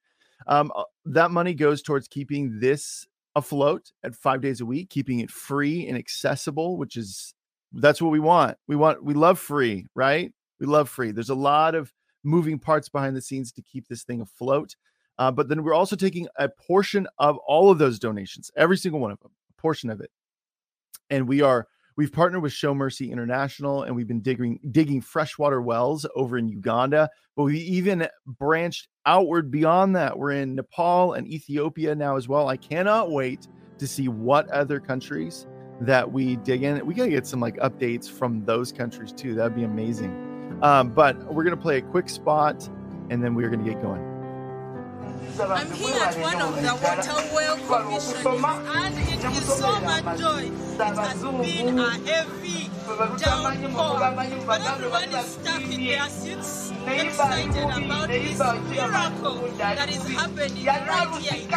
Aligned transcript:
Um, 0.46 0.70
uh, 0.76 0.82
that 1.06 1.30
money 1.30 1.54
goes 1.54 1.80
towards 1.80 2.06
keeping 2.06 2.60
this 2.60 3.06
afloat 3.34 3.92
at 4.04 4.14
five 4.14 4.42
days 4.42 4.60
a 4.60 4.66
week 4.66 4.90
keeping 4.90 5.20
it 5.20 5.30
free 5.30 5.88
and 5.88 5.96
accessible 5.96 6.76
which 6.76 6.98
is 6.98 7.32
that's 7.72 8.02
what 8.02 8.12
we 8.12 8.20
want. 8.20 8.58
We 8.68 8.76
want 8.76 9.02
we 9.02 9.14
love 9.14 9.38
free 9.38 9.86
right? 9.94 10.30
We 10.60 10.66
love 10.66 10.90
free. 10.90 11.12
There's 11.12 11.30
a 11.30 11.34
lot 11.34 11.74
of 11.74 11.94
moving 12.22 12.58
parts 12.58 12.90
behind 12.90 13.16
the 13.16 13.22
scenes 13.22 13.52
to 13.52 13.62
keep 13.62 13.88
this 13.88 14.04
thing 14.04 14.20
afloat. 14.20 14.76
Uh, 15.18 15.30
but 15.30 15.48
then 15.48 15.62
we're 15.62 15.72
also 15.72 15.96
taking 15.96 16.28
a 16.36 16.50
portion 16.50 17.08
of 17.18 17.38
all 17.46 17.70
of 17.70 17.78
those 17.78 17.98
donations 17.98 18.50
every 18.54 18.76
single 18.76 19.00
one 19.00 19.12
of 19.12 19.20
them 19.20 19.30
a 19.50 19.58
portion 19.58 19.88
of 19.88 20.02
it 20.02 20.10
and 21.12 21.28
we 21.28 21.42
are 21.42 21.68
we've 21.96 22.12
partnered 22.12 22.42
with 22.42 22.52
Show 22.52 22.74
Mercy 22.74 23.12
International 23.12 23.82
and 23.82 23.94
we've 23.94 24.08
been 24.08 24.22
digging 24.22 24.58
digging 24.72 25.00
freshwater 25.00 25.60
wells 25.60 26.06
over 26.16 26.38
in 26.38 26.48
Uganda, 26.48 27.08
but 27.36 27.44
we 27.44 27.58
even 27.58 28.08
branched 28.26 28.88
outward 29.06 29.50
beyond 29.50 29.94
that. 29.94 30.18
We're 30.18 30.32
in 30.32 30.56
Nepal 30.56 31.12
and 31.12 31.28
Ethiopia 31.28 31.94
now 31.94 32.16
as 32.16 32.28
well. 32.28 32.48
I 32.48 32.56
cannot 32.56 33.12
wait 33.12 33.46
to 33.78 33.86
see 33.86 34.08
what 34.08 34.48
other 34.48 34.80
countries 34.80 35.46
that 35.82 36.10
we 36.10 36.36
dig 36.36 36.62
in. 36.62 36.84
We 36.86 36.94
gotta 36.94 37.10
get 37.10 37.26
some 37.26 37.40
like 37.40 37.56
updates 37.58 38.10
from 38.10 38.44
those 38.44 38.72
countries 38.72 39.12
too. 39.12 39.34
That'd 39.34 39.54
be 39.54 39.64
amazing. 39.64 40.58
Um, 40.62 40.88
but 40.90 41.32
we're 41.32 41.44
gonna 41.44 41.56
play 41.56 41.76
a 41.76 41.82
quick 41.82 42.08
spot 42.08 42.68
and 43.10 43.22
then 43.22 43.34
we're 43.34 43.50
gonna 43.50 43.68
get 43.68 43.82
going. 43.82 44.11
I'm 45.40 45.70
here 45.72 45.96
at 45.96 46.18
one 46.20 46.40
of 46.42 46.54
the 46.62 46.74
water 46.74 47.18
well 47.34 47.56
commissions, 47.66 48.26
and 48.26 48.94
it 48.98 49.24
is 49.24 49.44
so 49.58 49.80
much 49.80 50.18
joy. 50.20 50.50
It 50.52 50.78
has 50.78 51.22
been 51.22 51.78
a 51.78 51.90
heavy 52.06 52.70
downpour, 53.18 53.98
but 54.46 54.60
everyone 54.60 55.08
is 55.08 55.26
stuck 55.26 55.62
in 55.62 55.84
their 55.84 56.08
seats, 56.08 56.72
excited 56.86 57.64
about 57.64 58.08
this 58.08 58.38
miracle 58.68 59.48
that 59.56 59.88
is 59.88 60.06
happening 60.08 60.66
right 60.66 61.10
here 61.20 61.38
in. 61.42 61.48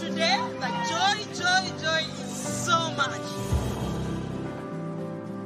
Today, 0.00 0.38
the 0.60 0.70
joy, 0.90 1.18
joy, 1.32 1.64
joy 1.82 2.02
is 2.22 2.36
so 2.36 2.78
much. 2.92 3.20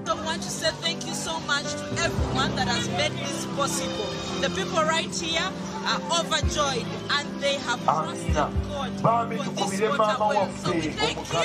I 0.09 0.15
want 0.25 0.43
to 0.43 0.51
say 0.51 0.71
thank 0.81 1.07
you 1.07 1.15
so 1.15 1.39
much 1.41 1.65
to 1.75 1.85
everyone 2.03 2.57
that 2.57 2.67
has 2.67 2.89
made 2.89 3.13
this 3.13 3.45
possible. 3.57 4.09
The 4.41 4.49
people 4.51 4.83
right 4.83 5.15
here 5.15 5.53
are 5.89 6.21
overjoyed 6.21 6.85
and 7.11 7.41
they 7.41 7.55
have 7.55 7.83
trusted 7.83 8.35
God 8.35 8.53
for 8.63 9.55
this 9.55 9.81
water 9.97 10.19
well. 10.19 10.53
So 10.57 10.73
we 10.73 10.89
thank 10.89 11.17
you. 11.17 11.39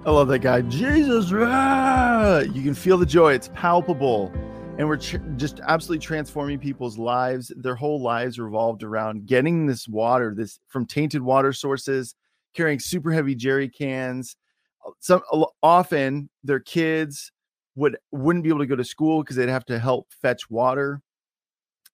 I 0.05 0.11
love 0.11 0.27
that 0.27 0.39
guy. 0.39 0.61
Jesus, 0.61 1.31
rah! 1.31 2.39
you 2.39 2.61
can 2.61 2.75
feel 2.75 2.97
the 2.99 3.05
joy. 3.07 3.33
It's 3.33 3.49
palpable. 3.55 4.31
And 4.77 4.87
we're 4.87 4.97
tr- 4.97 5.17
just 5.35 5.59
absolutely 5.67 6.05
transforming 6.05 6.59
people's 6.59 6.97
lives. 6.97 7.51
Their 7.57 7.75
whole 7.75 8.01
lives 8.01 8.39
revolved 8.39 8.83
around 8.83 9.25
getting 9.25 9.65
this 9.65 9.87
water, 9.87 10.33
this 10.37 10.59
from 10.67 10.85
tainted 10.85 11.21
water 11.21 11.51
sources, 11.53 12.13
carrying 12.53 12.79
super 12.79 13.11
heavy 13.11 13.33
jerry 13.33 13.67
cans. 13.67 14.35
Some 14.99 15.21
often 15.61 16.29
their 16.43 16.59
kids 16.59 17.31
would 17.75 17.97
wouldn't 18.11 18.43
be 18.43 18.49
able 18.49 18.59
to 18.59 18.65
go 18.65 18.75
to 18.75 18.83
school 18.83 19.23
because 19.23 19.35
they'd 19.35 19.49
have 19.49 19.65
to 19.65 19.79
help 19.79 20.07
fetch 20.21 20.49
water. 20.49 21.01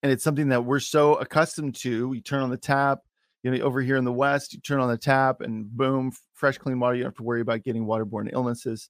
And 0.03 0.11
it's 0.11 0.23
something 0.23 0.49
that 0.49 0.65
we're 0.65 0.79
so 0.79 1.15
accustomed 1.15 1.75
to. 1.77 2.13
You 2.13 2.21
turn 2.21 2.43
on 2.43 2.49
the 2.49 2.57
tap, 2.57 2.99
you 3.43 3.51
know, 3.51 3.63
over 3.63 3.81
here 3.81 3.95
in 3.97 4.05
the 4.05 4.13
West, 4.13 4.53
you 4.53 4.59
turn 4.59 4.79
on 4.79 4.89
the 4.89 4.97
tap 4.97 5.41
and 5.41 5.65
boom, 5.69 6.11
fresh, 6.33 6.57
clean 6.57 6.79
water. 6.79 6.95
You 6.95 7.03
don't 7.03 7.11
have 7.11 7.17
to 7.17 7.23
worry 7.23 7.41
about 7.41 7.63
getting 7.63 7.85
waterborne 7.85 8.29
illnesses. 8.31 8.89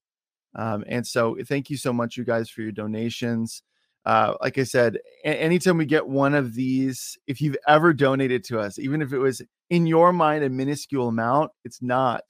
Um, 0.56 0.84
and 0.88 1.06
so, 1.06 1.38
thank 1.48 1.70
you 1.70 1.78
so 1.78 1.92
much, 1.92 2.18
you 2.18 2.24
guys, 2.24 2.50
for 2.50 2.62
your 2.62 2.72
donations. 2.72 3.62
Uh, 4.06 4.36
like 4.42 4.58
I 4.58 4.64
said, 4.64 5.00
a- 5.24 5.42
anytime 5.42 5.78
we 5.78 5.86
get 5.86 6.08
one 6.08 6.34
of 6.34 6.54
these, 6.54 7.18
if 7.28 7.42
you've 7.42 7.58
ever 7.68 7.94
donated 7.94 8.44
to 8.46 8.60
us, 8.60 8.78
even 8.78 9.02
if 9.02 9.14
it 9.14 9.18
was 9.18 9.42
in 9.70 9.88
your 9.88 10.14
mind 10.14 10.44
a 10.44 10.50
minuscule 10.50 11.08
amount, 11.08 11.52
it's 11.64 11.82
not. 11.82 12.24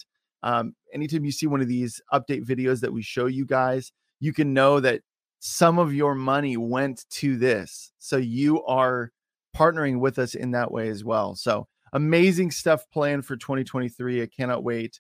Um, 0.44 0.75
anytime 0.94 1.25
you 1.25 1.31
see 1.31 1.47
one 1.47 1.62
of 1.62 1.68
these 1.68 2.01
update 2.13 2.46
videos 2.46 2.81
that 2.81 2.94
we 2.94 3.01
show 3.01 3.25
you 3.25 3.46
guys, 3.46 3.91
you 4.19 4.34
can 4.34 4.53
know 4.53 4.79
that 4.79 5.01
some 5.40 5.79
of 5.79 5.94
your 5.94 6.16
money 6.16 6.57
went 6.57 7.06
to 7.09 7.38
this. 7.38 7.91
So 8.00 8.18
you 8.18 8.63
are 8.66 9.12
partnering 9.56 10.00
with 10.00 10.19
us 10.19 10.35
in 10.35 10.51
that 10.51 10.72
way 10.72 10.90
as 10.90 11.03
well. 11.03 11.35
So 11.35 11.68
amazing 11.94 12.51
stuff 12.51 12.85
planned 12.91 13.25
for 13.25 13.38
2023. 13.38 14.22
I 14.22 14.28
cannot 14.28 14.63
wait 14.63 15.00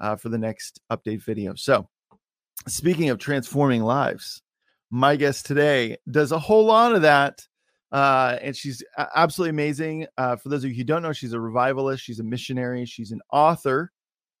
uh, 0.00 0.16
for 0.16 0.28
the 0.28 0.38
next 0.38 0.80
update 0.90 1.22
video. 1.22 1.54
So, 1.54 1.88
speaking 2.68 3.10
of 3.10 3.18
transforming 3.18 3.82
lives, 3.82 4.42
my 4.90 5.16
guest 5.16 5.46
today 5.46 5.96
does 6.10 6.32
a 6.32 6.38
whole 6.38 6.66
lot 6.66 6.94
of 6.94 7.02
that. 7.02 7.46
Uh, 7.90 8.38
and 8.42 8.56
she's 8.56 8.82
absolutely 9.14 9.50
amazing. 9.50 10.06
Uh, 10.18 10.36
for 10.36 10.48
those 10.48 10.64
of 10.64 10.70
you 10.70 10.76
who 10.76 10.84
don't 10.84 11.02
know, 11.02 11.12
she's 11.12 11.32
a 11.32 11.40
revivalist, 11.40 12.02
she's 12.02 12.20
a 12.20 12.24
missionary, 12.24 12.84
she's 12.84 13.12
an 13.12 13.20
author, 13.32 13.92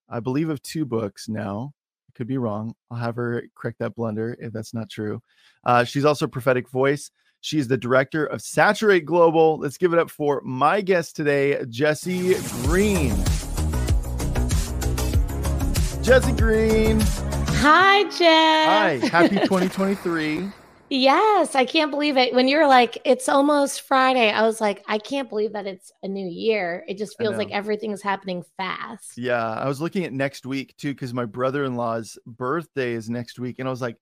I 0.08 0.20
believe, 0.20 0.48
of 0.50 0.62
two 0.62 0.84
books 0.84 1.28
now. 1.28 1.72
I 2.08 2.12
could 2.16 2.26
be 2.26 2.38
wrong. 2.38 2.74
I'll 2.90 2.98
have 2.98 3.16
her 3.16 3.44
correct 3.56 3.78
that 3.80 3.94
blunder 3.94 4.36
if 4.40 4.52
that's 4.52 4.74
not 4.74 4.90
true. 4.90 5.20
Uh, 5.64 5.84
she's 5.84 6.04
also 6.04 6.26
a 6.26 6.28
prophetic 6.28 6.68
voice. 6.70 7.10
She's 7.40 7.68
the 7.68 7.76
director 7.76 8.24
of 8.24 8.40
Saturate 8.40 9.04
Global. 9.04 9.58
Let's 9.58 9.76
give 9.76 9.92
it 9.92 9.98
up 9.98 10.10
for 10.10 10.40
my 10.44 10.80
guest 10.80 11.14
today, 11.14 11.58
Jessi 11.64 12.34
Green. 12.64 13.12
Jessi 16.02 16.36
Green. 16.38 17.00
Hi, 17.60 18.04
Jeff. 18.04 18.20
Hi, 18.20 19.08
happy 19.08 19.36
2023. 19.48 20.50
Yes, 20.90 21.54
I 21.54 21.64
can't 21.64 21.90
believe 21.90 22.16
it. 22.16 22.34
When 22.34 22.48
you're 22.48 22.66
like, 22.68 22.98
it's 23.04 23.28
almost 23.28 23.82
Friday, 23.82 24.30
I 24.30 24.42
was 24.42 24.60
like, 24.60 24.82
I 24.86 24.98
can't 24.98 25.28
believe 25.28 25.52
that 25.52 25.66
it's 25.66 25.92
a 26.02 26.08
new 26.08 26.26
year. 26.26 26.84
It 26.88 26.98
just 26.98 27.16
feels 27.18 27.36
like 27.36 27.50
everything 27.50 27.92
is 27.92 28.02
happening 28.02 28.42
fast. 28.56 29.16
Yeah, 29.16 29.44
I 29.44 29.66
was 29.66 29.80
looking 29.80 30.04
at 30.04 30.12
next 30.12 30.46
week 30.46 30.76
too 30.76 30.94
because 30.94 31.14
my 31.14 31.24
brother-in-law's 31.24 32.18
birthday 32.26 32.92
is 32.92 33.10
next 33.10 33.38
week, 33.38 33.58
and 33.58 33.68
I 33.68 33.70
was 33.70 33.82
like, 33.82 33.96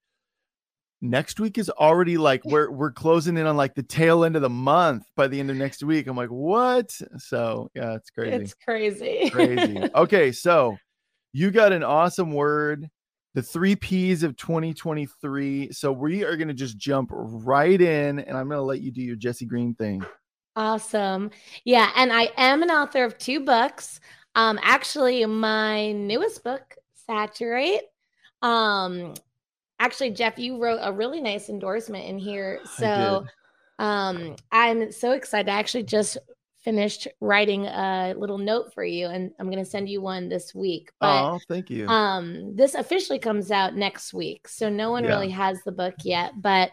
next 1.04 1.40
week 1.40 1.58
is 1.58 1.68
already 1.68 2.16
like 2.16 2.44
we're 2.44 2.70
we're 2.70 2.92
closing 2.92 3.36
in 3.36 3.44
on 3.44 3.56
like 3.56 3.74
the 3.74 3.82
tail 3.82 4.24
end 4.24 4.36
of 4.36 4.42
the 4.42 4.48
month 4.48 5.02
by 5.16 5.26
the 5.26 5.38
end 5.38 5.50
of 5.50 5.56
next 5.56 5.82
week. 5.82 6.06
I'm 6.06 6.16
like, 6.16 6.30
what? 6.30 6.96
So 7.18 7.70
yeah, 7.74 7.94
it's 7.94 8.10
crazy. 8.10 8.36
It's 8.36 8.54
crazy. 8.54 9.30
crazy. 9.30 9.82
Okay, 9.94 10.32
so 10.32 10.76
you 11.32 11.50
got 11.50 11.72
an 11.72 11.82
awesome 11.82 12.32
word, 12.32 12.88
the 13.34 13.42
three 13.42 13.76
P's 13.76 14.22
of 14.22 14.36
2023. 14.36 15.72
So 15.72 15.92
we 15.92 16.24
are 16.24 16.36
gonna 16.36 16.54
just 16.54 16.76
jump 16.76 17.10
right 17.12 17.80
in, 17.80 18.18
and 18.18 18.36
I'm 18.36 18.48
gonna 18.48 18.62
let 18.62 18.80
you 18.80 18.90
do 18.90 19.02
your 19.02 19.16
Jessi 19.16 19.46
Green 19.46 19.74
thing. 19.74 20.04
Awesome. 20.56 21.30
Yeah, 21.64 21.90
and 21.96 22.12
I 22.12 22.30
am 22.36 22.62
an 22.62 22.70
author 22.70 23.04
of 23.04 23.16
two 23.18 23.40
books. 23.40 24.00
Um, 24.34 24.58
actually, 24.62 25.24
my 25.26 25.92
newest 25.92 26.44
book, 26.44 26.76
Saturate. 27.06 27.82
Um, 28.42 29.14
actually, 29.78 30.10
Jeff, 30.10 30.38
you 30.38 30.62
wrote 30.62 30.80
a 30.82 30.92
really 30.92 31.20
nice 31.20 31.48
endorsement 31.48 32.04
in 32.04 32.18
here. 32.18 32.60
So 32.76 33.24
Um, 33.78 34.36
I'm 34.52 34.92
so 34.92 35.12
excited. 35.12 35.50
I 35.50 35.58
actually 35.58 35.82
just 35.82 36.16
finished 36.62 37.08
writing 37.20 37.66
a 37.66 38.14
little 38.16 38.38
note 38.38 38.72
for 38.72 38.84
you, 38.84 39.06
and 39.06 39.32
I'm 39.38 39.46
going 39.50 39.62
to 39.62 39.70
send 39.70 39.88
you 39.88 40.00
one 40.00 40.28
this 40.28 40.54
week. 40.54 40.92
But, 41.00 41.32
oh, 41.32 41.40
thank 41.48 41.70
you. 41.70 41.86
Um, 41.88 42.54
this 42.56 42.74
officially 42.74 43.18
comes 43.18 43.50
out 43.50 43.74
next 43.74 44.14
week, 44.14 44.48
so 44.48 44.68
no 44.68 44.90
one 44.90 45.04
yeah. 45.04 45.10
really 45.10 45.30
has 45.30 45.62
the 45.64 45.72
book 45.72 45.94
yet, 46.04 46.32
but 46.40 46.70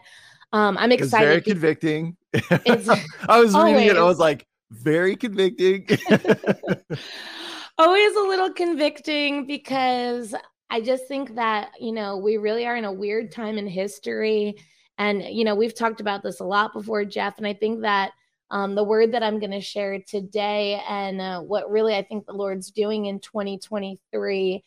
um, 0.52 0.76
I'm 0.78 0.92
excited. 0.92 1.26
It's 1.26 1.28
very 1.28 1.40
convicting. 1.42 2.16
It's 2.32 2.88
I 3.28 3.40
was 3.40 3.54
always. 3.54 3.74
reading 3.74 3.90
it. 3.90 3.96
I 3.96 4.02
was 4.02 4.18
like, 4.18 4.46
very 4.70 5.16
convicting. 5.16 5.86
always 7.78 8.16
a 8.16 8.20
little 8.20 8.52
convicting 8.52 9.46
because 9.46 10.34
I 10.70 10.80
just 10.80 11.06
think 11.08 11.34
that, 11.36 11.72
you 11.80 11.92
know, 11.92 12.18
we 12.18 12.36
really 12.36 12.66
are 12.66 12.76
in 12.76 12.84
a 12.84 12.92
weird 12.92 13.32
time 13.32 13.58
in 13.58 13.66
history. 13.66 14.56
And, 14.98 15.22
you 15.22 15.44
know, 15.44 15.54
we've 15.54 15.74
talked 15.74 16.00
about 16.00 16.22
this 16.22 16.40
a 16.40 16.44
lot 16.44 16.72
before, 16.72 17.04
Jeff. 17.04 17.38
And 17.38 17.46
I 17.46 17.54
think 17.54 17.82
that 17.82 18.12
um, 18.50 18.74
the 18.74 18.84
word 18.84 19.12
that 19.12 19.22
I'm 19.22 19.38
going 19.38 19.52
to 19.52 19.60
share 19.60 20.00
today 20.00 20.82
and 20.88 21.20
uh, 21.20 21.40
what 21.40 21.70
really 21.70 21.94
I 21.94 22.02
think 22.02 22.26
the 22.26 22.32
Lord's 22.32 22.70
doing 22.70 23.06
in 23.06 23.20
2023 23.20 24.64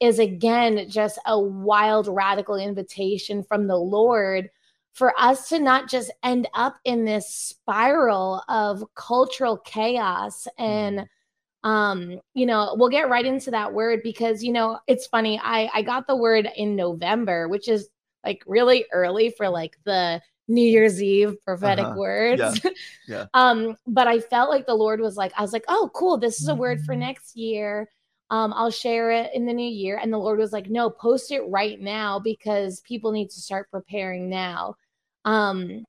is 0.00 0.18
again 0.18 0.88
just 0.88 1.18
a 1.26 1.38
wild, 1.38 2.08
radical 2.08 2.56
invitation 2.56 3.42
from 3.42 3.66
the 3.66 3.76
Lord 3.76 4.50
for 4.94 5.12
us 5.18 5.48
to 5.48 5.58
not 5.58 5.88
just 5.88 6.10
end 6.22 6.48
up 6.54 6.76
in 6.84 7.04
this 7.04 7.28
spiral 7.28 8.42
of 8.48 8.84
cultural 8.94 9.58
chaos 9.58 10.46
and 10.56 11.00
mm-hmm. 11.00 11.68
um 11.68 12.20
you 12.32 12.46
know 12.46 12.74
we'll 12.78 12.88
get 12.88 13.10
right 13.10 13.26
into 13.26 13.50
that 13.50 13.72
word 13.72 14.00
because 14.02 14.42
you 14.42 14.52
know 14.52 14.78
it's 14.86 15.06
funny 15.06 15.40
i 15.42 15.68
i 15.74 15.82
got 15.82 16.06
the 16.06 16.16
word 16.16 16.48
in 16.56 16.76
november 16.76 17.48
which 17.48 17.68
is 17.68 17.88
like 18.24 18.42
really 18.46 18.84
early 18.92 19.30
for 19.30 19.48
like 19.48 19.76
the 19.84 20.20
new 20.46 20.64
year's 20.64 21.02
eve 21.02 21.36
prophetic 21.44 21.84
uh-huh. 21.84 21.96
words 21.96 22.60
yeah. 22.64 22.70
yeah. 23.08 23.24
um 23.34 23.76
but 23.86 24.06
i 24.06 24.20
felt 24.20 24.50
like 24.50 24.66
the 24.66 24.74
lord 24.74 25.00
was 25.00 25.16
like 25.16 25.32
i 25.36 25.42
was 25.42 25.52
like 25.52 25.64
oh 25.68 25.90
cool 25.94 26.18
this 26.18 26.40
is 26.40 26.48
a 26.48 26.54
word 26.54 26.80
for 26.82 26.92
mm-hmm. 26.92 27.00
next 27.00 27.36
year 27.36 27.88
um, 28.30 28.52
I'll 28.54 28.70
share 28.70 29.10
it 29.10 29.30
in 29.34 29.46
the 29.46 29.52
new 29.52 29.68
year. 29.68 29.98
And 30.02 30.12
the 30.12 30.18
Lord 30.18 30.38
was 30.38 30.52
like, 30.52 30.68
no, 30.68 30.90
post 30.90 31.30
it 31.30 31.42
right 31.46 31.80
now 31.80 32.18
because 32.18 32.80
people 32.80 33.12
need 33.12 33.30
to 33.30 33.40
start 33.40 33.70
preparing 33.70 34.28
now. 34.28 34.76
Um, 35.24 35.84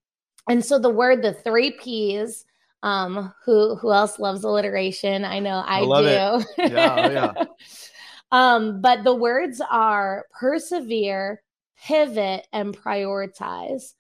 and 0.50 0.64
so 0.64 0.78
the 0.78 0.90
word, 0.90 1.22
the 1.22 1.34
three 1.34 1.72
P's, 1.72 2.46
um, 2.84 3.34
who 3.44 3.76
who 3.76 3.92
else 3.92 4.20
loves 4.20 4.44
alliteration? 4.44 5.26
I 5.26 5.40
know 5.40 5.56
I, 5.66 5.80
I 5.80 5.82
do. 5.82 6.46
Yeah, 6.58 6.96
oh, 6.98 7.12
yeah. 7.12 7.46
um, 8.32 8.80
but 8.80 9.04
the 9.04 9.16
words 9.16 9.60
are 9.72 10.26
persevere, 10.40 11.42
pivot, 11.84 12.46
and 12.54 12.78
prioritize. 12.78 13.94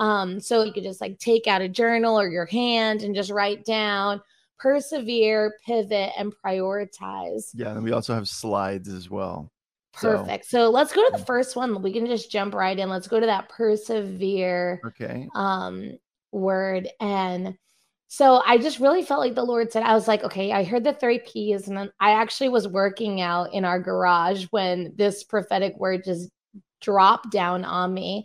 Um, 0.00 0.40
so 0.40 0.64
you 0.64 0.72
could 0.72 0.82
just 0.82 1.00
like 1.00 1.18
take 1.18 1.46
out 1.46 1.62
a 1.62 1.68
journal 1.68 2.18
or 2.18 2.28
your 2.28 2.46
hand 2.46 3.02
and 3.02 3.14
just 3.14 3.30
write 3.30 3.64
down 3.64 4.20
persevere, 4.58 5.54
pivot, 5.64 6.10
and 6.18 6.34
prioritize. 6.44 7.50
Yeah, 7.54 7.70
and 7.70 7.84
we 7.84 7.92
also 7.92 8.14
have 8.14 8.28
slides 8.28 8.88
as 8.88 9.08
well. 9.08 9.50
Perfect. 9.92 10.46
So, 10.46 10.66
so 10.66 10.70
let's 10.70 10.92
go 10.92 11.04
to 11.04 11.16
the 11.16 11.24
first 11.24 11.56
one. 11.56 11.82
We 11.82 11.92
can 11.92 12.06
just 12.06 12.30
jump 12.30 12.54
right 12.54 12.78
in. 12.78 12.88
Let's 12.88 13.08
go 13.08 13.20
to 13.20 13.26
that 13.26 13.48
persevere 13.48 14.80
okay. 14.86 15.28
um 15.34 15.98
word. 16.32 16.88
And 17.00 17.56
so 18.08 18.42
I 18.44 18.58
just 18.58 18.80
really 18.80 19.02
felt 19.02 19.20
like 19.20 19.34
the 19.34 19.44
Lord 19.44 19.70
said, 19.70 19.82
I 19.82 19.94
was 19.94 20.08
like, 20.08 20.24
okay, 20.24 20.52
I 20.52 20.64
heard 20.64 20.84
the 20.84 20.94
three 20.94 21.20
P's, 21.20 21.68
and 21.68 21.76
then 21.76 21.90
I 22.00 22.12
actually 22.12 22.48
was 22.48 22.66
working 22.66 23.20
out 23.20 23.52
in 23.52 23.64
our 23.64 23.80
garage 23.80 24.46
when 24.50 24.94
this 24.96 25.22
prophetic 25.24 25.76
word 25.78 26.04
just 26.04 26.28
dropped 26.80 27.30
down 27.30 27.64
on 27.64 27.94
me. 27.94 28.24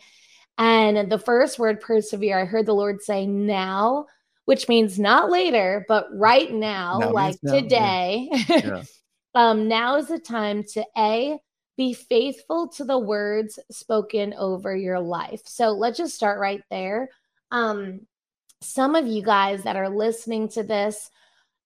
And 0.57 1.12
the 1.12 1.19
first 1.19 1.60
word, 1.60 1.81
persevere, 1.81 2.40
I 2.40 2.46
heard 2.46 2.66
the 2.66 2.74
Lord 2.74 3.02
say 3.02 3.25
now, 3.25 4.06
which 4.46 4.69
means 4.69 5.00
not 5.00 5.30
later, 5.30 5.86
but 5.88 6.07
right 6.13 6.52
now, 6.52 7.00
now 7.00 7.12
like 7.12 7.38
now. 7.44 7.54
today. 7.54 8.30
Yeah. 8.31 8.62
Yeah. 8.63 8.84
um, 9.36 9.68
now 9.68 9.98
is 9.98 10.07
the 10.07 10.19
time 10.19 10.63
to 10.74 10.86
A, 10.98 11.38
be 11.78 11.94
faithful 11.94 12.69
to 12.69 12.86
the 12.86 12.98
words 12.98 13.60
spoken 13.69 14.34
over 14.36 14.75
your 14.75 15.00
life. 15.00 15.42
So 15.46 15.72
let's 15.72 15.98
just 15.98 16.16
start 16.16 16.40
right 16.40 16.62
there. 16.69 17.10
Um, 17.51 18.01
some 18.62 18.96
of 18.96 19.08
you 19.08 19.22
guys 19.22 19.63
that 19.63 19.75
are 19.75 19.90
listening 19.90 20.48
to 20.50 20.63
this, 20.63 21.12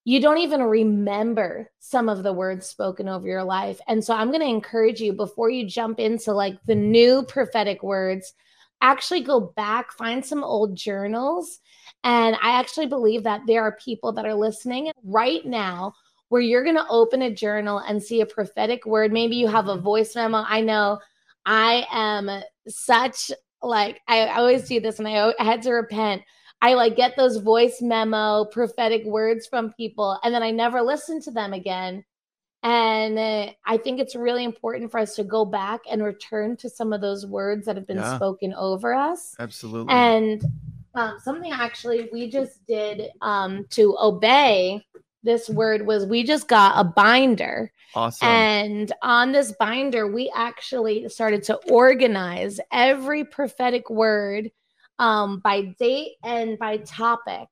you 0.06 0.20
don't 0.20 0.40
even 0.40 0.64
remember 0.64 1.70
some 1.80 2.10
of 2.10 2.24
the 2.24 2.34
words 2.34 2.66
spoken 2.66 3.08
over 3.08 3.28
your 3.28 3.44
life. 3.44 3.80
And 3.88 4.04
so 4.04 4.16
I'm 4.16 4.30
going 4.30 4.42
to 4.42 4.48
encourage 4.48 5.00
you 5.00 5.14
before 5.14 5.50
you 5.50 5.68
jump 5.68 6.00
into 6.00 6.34
like 6.34 6.58
the 6.66 6.76
new 6.76 7.24
prophetic 7.24 7.84
words, 7.84 8.34
actually 8.82 9.22
go 9.22 9.40
back, 9.56 9.92
find 9.92 10.26
some 10.26 10.44
old 10.44 10.76
journals. 10.76 11.60
And 12.04 12.36
I 12.42 12.60
actually 12.60 12.88
believe 12.88 13.24
that 13.24 13.42
there 13.48 13.64
are 13.64 13.78
people 13.84 14.14
that 14.14 14.26
are 14.26 14.34
listening 14.34 14.92
right 15.04 15.46
now 15.46 15.94
where 16.30 16.42
you're 16.42 16.64
going 16.64 16.76
to 16.76 16.88
open 16.90 17.24
a 17.24 17.34
journal 17.34 17.80
and 17.80 18.02
see 18.02 18.22
a 18.22 18.26
prophetic 18.26 18.86
word. 18.86 19.12
Maybe 19.12 19.36
you 19.36 19.48
have 19.48 19.68
a 19.68 19.74
mm-hmm. 19.74 19.84
voice 19.84 20.16
memo. 20.16 20.46
I 20.48 20.62
know 20.62 21.00
I 21.46 21.86
am 21.92 22.30
such 22.68 23.32
like 23.62 24.00
I, 24.08 24.28
always 24.30 24.68
do 24.68 24.80
this 24.80 25.00
and 25.00 25.08
I, 25.08 25.34
I 25.40 25.44
had 25.44 25.62
to 25.64 25.72
repent. 25.72 26.22
I 26.62 26.74
like 26.76 26.96
get 26.96 27.16
those 27.16 27.38
voice 27.38 27.82
memo 27.82 28.46
prophetic 28.46 29.04
words 29.06 29.48
from 29.48 29.74
people 29.74 30.18
and 30.24 30.34
then 30.34 30.44
I 30.44 30.52
never 30.52 30.82
listen 30.82 31.22
to 31.24 31.32
them 31.32 31.54
again. 31.54 32.04
And 32.62 33.18
uh, 33.18 33.54
I 33.66 33.78
think 33.78 34.00
it's 34.00 34.16
really 34.16 34.44
important 34.44 34.92
for 34.92 35.00
us 35.00 35.16
to 35.16 35.24
go 35.24 35.46
back 35.46 35.82
and 35.90 36.04
return 36.04 36.58
to 36.58 36.70
some 36.70 36.92
of 36.92 37.00
those 37.00 37.26
words 37.26 37.66
that 37.66 37.78
have 37.78 37.88
been 37.88 37.98
yeah. 37.98 38.16
spoken 38.18 38.54
over 38.54 38.94
us. 38.94 39.36
Absolutely. 39.40 39.94
And 39.94 40.44
um, 40.96 41.18
something 41.24 41.52
actually 41.52 42.10
we 42.12 42.30
just 42.30 42.66
did 42.66 43.12
um, 43.22 43.66
to 43.72 43.96
obey 44.02 44.86
this 45.24 45.50
word 45.50 45.86
was 45.86 46.06
we 46.06 46.24
just 46.24 46.48
got 46.48 46.74
a 46.78 46.84
binder. 46.84 47.72
Awesome. 47.96 48.28
And 48.28 48.92
on 49.02 49.32
this 49.32 49.54
binder, 49.54 50.08
we 50.08 50.32
actually 50.36 51.08
started 51.10 51.44
to 51.44 51.56
organize 51.70 52.60
every 52.72 53.24
prophetic 53.24 53.90
word 53.90 54.52
um, 55.00 55.40
by 55.40 55.74
date 55.80 56.14
and 56.24 56.58
by 56.60 56.78
topic. 56.78 57.48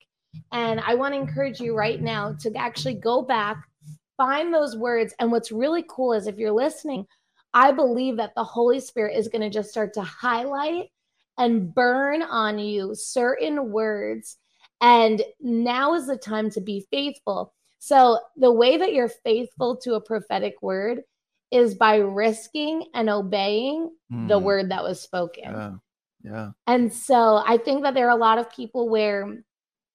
And 0.51 0.79
I 0.81 0.95
want 0.95 1.13
to 1.13 1.19
encourage 1.19 1.59
you 1.59 1.75
right 1.75 2.01
now 2.01 2.33
to 2.41 2.53
actually 2.55 2.95
go 2.95 3.21
back, 3.21 3.57
find 4.17 4.53
those 4.53 4.75
words. 4.75 5.13
And 5.19 5.31
what's 5.31 5.51
really 5.51 5.85
cool 5.87 6.13
is 6.13 6.27
if 6.27 6.37
you're 6.37 6.51
listening, 6.51 7.05
I 7.53 7.71
believe 7.71 8.17
that 8.17 8.35
the 8.35 8.43
Holy 8.43 8.79
Spirit 8.79 9.15
is 9.15 9.29
going 9.29 9.41
to 9.41 9.49
just 9.49 9.69
start 9.69 9.93
to 9.93 10.01
highlight 10.01 10.89
and 11.37 11.73
burn 11.73 12.23
on 12.23 12.59
you 12.59 12.93
certain 12.95 13.71
words. 13.71 14.37
And 14.81 15.21
now 15.39 15.93
is 15.93 16.07
the 16.07 16.17
time 16.17 16.49
to 16.51 16.61
be 16.61 16.85
faithful. 16.91 17.53
So, 17.79 18.19
the 18.35 18.51
way 18.51 18.77
that 18.77 18.93
you're 18.93 19.09
faithful 19.09 19.77
to 19.77 19.95
a 19.95 20.01
prophetic 20.01 20.61
word 20.61 21.01
is 21.51 21.75
by 21.75 21.97
risking 21.97 22.85
and 22.93 23.09
obeying 23.09 23.91
mm. 24.11 24.27
the 24.27 24.39
word 24.39 24.71
that 24.71 24.83
was 24.83 24.99
spoken. 24.99 25.43
Yeah. 25.45 25.71
Yeah. 26.23 26.51
And 26.65 26.91
so, 26.91 27.41
I 27.45 27.57
think 27.57 27.83
that 27.83 27.93
there 27.93 28.07
are 28.07 28.17
a 28.17 28.19
lot 28.19 28.39
of 28.39 28.51
people 28.51 28.89
where 28.89 29.43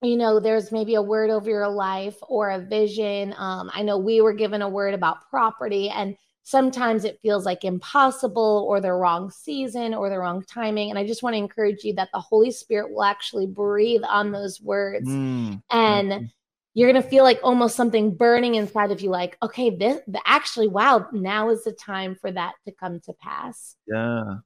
you 0.02 0.16
know 0.16 0.40
there's 0.40 0.72
maybe 0.72 0.94
a 0.94 1.02
word 1.02 1.30
over 1.30 1.48
your 1.48 1.68
life 1.68 2.16
or 2.22 2.50
a 2.50 2.58
vision. 2.58 3.34
Um, 3.36 3.70
i 3.74 3.82
know 3.82 3.98
we 3.98 4.20
were 4.20 4.32
given 4.32 4.62
a 4.62 4.68
word 4.68 4.94
about 4.94 5.28
property 5.30 5.88
and 5.88 6.16
sometimes 6.44 7.04
it 7.04 7.20
feels 7.22 7.46
like 7.46 7.62
impossible 7.64 8.66
or 8.68 8.80
the 8.80 8.92
wrong 8.92 9.30
season 9.30 9.94
or 9.94 10.10
the 10.10 10.18
wrong 10.18 10.42
timing. 10.42 10.90
And 10.90 10.98
i 10.98 11.06
just 11.06 11.22
want 11.22 11.34
to 11.34 11.38
encourage 11.38 11.84
you 11.84 11.94
that 11.94 12.08
the 12.12 12.20
holy 12.20 12.50
spirit 12.50 12.92
will 12.92 13.04
actually 13.04 13.46
breathe 13.46 14.02
on 14.08 14.32
those 14.32 14.60
words. 14.60 15.08
Mm. 15.08 15.62
and 15.70 16.30
you're 16.74 16.90
going 16.90 17.02
to 17.02 17.06
feel 17.06 17.22
like 17.22 17.38
almost 17.42 17.76
something 17.76 18.14
burning 18.14 18.54
inside 18.54 18.90
of 18.90 19.00
you 19.00 19.10
like 19.10 19.36
okay 19.42 19.70
this 19.70 20.00
the, 20.06 20.20
actually 20.26 20.68
wow 20.68 21.06
now 21.12 21.50
is 21.50 21.64
the 21.64 21.72
time 21.72 22.16
for 22.20 22.32
that 22.32 22.54
to 22.66 22.72
come 22.72 23.00
to 23.00 23.12
pass. 23.14 23.76
Yeah. 23.86 24.36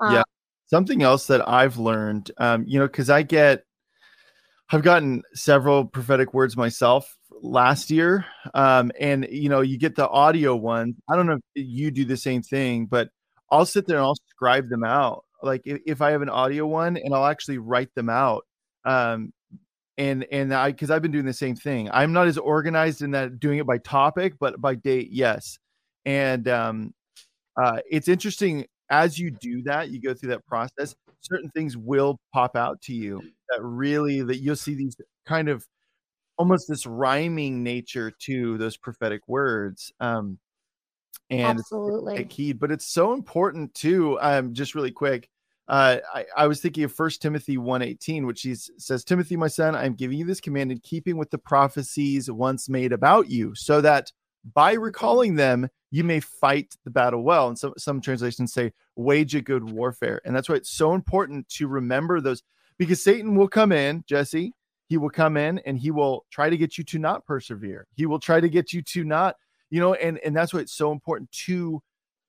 Um, 0.00 0.14
yeah 0.14 0.22
something 0.66 1.02
else 1.02 1.26
that 1.26 1.46
i've 1.48 1.76
learned 1.76 2.30
um 2.38 2.64
you 2.66 2.78
know 2.78 2.86
because 2.86 3.10
i 3.10 3.22
get 3.22 3.64
i've 4.74 4.82
gotten 4.82 5.22
several 5.34 5.84
prophetic 5.84 6.34
words 6.34 6.56
myself 6.56 7.16
last 7.42 7.90
year 7.90 8.24
um 8.54 8.90
and 8.98 9.26
you 9.30 9.48
know 9.48 9.60
you 9.60 9.78
get 9.78 9.94
the 9.94 10.08
audio 10.08 10.54
ones 10.54 10.96
i 11.08 11.16
don't 11.16 11.26
know 11.26 11.38
if 11.54 11.66
you 11.66 11.90
do 11.90 12.04
the 12.04 12.16
same 12.16 12.42
thing 12.42 12.86
but 12.86 13.08
i'll 13.50 13.66
sit 13.66 13.86
there 13.86 13.96
and 13.96 14.04
i'll 14.04 14.16
scribe 14.30 14.68
them 14.68 14.84
out 14.84 15.24
like 15.42 15.62
if, 15.64 15.80
if 15.86 16.02
i 16.02 16.10
have 16.10 16.22
an 16.22 16.28
audio 16.28 16.66
one 16.66 16.96
and 16.96 17.14
i'll 17.14 17.26
actually 17.26 17.58
write 17.58 17.92
them 17.94 18.08
out 18.08 18.44
um 18.84 19.32
and 19.96 20.26
and 20.32 20.52
I 20.52 20.70
because 20.70 20.90
I've 20.90 21.02
been 21.02 21.12
doing 21.12 21.24
the 21.24 21.32
same 21.32 21.54
thing. 21.56 21.88
I'm 21.92 22.12
not 22.12 22.26
as 22.26 22.38
organized 22.38 23.02
in 23.02 23.12
that 23.12 23.38
doing 23.38 23.58
it 23.58 23.66
by 23.66 23.78
topic, 23.78 24.34
but 24.40 24.60
by 24.60 24.74
date, 24.74 25.10
yes. 25.10 25.58
And 26.04 26.48
um, 26.48 26.94
uh, 27.60 27.78
it's 27.88 28.08
interesting 28.08 28.66
as 28.90 29.18
you 29.18 29.30
do 29.30 29.62
that, 29.62 29.90
you 29.90 30.00
go 30.00 30.14
through 30.14 30.30
that 30.30 30.46
process. 30.46 30.94
Certain 31.24 31.50
things 31.50 31.76
will 31.76 32.18
pop 32.32 32.56
out 32.56 32.80
to 32.82 32.92
you 32.94 33.20
that 33.48 33.62
really 33.62 34.22
that 34.22 34.38
you'll 34.38 34.56
see 34.56 34.74
these 34.74 34.96
kind 35.26 35.48
of 35.48 35.66
almost 36.36 36.66
this 36.68 36.86
rhyming 36.86 37.62
nature 37.62 38.12
to 38.20 38.58
those 38.58 38.76
prophetic 38.76 39.22
words. 39.26 39.92
Um, 40.00 40.38
and 41.30 41.58
absolutely 41.58 42.24
key, 42.24 42.52
but 42.52 42.70
it's 42.70 42.86
so 42.86 43.14
important 43.14 43.74
too. 43.74 44.18
Um, 44.20 44.52
just 44.52 44.74
really 44.74 44.92
quick 44.92 45.28
uh, 45.66 45.98
I, 46.12 46.26
I 46.36 46.46
was 46.46 46.60
thinking 46.60 46.84
of 46.84 46.92
First 46.92 47.22
Timothy 47.22 47.56
1.18, 47.56 48.26
which 48.26 48.42
he 48.42 48.54
says, 48.54 49.04
Timothy, 49.04 49.36
my 49.36 49.48
son, 49.48 49.74
I'm 49.74 49.94
giving 49.94 50.18
you 50.18 50.26
this 50.26 50.40
command 50.40 50.70
in 50.70 50.78
keeping 50.78 51.16
with 51.16 51.30
the 51.30 51.38
prophecies 51.38 52.30
once 52.30 52.68
made 52.68 52.92
about 52.92 53.30
you, 53.30 53.54
so 53.54 53.80
that 53.80 54.12
by 54.52 54.72
recalling 54.74 55.34
them, 55.36 55.68
you 55.90 56.04
may 56.04 56.20
fight 56.20 56.74
the 56.84 56.90
battle 56.90 57.22
well. 57.22 57.48
And 57.48 57.58
some, 57.58 57.72
some 57.78 58.00
translations 58.00 58.52
say, 58.52 58.72
wage 58.96 59.34
a 59.34 59.40
good 59.40 59.70
warfare. 59.70 60.20
And 60.24 60.34
that's 60.34 60.48
why 60.48 60.56
it's 60.56 60.70
so 60.70 60.94
important 60.94 61.48
to 61.50 61.68
remember 61.68 62.20
those 62.20 62.42
because 62.78 63.02
Satan 63.02 63.36
will 63.36 63.48
come 63.48 63.72
in, 63.72 64.02
Jessi, 64.02 64.50
he 64.88 64.98
will 64.98 65.10
come 65.10 65.36
in 65.36 65.60
and 65.60 65.78
he 65.78 65.90
will 65.90 66.26
try 66.30 66.50
to 66.50 66.56
get 66.56 66.76
you 66.76 66.84
to 66.84 66.98
not 66.98 67.24
persevere. 67.24 67.86
He 67.94 68.06
will 68.06 68.18
try 68.18 68.40
to 68.40 68.48
get 68.48 68.72
you 68.72 68.82
to 68.82 69.04
not, 69.04 69.36
you 69.70 69.80
know, 69.80 69.94
and 69.94 70.18
and 70.18 70.36
that's 70.36 70.52
why 70.52 70.60
it's 70.60 70.74
so 70.74 70.92
important 70.92 71.30
to 71.46 71.80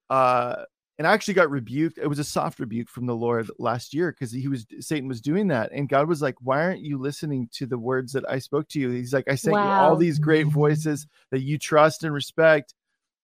uh 0.10 0.64
and 0.98 1.06
I 1.06 1.14
actually 1.14 1.34
got 1.34 1.52
rebuked. 1.52 1.98
It 1.98 2.08
was 2.08 2.20
a 2.20 2.24
soft 2.24 2.60
rebuke 2.60 2.90
from 2.90 3.06
the 3.06 3.16
Lord 3.16 3.50
last 3.60 3.94
year 3.94 4.12
because 4.12 4.32
he 4.32 4.48
was 4.48 4.66
Satan 4.80 5.08
was 5.08 5.22
doing 5.22 5.48
that, 5.48 5.72
and 5.74 5.90
God 5.90 6.08
was 6.08 6.22
like, 6.22 6.36
"Why 6.42 6.62
aren't 6.64 6.82
you 6.82 6.98
listening 6.98 7.50
to 7.54 7.66
the 7.66 7.78
words 7.78 8.14
that 8.14 8.24
I 8.30 8.40
spoke 8.40 8.70
to 8.70 8.80
you?" 8.80 8.90
He's 8.92 9.14
like, 9.14 9.30
"I 9.30 9.36
sent 9.36 9.54
wow. 9.54 9.64
you 9.64 9.70
all 9.70 9.96
these 9.96 10.20
great 10.20 10.48
voices 10.48 11.06
that 11.32 11.42
you 11.42 11.58
trust 11.58 12.04
and 12.04 12.14
respect, 12.14 12.74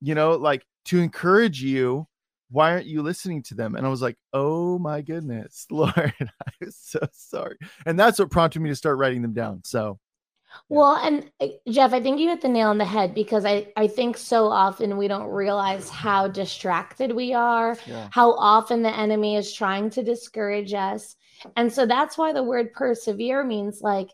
you 0.02 0.16
know, 0.16 0.32
like 0.32 0.66
to 0.86 1.00
encourage 1.00 1.62
you. 1.62 2.08
Why 2.50 2.72
aren't 2.72 2.88
you 2.88 3.02
listening 3.02 3.44
to 3.44 3.56
them?" 3.56 3.76
And 3.76 3.86
I 3.86 3.90
was 3.90 4.02
like, 4.02 4.18
"Oh 4.34 4.78
my 4.78 5.02
goodness, 5.02 5.66
Lord, 5.72 6.14
I'm 6.20 6.72
so 6.72 7.00
sorry." 7.14 7.58
And 7.86 7.98
that's 8.00 8.20
what 8.20 8.32
prompted 8.32 8.62
me 8.62 8.70
to 8.70 8.76
start 8.76 8.98
writing 8.98 9.22
them 9.22 9.34
down. 9.34 9.62
So 9.64 9.98
well, 10.70 10.96
and 10.96 11.30
uh, 11.40 11.48
Jeff, 11.70 11.94
I 11.94 12.02
think 12.02 12.20
you 12.20 12.30
hit 12.30 12.42
the 12.42 12.48
nail 12.48 12.70
on 12.70 12.78
the 12.78 12.86
head 12.86 13.14
because 13.14 13.46
I, 13.46 13.68
I 13.76 13.88
think 13.88 14.18
so 14.18 14.48
often 14.48 14.98
we 14.98 15.08
don't 15.08 15.30
realize 15.30 15.90
how 15.90 16.28
distracted 16.28 17.12
we 17.12 17.34
are, 17.34 17.78
yeah. 17.86 18.08
how 18.12 18.34
often 18.34 18.82
the 18.82 18.96
enemy 18.96 19.36
is 19.36 19.54
trying 19.54 19.90
to 19.92 20.04
discourage 20.04 20.74
us. 20.74 21.16
And 21.56 21.72
so 21.72 21.86
that's 21.86 22.18
why 22.18 22.34
the 22.34 22.44
word 22.44 22.74
persevere 22.74 23.44
means 23.44 23.82
like, 23.82 24.10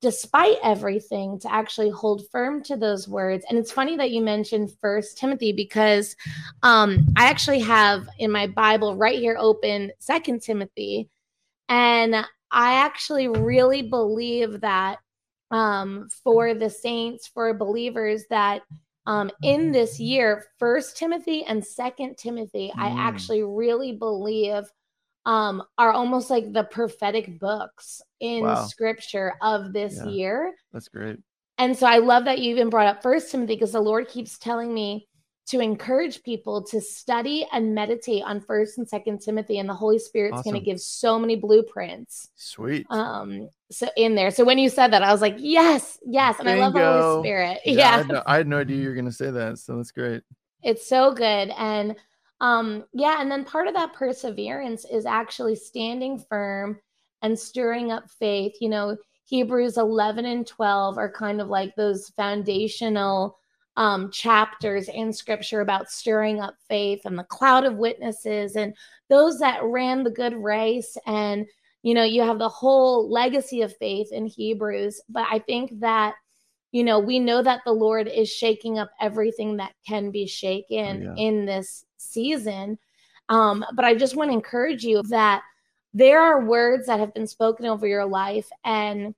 despite 0.00 0.56
everything, 0.64 1.38
to 1.40 1.52
actually 1.52 1.90
hold 1.90 2.28
firm 2.30 2.62
to 2.64 2.76
those 2.76 3.08
words. 3.08 3.44
And 3.48 3.56
it's 3.56 3.70
funny 3.70 3.96
that 3.96 4.10
you 4.10 4.20
mentioned 4.20 4.72
First 4.80 5.16
Timothy 5.16 5.52
because 5.52 6.16
um, 6.62 7.06
I 7.16 7.26
actually 7.26 7.60
have 7.60 8.08
in 8.18 8.30
my 8.30 8.48
Bible 8.48 8.96
right 8.96 9.18
here 9.18 9.36
open 9.38 9.92
Second 9.98 10.42
Timothy. 10.42 11.08
And 11.68 12.16
I 12.50 12.74
actually 12.74 13.28
really 13.28 13.82
believe 13.82 14.60
that 14.60 14.98
um, 15.52 16.08
for 16.24 16.54
the 16.54 16.70
saints, 16.70 17.28
for 17.28 17.52
believers 17.54 18.24
that 18.30 18.62
um, 19.06 19.30
in 19.42 19.72
this 19.72 20.00
year, 20.00 20.44
First 20.58 20.96
Timothy 20.96 21.44
and 21.44 21.64
Second 21.64 22.16
Timothy, 22.16 22.72
mm. 22.74 22.80
I 22.80 22.88
actually 22.98 23.42
really 23.42 23.92
believe 23.92 24.64
um, 25.24 25.62
are 25.78 25.92
almost 25.92 26.30
like 26.30 26.52
the 26.52 26.64
prophetic 26.64 27.38
books 27.38 28.00
in 28.20 28.42
wow. 28.42 28.64
Scripture 28.64 29.34
of 29.42 29.72
this 29.72 29.96
yeah, 29.96 30.10
year. 30.10 30.54
That's 30.72 30.88
great. 30.88 31.18
And 31.58 31.76
so 31.76 31.86
I 31.86 31.98
love 31.98 32.24
that 32.24 32.38
you 32.38 32.50
even 32.50 32.70
brought 32.70 32.88
up 32.88 33.02
First 33.02 33.30
Timothy 33.30 33.54
because 33.54 33.72
the 33.72 33.80
Lord 33.80 34.08
keeps 34.08 34.38
telling 34.38 34.72
me 34.72 35.06
to 35.46 35.60
encourage 35.60 36.22
people 36.22 36.62
to 36.62 36.80
study 36.80 37.46
and 37.52 37.74
meditate 37.74 38.22
on 38.24 38.40
first 38.40 38.78
and 38.78 38.88
second 38.88 39.20
timothy 39.20 39.58
and 39.58 39.68
the 39.68 39.74
holy 39.74 39.98
spirit's 39.98 40.38
awesome. 40.38 40.52
going 40.52 40.62
to 40.62 40.64
give 40.64 40.80
so 40.80 41.18
many 41.18 41.36
blueprints 41.36 42.30
sweet 42.36 42.86
um 42.90 43.48
so 43.72 43.88
in 43.96 44.14
there 44.14 44.30
so 44.30 44.44
when 44.44 44.58
you 44.58 44.68
said 44.68 44.92
that 44.92 45.02
i 45.02 45.10
was 45.12 45.20
like 45.20 45.34
yes 45.38 45.98
yes 46.04 46.38
and 46.38 46.46
Bingo. 46.46 46.60
i 46.60 46.64
love 46.64 46.72
the 46.74 47.02
holy 47.02 47.22
spirit 47.22 47.60
yeah, 47.64 47.72
yeah. 47.76 47.88
I, 47.88 47.96
had 47.96 48.08
no, 48.08 48.22
I, 48.26 48.36
had 48.36 48.46
no, 48.46 48.58
idea 48.58 48.76
you 48.76 48.88
were 48.88 48.94
going 48.94 49.06
to 49.06 49.12
say 49.12 49.30
that 49.30 49.58
so 49.58 49.76
that's 49.76 49.90
great 49.90 50.22
it's 50.62 50.86
so 50.86 51.12
good 51.12 51.50
and 51.56 51.96
um 52.40 52.84
yeah 52.92 53.20
and 53.20 53.30
then 53.30 53.44
part 53.44 53.68
of 53.68 53.74
that 53.74 53.92
perseverance 53.92 54.84
is 54.84 55.06
actually 55.06 55.56
standing 55.56 56.18
firm 56.18 56.78
and 57.22 57.38
stirring 57.38 57.90
up 57.90 58.10
faith 58.10 58.54
you 58.60 58.68
know 58.68 58.96
hebrews 59.24 59.78
11 59.78 60.24
and 60.24 60.46
12 60.46 60.98
are 60.98 61.10
kind 61.10 61.40
of 61.40 61.48
like 61.48 61.74
those 61.74 62.10
foundational 62.10 63.38
um, 63.76 64.10
chapters 64.10 64.90
in 64.90 65.14
scripture 65.14 65.62
about 65.62 65.90
stirring 65.90 66.40
up 66.40 66.54
faith 66.68 67.00
and 67.06 67.18
the 67.18 67.24
cloud 67.24 67.64
of 67.64 67.76
witnesses 67.76 68.54
and 68.54 68.74
those 69.08 69.38
that 69.38 69.62
ran 69.62 70.02
the 70.02 70.10
good 70.10 70.34
race. 70.34 70.96
And, 71.06 71.46
you 71.82 71.94
know, 71.94 72.04
you 72.04 72.22
have 72.22 72.38
the 72.38 72.48
whole 72.48 73.10
legacy 73.10 73.62
of 73.62 73.76
faith 73.76 74.12
in 74.12 74.26
Hebrews. 74.26 75.00
But 75.08 75.26
I 75.30 75.40
think 75.40 75.80
that, 75.80 76.14
you 76.70 76.84
know, 76.84 76.98
we 76.98 77.18
know 77.18 77.42
that 77.42 77.62
the 77.64 77.72
Lord 77.72 78.08
is 78.08 78.30
shaking 78.30 78.78
up 78.78 78.90
everything 79.00 79.56
that 79.56 79.72
can 79.86 80.10
be 80.10 80.26
shaken 80.26 81.08
oh, 81.08 81.14
yeah. 81.16 81.26
in 81.26 81.44
this 81.44 81.84
season. 81.98 82.78
Um, 83.28 83.64
but 83.74 83.84
I 83.84 83.94
just 83.94 84.16
want 84.16 84.30
to 84.30 84.34
encourage 84.34 84.84
you 84.84 85.02
that 85.04 85.42
there 85.94 86.20
are 86.20 86.44
words 86.44 86.86
that 86.86 87.00
have 87.00 87.14
been 87.14 87.26
spoken 87.26 87.66
over 87.66 87.86
your 87.86 88.06
life 88.06 88.48
and 88.64 89.14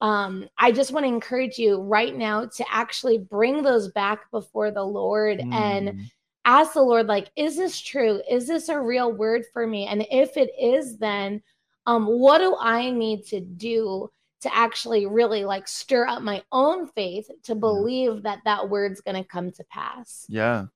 um, 0.00 0.48
I 0.58 0.70
just 0.70 0.92
want 0.92 1.04
to 1.04 1.08
encourage 1.08 1.56
you 1.56 1.80
right 1.80 2.14
now 2.14 2.44
to 2.44 2.64
actually 2.70 3.18
bring 3.18 3.62
those 3.62 3.90
back 3.92 4.30
before 4.30 4.70
the 4.70 4.82
Lord 4.82 5.38
mm. 5.38 5.54
and 5.54 6.10
ask 6.44 6.74
the 6.74 6.82
Lord, 6.82 7.06
like, 7.06 7.30
is 7.36 7.56
this 7.56 7.80
true? 7.80 8.20
Is 8.30 8.46
this 8.46 8.68
a 8.68 8.78
real 8.78 9.12
word 9.12 9.44
for 9.52 9.66
me? 9.66 9.86
And 9.86 10.06
if 10.10 10.36
it 10.36 10.50
is, 10.60 10.98
then 10.98 11.42
um, 11.86 12.06
what 12.06 12.38
do 12.38 12.56
I 12.58 12.90
need 12.90 13.26
to 13.26 13.40
do 13.40 14.10
to 14.42 14.54
actually 14.54 15.06
really 15.06 15.44
like 15.44 15.66
stir 15.68 16.06
up 16.06 16.22
my 16.22 16.42
own 16.52 16.86
faith 16.88 17.30
to 17.44 17.54
believe 17.54 18.16
yeah. 18.16 18.20
that 18.24 18.38
that 18.44 18.68
word's 18.68 19.00
going 19.00 19.22
to 19.22 19.28
come 19.28 19.50
to 19.52 19.64
pass? 19.64 20.26
Yeah. 20.28 20.66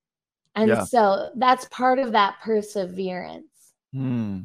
And 0.55 0.69
yeah. 0.69 0.85
so 0.85 1.31
that's 1.37 1.67
part 1.67 1.99
of 1.99 2.13
that 2.13 2.37
perseverance. 2.43 3.45
Hmm. 3.93 4.41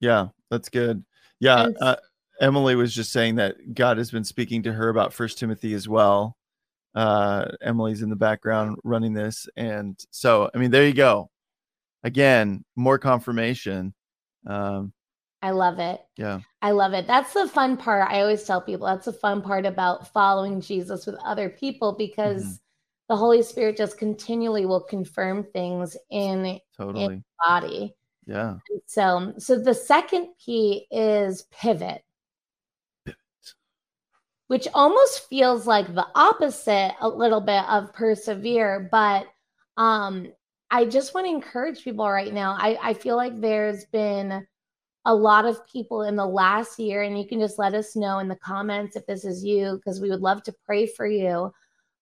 Yeah, 0.00 0.28
that's 0.50 0.68
good. 0.68 1.04
Yeah. 1.40 1.64
And, 1.64 1.76
uh, 1.80 1.96
Emily 2.40 2.76
was 2.76 2.94
just 2.94 3.12
saying 3.12 3.36
that 3.36 3.74
God 3.74 3.98
has 3.98 4.10
been 4.10 4.24
speaking 4.24 4.62
to 4.62 4.72
her 4.72 4.88
about 4.88 5.12
First 5.12 5.38
Timothy 5.38 5.74
as 5.74 5.88
well. 5.88 6.36
Uh, 6.94 7.46
Emily's 7.60 8.02
in 8.02 8.10
the 8.10 8.16
background 8.16 8.76
running 8.84 9.12
this, 9.12 9.48
and 9.56 9.98
so 10.10 10.50
I 10.54 10.58
mean, 10.58 10.70
there 10.70 10.86
you 10.86 10.94
go. 10.94 11.30
Again, 12.02 12.64
more 12.76 12.98
confirmation. 12.98 13.92
Um, 14.46 14.92
I 15.40 15.50
love 15.50 15.78
it. 15.78 16.00
Yeah. 16.16 16.40
I 16.62 16.72
love 16.72 16.92
it. 16.92 17.06
That's 17.06 17.32
the 17.32 17.48
fun 17.48 17.76
part. 17.76 18.10
I 18.10 18.20
always 18.20 18.42
tell 18.42 18.60
people 18.60 18.86
that's 18.86 19.04
the 19.04 19.12
fun 19.12 19.42
part 19.42 19.66
about 19.66 20.12
following 20.12 20.60
Jesus 20.60 21.06
with 21.06 21.14
other 21.24 21.48
people 21.48 21.94
because 21.96 22.42
mm-hmm. 22.42 22.54
the 23.08 23.16
Holy 23.16 23.42
Spirit 23.42 23.76
just 23.76 23.98
continually 23.98 24.66
will 24.66 24.80
confirm 24.80 25.44
things 25.44 25.96
in, 26.10 26.58
totally. 26.76 27.04
in 27.04 27.24
body. 27.46 27.94
Yeah. 28.26 28.58
so 28.84 29.32
so 29.38 29.58
the 29.58 29.72
second 29.72 30.28
P 30.44 30.86
is 30.90 31.44
pivot 31.50 32.02
which 34.48 34.66
almost 34.74 35.28
feels 35.28 35.66
like 35.66 35.94
the 35.94 36.06
opposite 36.14 36.94
a 37.00 37.08
little 37.08 37.40
bit 37.40 37.64
of 37.68 37.92
persevere. 37.92 38.88
But 38.90 39.26
um, 39.76 40.32
I 40.70 40.86
just 40.86 41.14
want 41.14 41.26
to 41.26 41.30
encourage 41.30 41.84
people 41.84 42.10
right 42.10 42.32
now. 42.32 42.56
I, 42.58 42.78
I 42.82 42.94
feel 42.94 43.16
like 43.16 43.40
there's 43.40 43.84
been 43.86 44.46
a 45.08 45.14
lot 45.14 45.44
of 45.44 45.66
people 45.66 46.02
in 46.02 46.14
the 46.14 46.26
last 46.26 46.78
year, 46.78 47.02
and 47.02 47.18
you 47.18 47.26
can 47.26 47.40
just 47.40 47.58
let 47.58 47.74
us 47.74 47.96
know 47.96 48.20
in 48.20 48.28
the 48.28 48.36
comments 48.36 48.94
if 48.94 49.06
this 49.06 49.24
is 49.24 49.44
you, 49.44 49.76
because 49.76 50.00
we 50.00 50.10
would 50.10 50.20
love 50.20 50.42
to 50.44 50.54
pray 50.64 50.86
for 50.86 51.06
you. 51.06 51.52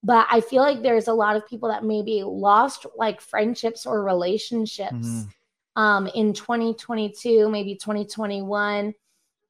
But 0.03 0.27
I 0.31 0.41
feel 0.41 0.63
like 0.63 0.83
there's 0.83 1.09
a 1.09 1.15
lot 1.15 1.37
of 1.37 1.49
people 1.49 1.69
that 1.71 1.85
maybe 1.85 2.23
lost 2.23 2.85
like 2.97 3.21
friendships 3.21 3.87
or 3.87 4.05
relationships 4.05 4.93
mm-hmm. 4.93 5.83
um, 5.83 6.07
in 6.09 6.33
2022, 6.33 7.49
maybe 7.49 7.77
2021 7.77 8.95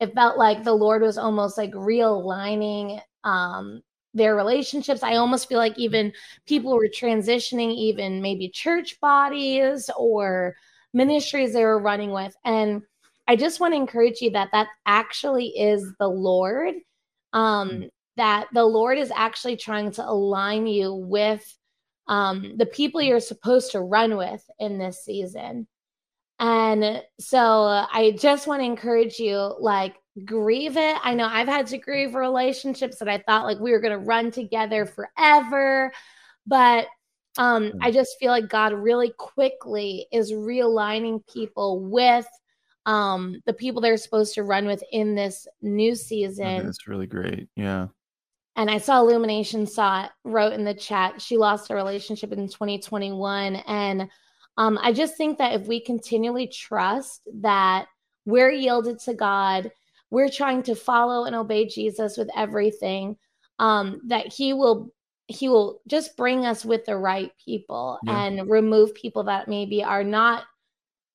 it 0.01 0.15
felt 0.15 0.39
like 0.39 0.63
the 0.63 0.73
Lord 0.73 1.03
was 1.03 1.19
almost 1.19 1.57
like 1.57 1.73
realigning 1.73 3.01
um, 3.25 3.83
their 4.15 4.37
relationships. 4.37 5.03
I 5.03 5.17
almost 5.17 5.49
feel 5.49 5.59
like 5.59 5.79
even 5.79 6.13
people 6.47 6.75
were 6.75 6.89
transitioning, 6.89 7.75
even 7.75 8.21
maybe 8.21 8.49
church 8.49 9.01
bodies 9.01 9.91
or 9.97 10.55
ministries 10.93 11.53
they 11.53 11.65
were 11.65 11.81
running 11.81 12.11
with. 12.11 12.35
And 12.45 12.83
I 13.29 13.37
just 13.37 13.61
want 13.61 13.73
to 13.73 13.77
encourage 13.77 14.21
you 14.21 14.31
that 14.31 14.51
that 14.53 14.69
actually 14.87 15.49
is 15.49 15.93
the 15.99 16.09
Lord. 16.09 16.75
Um, 17.33 17.71
mm. 17.71 17.91
that 18.17 18.47
the 18.55 18.65
Lord 18.65 18.99
is 18.99 19.13
actually 19.15 19.57
trying 19.57 19.91
to 19.93 20.09
align 20.09 20.67
you 20.67 20.95
with 20.95 21.45
um, 22.09 22.55
the 22.57 22.67
people 22.67 23.03
you're 23.03 23.21
supposed 23.21 23.73
to 23.73 23.81
run 23.81 24.17
with 24.17 24.43
in 24.59 24.79
this 24.79 25.05
season. 25.05 25.67
And 26.39 27.03
so 27.19 27.45
I 27.45 28.17
just 28.19 28.47
want 28.47 28.61
to 28.61 28.67
encourage 28.67 29.19
you 29.19 29.55
like 29.59 29.97
grieve 30.25 30.77
it. 30.77 30.97
I 31.03 31.15
know 31.15 31.27
I've 31.27 31.49
had 31.49 31.67
to 31.69 31.79
grieve 31.79 32.15
relationships 32.15 32.99
that 32.99 33.09
I 33.09 33.19
thought 33.19 33.45
like 33.45 33.59
we 33.59 33.73
were 33.73 33.81
going 33.81 33.99
to 33.99 34.05
run 34.05 34.31
together 34.31 34.87
forever, 34.87 35.93
but 36.47 36.87
um 37.39 37.73
I 37.83 37.91
mm. 37.91 37.95
just 37.95 38.17
feel 38.19 38.31
like 38.31 38.49
God 38.49 38.73
really 38.73 39.13
quickly 39.19 40.07
is 40.13 40.33
realigning 40.33 41.27
people 41.27 41.81
with 41.81 42.27
um 42.87 43.41
the 43.45 43.53
people 43.53 43.81
they're 43.83 43.97
supposed 43.97 44.35
to 44.35 44.43
run 44.43 44.67
with 44.67 44.83
in 44.93 45.15
this 45.15 45.47
new 45.61 45.95
season. 45.95 46.65
That's 46.65 46.89
really 46.89 47.07
great. 47.07 47.49
Yeah. 47.57 47.89
And 48.59 48.71
I 48.71 48.79
saw 48.79 49.01
Illumination 49.01 49.67
saw 49.67 50.05
it, 50.05 50.11
wrote 50.25 50.55
in 50.55 50.65
the 50.65 50.73
chat, 50.73 51.21
she 51.21 51.37
lost 51.37 51.71
a 51.71 51.75
relationship 51.75 52.33
in 52.33 52.49
2021 52.49 53.57
and 53.57 54.09
um, 54.59 54.79
I 54.81 54.93
just 54.93 55.17
think 55.17 55.39
that 55.39 55.61
if 55.61 55.67
we 55.67 55.81
continually 55.81 56.47
trust 56.47 57.29
that 57.43 57.87
we're 58.25 58.51
yielded 58.51 58.99
to 59.01 59.15
God, 59.15 59.71
we're 60.11 60.31
trying 60.31 60.63
to 60.65 60.75
follow 60.75 61.25
and 61.25 61.37
obey 61.37 61.67
Jesus 61.67 62.17
with 62.17 62.31
everything, 62.35 63.17
um, 63.59 64.01
that 64.07 64.33
He 64.33 64.53
will 64.53 64.91
he 65.29 65.49
will 65.49 65.81
just 65.89 66.17
bring 66.17 66.47
us 66.47 66.65
with 66.65 66.85
the 66.85 66.97
right 66.97 67.33
people 67.45 67.99
yeah. 68.05 68.25
and 68.25 68.49
remove 68.49 68.95
people 68.95 69.25
that 69.25 69.49
maybe 69.49 69.83
are 69.83 70.05
not 70.05 70.45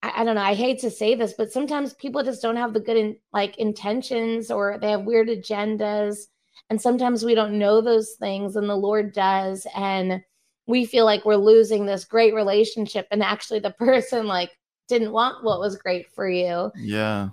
I, 0.03 0.21
I, 0.21 0.23
don't 0.23 0.35
know 0.35 0.41
i 0.41 0.53
hate 0.53 0.79
to 0.79 0.91
say 0.91 1.15
this 1.15 1.33
but 1.33 1.51
sometimes 1.51 1.93
people 1.93 2.23
just 2.23 2.41
don't 2.41 2.55
have 2.55 2.73
the 2.73 2.79
good 2.79 2.97
in, 2.97 3.15
like 3.33 3.57
intentions 3.57 4.51
or 4.51 4.77
they 4.79 4.91
have 4.91 5.03
weird 5.03 5.27
agendas. 5.27 6.27
And 6.69 6.81
sometimes 6.81 7.25
we 7.25 7.35
don't 7.35 7.59
know 7.59 7.81
those 7.81 8.13
things 8.19 8.55
and 8.55 8.69
the 8.69 8.75
lord 8.75 9.13
does. 9.13 9.67
And 9.75 10.21
we 10.67 10.85
feel 10.85 11.05
like 11.05 11.25
we're 11.25 11.35
losing 11.35 11.85
this 11.85 12.05
great 12.05 12.33
relationship 12.33 13.07
and 13.11 13.21
actually 13.21 13.59
the 13.59 13.71
person 13.79 14.27
like 14.27 14.51
didn't 14.87 15.11
want 15.11 15.43
what 15.43 15.59
was 15.59 15.75
great 15.77 16.09
for 16.13 16.29
you. 16.29 16.71
Yeah. 16.75 17.29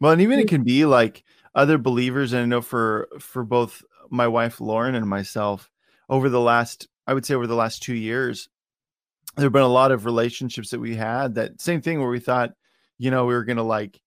Well 0.00 0.12
and 0.12 0.20
even 0.20 0.38
it 0.38 0.46
mm. 0.46 0.50
can 0.50 0.64
be 0.64 0.84
like 0.84 1.24
other 1.54 1.78
believers 1.78 2.32
and 2.32 2.42
i 2.42 2.44
know 2.46 2.60
for 2.60 3.08
for 3.18 3.44
both 3.44 3.82
my 4.10 4.26
wife 4.26 4.60
lauren 4.60 4.94
and 4.94 5.08
myself 5.08 5.70
over 6.08 6.28
the 6.28 6.40
last 6.40 6.88
i 7.06 7.14
would 7.14 7.24
say 7.24 7.34
over 7.34 7.46
the 7.46 7.54
last 7.54 7.82
two 7.82 7.94
years 7.94 8.48
there 9.36 9.46
have 9.46 9.52
been 9.52 9.62
a 9.62 9.68
lot 9.68 9.92
of 9.92 10.04
relationships 10.04 10.70
that 10.70 10.80
we 10.80 10.94
had 10.94 11.34
that 11.34 11.60
same 11.60 11.80
thing 11.80 12.00
where 12.00 12.08
we 12.08 12.20
thought 12.20 12.52
you 12.98 13.10
know 13.10 13.26
we 13.26 13.34
were 13.34 13.44
gonna 13.44 13.62
like 13.62 14.00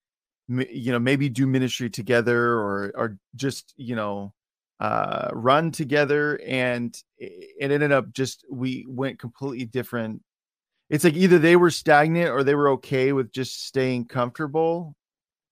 you 0.48 0.92
know 0.92 1.00
maybe 1.00 1.30
do 1.30 1.46
ministry 1.46 1.90
together 1.90 2.54
or 2.54 2.92
or 2.96 3.18
just 3.36 3.74
you 3.78 3.96
know 3.96 4.34
uh 4.80 5.30
run 5.34 5.72
together. 5.72 6.40
And 6.46 6.98
it 7.18 7.72
ended 7.72 7.92
up 7.92 8.14
just 8.14 8.46
we 8.50 8.86
went 8.88 9.20
completely 9.20 9.66
different. 9.66 10.22
It's 10.90 11.04
like 11.04 11.16
either 11.16 11.40
they 11.40 11.56
were 11.56 11.72
stagnant 11.72 12.30
or 12.30 12.44
they 12.44 12.56
were 12.56 12.70
okay 12.70 13.12
with 13.12 13.32
just 13.32 13.66
staying 13.66 14.06
comfortable 14.06 14.96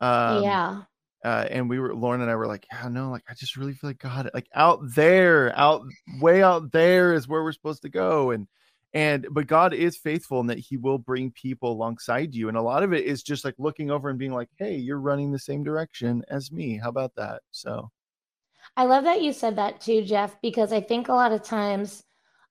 um 0.01 0.44
yeah. 0.44 0.82
uh, 1.24 1.48
and 1.50 1.70
we 1.70 1.79
were 1.79 1.96
Lauren 1.96 2.22
and 2.22 2.29
I 2.29 2.36
were 2.36 2.48
like, 2.48 2.67
yeah, 2.72 2.88
no, 2.89 3.12
like 3.12 3.24
I 3.29 3.34
just 3.34 3.55
really 3.55 3.74
feel 3.74 3.89
like 3.89 4.00
God, 4.00 4.29
like 4.34 4.48
out 4.53 4.79
there, 4.94 5.58
out 5.58 5.84
way 6.22 6.44
out 6.44 6.72
there 6.72 7.13
is 7.13 7.27
where 7.27 7.44
we're 7.44 7.53
supposed 7.53 7.82
to 7.84 7.89
go. 7.89 8.32
And 8.32 8.48
and 8.95 9.27
but 9.29 9.45
God 9.45 9.73
is 9.73 9.97
faithful 9.97 10.39
in 10.39 10.47
that 10.47 10.57
He 10.57 10.77
will 10.77 10.97
bring 10.97 11.29
people 11.31 11.73
alongside 11.73 12.33
you. 12.33 12.47
And 12.47 12.55
a 12.55 12.61
lot 12.61 12.81
of 12.81 12.93
it 12.93 13.03
is 13.03 13.21
just 13.21 13.43
like 13.43 13.55
looking 13.57 13.91
over 13.91 14.09
and 14.09 14.17
being 14.17 14.33
like, 14.33 14.47
hey, 14.57 14.75
you're 14.75 15.01
running 15.01 15.31
the 15.31 15.37
same 15.37 15.63
direction 15.63 16.23
as 16.29 16.49
me. 16.51 16.77
How 16.77 16.89
about 16.89 17.13
that? 17.15 17.41
So 17.51 17.91
I 18.77 18.85
love 18.85 19.03
that 19.03 19.21
you 19.21 19.33
said 19.33 19.57
that 19.57 19.81
too, 19.81 20.01
Jeff, 20.03 20.41
because 20.41 20.71
I 20.71 20.79
think 20.79 21.09
a 21.09 21.13
lot 21.13 21.33
of 21.33 21.43
times 21.43 22.03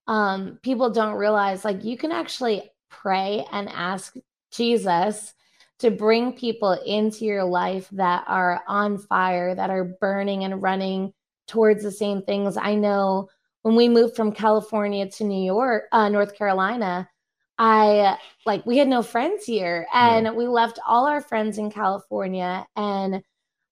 um, 0.07 0.59
people 0.63 0.91
don't 0.91 1.15
realize 1.15 1.65
like 1.65 1.83
you 1.83 1.97
can 1.97 2.13
actually 2.13 2.71
pray 2.91 3.47
and 3.51 3.71
ask 3.71 4.15
Jesus 4.53 5.33
to 5.79 5.91
bring 5.91 6.35
people 6.35 6.73
into 6.73 7.25
your 7.25 7.45
life 7.45 7.89
that 7.93 8.23
are 8.27 8.63
on 8.69 8.99
fire, 8.99 9.55
that 9.55 9.71
are 9.71 9.97
burning 9.99 10.45
and 10.45 10.63
running 10.63 11.15
towards 11.47 11.83
the 11.83 11.91
same 11.91 12.21
things. 12.23 12.59
I 12.59 12.75
know 12.75 13.29
when 13.65 13.77
we 13.77 13.89
moved 13.89 14.15
from 14.15 14.31
California 14.31 15.09
to 15.09 15.25
New 15.25 15.43
York, 15.43 15.85
uh, 15.91 16.11
North 16.11 16.37
Carolina, 16.37 17.09
I 17.57 18.19
like 18.45 18.67
we 18.67 18.77
had 18.77 18.89
no 18.89 19.03
friends 19.03 19.45
here 19.45 19.87
and 19.93 20.27
yeah. 20.27 20.33
we 20.33 20.47
left 20.47 20.79
all 20.87 21.07
our 21.07 21.23
friends 21.23 21.57
in 21.57 21.71
California 21.71 22.67
and 22.77 23.23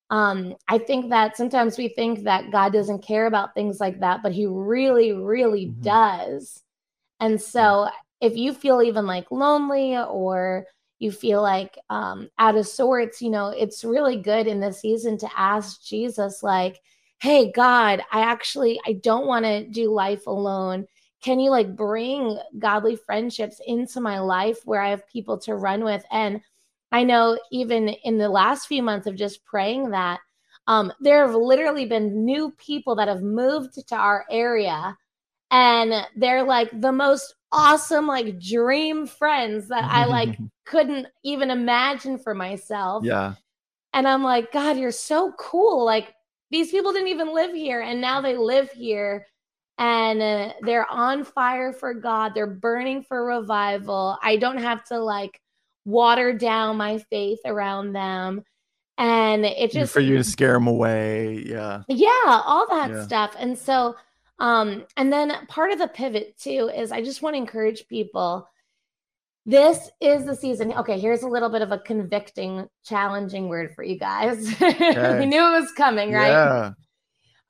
um, 0.09 0.55
I 0.69 0.79
think 0.79 1.11
that 1.11 1.37
sometimes 1.37 1.77
we 1.77 1.89
think 1.89 2.25
that 2.25 2.51
God 2.51 2.73
doesn't 2.73 3.03
care 3.03 3.27
about 3.27 3.55
things 3.55 3.81
like 3.81 4.01
that, 4.01 4.23
but 4.23 4.33
He 4.33 4.47
really, 4.47 5.13
really 5.13 5.67
mm-hmm. 5.67 5.83
does. 5.83 6.63
And 7.21 7.41
so, 7.41 7.89
if 8.21 8.37
you 8.37 8.53
feel 8.55 8.83
even 8.83 9.07
like 9.07 9.31
lonely 9.31 9.97
or 9.97 10.67
you 10.99 11.13
feel 11.13 11.43
like 11.43 11.79
um, 11.91 12.29
out 12.39 12.57
of 12.57 12.67
sorts, 12.67 13.21
you 13.21 13.31
know, 13.31 13.49
it's 13.49 13.85
really 13.85 14.17
good 14.17 14.47
in 14.47 14.61
this 14.61 14.81
season 14.81 15.17
to 15.19 15.29
ask 15.35 15.83
Jesus, 15.83 16.43
like, 16.43 16.79
hey, 17.23 17.53
God, 17.53 18.03
I 18.11 18.23
actually, 18.23 18.81
I 18.85 18.95
don't 18.95 19.29
want 19.29 19.45
to 19.45 19.65
do 19.65 19.93
life 19.93 20.27
alone. 20.27 20.87
Can 21.23 21.39
you 21.39 21.53
like 21.53 21.77
bring 21.77 22.37
godly 22.59 22.97
friendships 22.97 23.61
into 23.65 24.01
my 24.01 24.19
life 24.19 24.59
where 24.65 24.81
I 24.81 24.91
have 24.91 25.07
people 25.07 25.39
to 25.43 25.55
run 25.55 25.85
with? 25.85 26.05
And 26.11 26.41
I 26.91 27.05
know 27.05 27.39
even 27.53 27.91
in 27.91 28.19
the 28.19 28.29
last 28.29 28.67
few 28.67 28.83
months 28.83 29.07
of 29.07 29.15
just 29.15 29.45
praying 29.45 29.91
that, 29.91 30.19
um, 30.67 30.93
there 30.99 31.25
have 31.25 31.37
literally 31.37 31.87
been 31.87 32.25
new 32.25 32.51
people 32.59 32.97
that 32.97 33.07
have 33.07 33.23
moved 33.23 33.75
to 33.75 33.95
our 33.95 34.25
area 34.29 34.99
and 35.53 36.05
they're 36.17 36.43
like 36.43 36.71
the 36.81 36.91
most 36.91 37.37
awesome 37.53 38.09
like 38.09 38.41
dream 38.41 39.07
friends 39.07 39.69
that 39.69 39.85
I 39.85 40.07
like 40.07 40.37
couldn't 40.67 41.07
even 41.23 41.53
imagine 41.53 42.19
for 42.19 42.35
myself. 42.35 43.05
Yeah. 43.05 43.35
And 43.93 44.09
I'm 44.09 44.25
like, 44.25 44.51
God, 44.51 44.77
you're 44.77 44.91
so 44.91 45.33
cool. 45.39 45.85
Like 45.85 46.15
these 46.53 46.71
people 46.71 46.93
didn't 46.93 47.09
even 47.09 47.35
live 47.35 47.53
here 47.53 47.81
and 47.81 48.01
now 48.01 48.21
they 48.21 48.37
live 48.37 48.71
here 48.71 49.27
and 49.79 50.23
uh, 50.23 50.53
they're 50.61 50.89
on 50.91 51.25
fire 51.25 51.73
for 51.73 51.95
God. 51.95 52.35
They're 52.35 52.47
burning 52.47 53.03
for 53.03 53.25
revival. 53.25 54.19
I 54.23 54.37
don't 54.37 54.59
have 54.59 54.85
to 54.85 54.99
like 55.01 55.41
water 55.85 56.33
down 56.33 56.77
my 56.77 56.99
faith 56.99 57.41
around 57.45 57.95
them. 57.95 58.45
And 58.99 59.47
it 59.47 59.73
just 59.73 59.93
for 59.93 60.01
you 60.01 60.19
to 60.19 60.25
scare 60.25 60.53
them 60.53 60.67
away. 60.67 61.43
Yeah. 61.47 61.83
Yeah, 61.89 62.11
all 62.27 62.67
that 62.69 62.91
yeah. 62.91 63.03
stuff. 63.03 63.35
And 63.39 63.59
so 63.59 63.97
um, 64.39 64.85
and 64.97 65.13
then 65.13 65.47
part 65.47 65.73
of 65.73 65.79
the 65.79 65.89
pivot 65.89 66.37
too 66.37 66.71
is 66.75 66.93
I 66.93 67.03
just 67.03 67.23
want 67.23 67.35
to 67.35 67.39
encourage 67.39 67.89
people. 67.89 68.47
This 69.45 69.91
is 70.01 70.25
the 70.25 70.37
season. 70.37 70.73
Okay, 70.73 71.01
here's 71.01 71.23
a 71.23 71.29
little 71.29 71.49
bit 71.49 71.63
of 71.63 71.73
a 71.73 71.79
convicting, 71.79 72.69
challenging 72.85 73.49
word 73.49 73.75
for 73.75 73.83
you 73.83 73.99
guys. 73.99 74.55
Okay. 74.63 75.19
we 75.19 75.27
knew 75.27 75.41
it 75.41 75.61
was 75.61 75.73
coming, 75.73 76.13
right? 76.13 76.29
Yeah. 76.29 76.73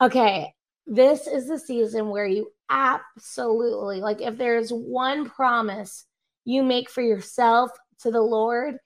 Okay, 0.01 0.55
this 0.87 1.27
is 1.27 1.49
the 1.49 1.59
season 1.59 2.09
where 2.09 2.27
you 2.27 2.51
absolutely 2.71 4.01
like 4.01 4.23
if 4.23 4.39
there's 4.39 4.71
one 4.71 5.29
promise 5.29 6.07
you 6.45 6.63
make 6.63 6.89
for 6.89 7.03
yourself 7.03 7.71
to 8.01 8.11
the 8.11 8.21
Lord, 8.21 8.77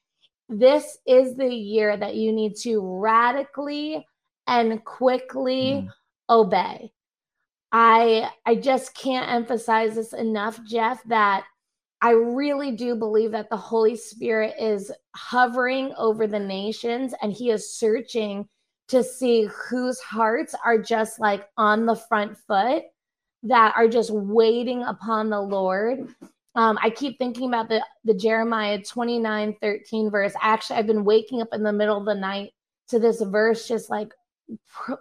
this 0.49 0.99
is 1.07 1.37
the 1.37 1.49
year 1.49 1.97
that 1.97 2.17
you 2.17 2.33
need 2.33 2.57
to 2.63 2.81
radically 2.81 4.05
and 4.47 4.85
quickly 4.85 5.87
mm. 5.87 5.89
obey. 6.29 6.93
I 7.73 8.31
I 8.45 8.57
just 8.57 8.95
can't 8.95 9.31
emphasize 9.31 9.95
this 9.95 10.13
enough, 10.13 10.61
Jeff, 10.65 11.03
that 11.05 11.45
I 12.03 12.11
really 12.11 12.73
do 12.73 12.95
believe 12.95 13.33
that 13.33 13.49
the 13.51 13.57
Holy 13.57 13.97
Spirit 13.97 14.55
is 14.61 14.93
hovering 15.15 15.95
over 15.97 16.27
the 16.27 16.39
nations 16.39 17.15
and 17.23 17.33
he 17.33 17.51
is 17.51 17.75
searching 17.75 18.49
to 18.89 19.03
see 19.03 19.49
whose 19.69 19.99
hearts 20.01 20.55
are 20.65 20.79
just 20.79 21.19
like 21.19 21.49
on 21.57 21.87
the 21.87 21.97
front 21.97 22.37
foot 22.47 22.85
that 23.43 23.75
are 23.77 23.89
just 23.89 24.11
waiting 24.11 24.83
upon 24.83 25.31
the 25.31 25.41
Lord. 25.41 26.15
Um, 26.55 26.79
I 26.83 26.91
keep 26.91 27.19
thinking 27.19 27.49
about 27.49 27.69
the 27.69 27.85
the 28.05 28.15
Jeremiah 28.15 28.83
29 28.83 29.57
13 29.61 30.11
verse. 30.11 30.35
Actually, 30.41 30.79
I've 30.79 30.87
been 30.87 31.05
waking 31.05 31.43
up 31.43 31.49
in 31.53 31.63
the 31.63 31.73
middle 31.73 31.99
of 31.99 32.05
the 32.05 32.15
night 32.15 32.53
to 32.89 32.99
this 32.99 33.21
verse, 33.23 33.67
just 33.67 33.91
like 33.91 34.13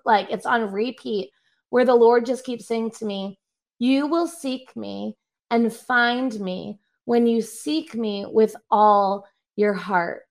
like 0.05 0.31
it's 0.31 0.45
on 0.45 0.71
repeat 0.71 1.29
where 1.69 1.85
the 1.85 1.95
Lord 1.95 2.25
just 2.25 2.45
keeps 2.45 2.67
saying 2.67 2.91
to 2.91 3.05
me, 3.05 3.37
You 3.79 4.07
will 4.07 4.27
seek 4.27 4.75
me 4.75 5.15
and 5.51 5.73
find 5.73 6.37
me 6.39 6.79
when 7.05 7.25
you 7.25 7.41
seek 7.41 7.95
me 7.95 8.25
with 8.27 8.55
all 8.69 9.27
your 9.55 9.73
heart. 9.73 10.23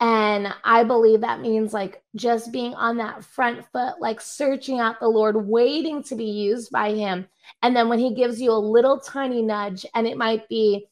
And 0.00 0.52
I 0.64 0.84
believe 0.84 1.20
that 1.20 1.40
means 1.40 1.72
like 1.72 2.02
just 2.14 2.52
being 2.52 2.74
on 2.74 2.98
that 2.98 3.24
front 3.24 3.64
foot, 3.72 4.00
like 4.00 4.20
searching 4.20 4.80
out 4.80 5.00
the 5.00 5.08
Lord, 5.08 5.48
waiting 5.48 6.02
to 6.04 6.14
be 6.14 6.24
used 6.24 6.70
by 6.70 6.92
Him. 6.92 7.26
And 7.62 7.74
then 7.74 7.88
when 7.88 7.98
He 7.98 8.14
gives 8.14 8.40
you 8.40 8.50
a 8.50 8.52
little 8.58 9.00
tiny 9.00 9.40
nudge, 9.40 9.86
and 9.94 10.06
it 10.06 10.18
might 10.18 10.48
be 10.48 10.86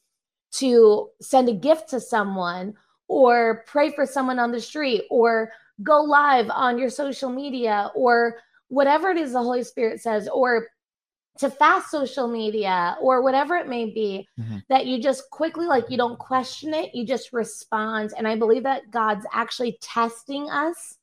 to 0.53 1.09
send 1.21 1.49
a 1.49 1.53
gift 1.53 1.89
to 1.89 1.99
someone, 1.99 2.75
or 3.07 3.63
pray 3.67 3.91
for 3.91 4.05
someone 4.05 4.39
on 4.39 4.51
the 4.51 4.61
street, 4.61 5.03
or 5.11 5.51
go 5.83 6.01
live 6.01 6.49
on 6.49 6.77
your 6.79 6.89
social 6.89 7.29
media, 7.29 7.91
or 7.93 8.37
whatever 8.69 9.09
it 9.09 9.17
is 9.17 9.33
the 9.33 9.43
Holy 9.43 9.63
Spirit 9.63 10.01
says, 10.01 10.27
or 10.27 10.67
to 11.39 11.49
fast 11.49 11.89
social 11.89 12.27
media 12.27 12.95
or 13.01 13.21
whatever 13.21 13.55
it 13.55 13.67
may 13.67 13.85
be 13.85 14.27
mm-hmm. 14.39 14.57
that 14.69 14.85
you 14.85 15.01
just 15.01 15.29
quickly 15.31 15.65
like 15.65 15.85
you 15.89 15.97
don't 15.97 16.19
question 16.19 16.73
it 16.73 16.93
you 16.93 17.05
just 17.05 17.33
respond. 17.33 18.13
And 18.17 18.27
i 18.27 18.35
believe 18.35 18.63
that 18.63 18.91
god's 18.91 19.25
actually 19.33 19.77
testing 19.81 20.49
us 20.49 20.97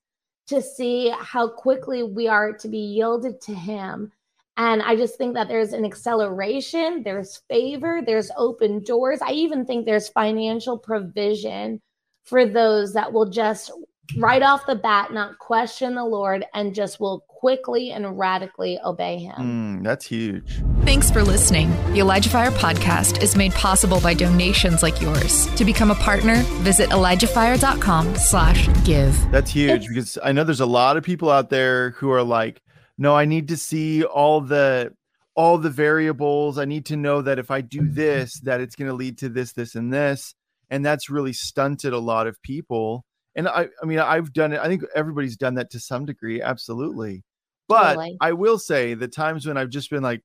to 0.47 0.61
see 0.61 1.12
how 1.19 1.49
quickly 1.49 2.03
we 2.03 2.27
are 2.29 2.53
to 2.53 2.69
be 2.69 2.79
yielded 2.79 3.40
to 3.43 3.55
him. 3.55 4.12
And 4.57 4.83
i 4.83 4.95
just 4.95 5.16
think 5.16 5.35
that 5.35 5.49
there's 5.49 5.73
an 5.73 5.85
acceleration 5.85 7.03
there's 7.03 7.43
favor 7.49 8.01
there's 8.05 8.31
open 8.37 8.83
doors. 8.85 9.21
I 9.23 9.33
even 9.33 9.64
think 9.64 9.85
there's 9.85 10.09
financial 10.09 10.79
provision 10.79 11.81
for 12.25 12.47
those 12.47 12.93
that 12.93 13.12
will 13.12 13.29
just 13.29 13.73
right 14.16 14.42
off 14.42 14.66
the 14.66 14.75
bat 14.75 15.12
not 15.12 15.38
question 15.38 15.94
the 15.94 16.05
Lord 16.05 16.44
and 16.55 16.75
just 16.75 17.01
will 17.01 17.25
quickly 17.29 17.90
and 17.92 18.18
radically 18.18 18.79
obey 18.85 19.18
him. 19.18 19.37
Mm, 19.81 19.85
that's 19.85 20.07
huge. 20.07 20.62
Thanks 20.83 21.11
for 21.11 21.23
listening. 21.23 21.70
The 21.92 22.01
Elijah 22.01 22.29
Fire 22.29 22.51
podcast 22.51 23.23
is 23.23 23.37
made 23.37 23.53
possible 23.53 24.01
by 24.01 24.14
donations 24.14 24.83
like 24.83 25.01
yours. 25.01 25.46
To 25.55 25.64
become 25.64 25.90
a 25.90 25.94
partner, 25.94 26.42
visit 26.62 26.90
ElijahFire.com 26.90 28.16
slash 28.16 28.68
give. 28.85 29.31
That's 29.31 29.51
huge 29.51 29.88
because 29.88 30.18
I 30.23 30.33
know 30.33 30.44
there's 30.44 30.61
a 30.61 30.66
lot 30.66 30.96
of 30.96 31.03
people 31.03 31.31
out 31.31 31.51
there 31.51 31.90
who 31.92 32.11
are 32.11 32.23
like, 32.23 32.61
no, 32.99 33.16
I 33.16 33.25
need 33.25 33.49
to 33.49 33.57
see 33.57 34.05
all 34.05 34.42
the 34.42 34.92
all 35.35 35.57
the 35.57 35.70
variables. 35.70 36.59
I 36.59 36.66
need 36.66 36.87
to 36.87 36.96
know 36.96 37.23
that 37.23 37.38
if 37.38 37.51
I 37.51 37.62
do 37.62 37.88
this, 37.88 38.38
that 38.40 38.61
it's 38.61 38.77
going 38.77 38.90
to 38.90 38.94
lead 38.94 39.18
to 39.18 39.29
this, 39.31 39.53
this, 39.53 39.75
and 39.75 39.92
this. 39.92 40.35
And 40.68 40.85
that's 40.85 41.09
really 41.09 41.33
stunted 41.33 41.94
a 41.94 41.99
lot 41.99 42.27
of 42.27 42.40
people. 42.42 43.05
And 43.37 43.49
I, 43.49 43.69
I 43.83 43.87
mean, 43.87 43.99
I've 43.99 44.33
done 44.33 44.53
it. 44.53 44.61
I 44.61 44.66
think 44.66 44.83
everybody's 44.95 45.37
done 45.37 45.55
that 45.55 45.71
to 45.71 45.81
some 45.81 46.05
degree. 46.05 46.43
Absolutely. 46.43 47.25
But 47.69 47.95
Totally. 47.95 48.16
I 48.21 48.33
will 48.33 48.59
say 48.59 48.95
the 48.95 49.09
times 49.09 49.47
when 49.47 49.57
I've 49.57 49.71
just 49.71 49.90
been 49.90 50.03
like, 50.03 50.23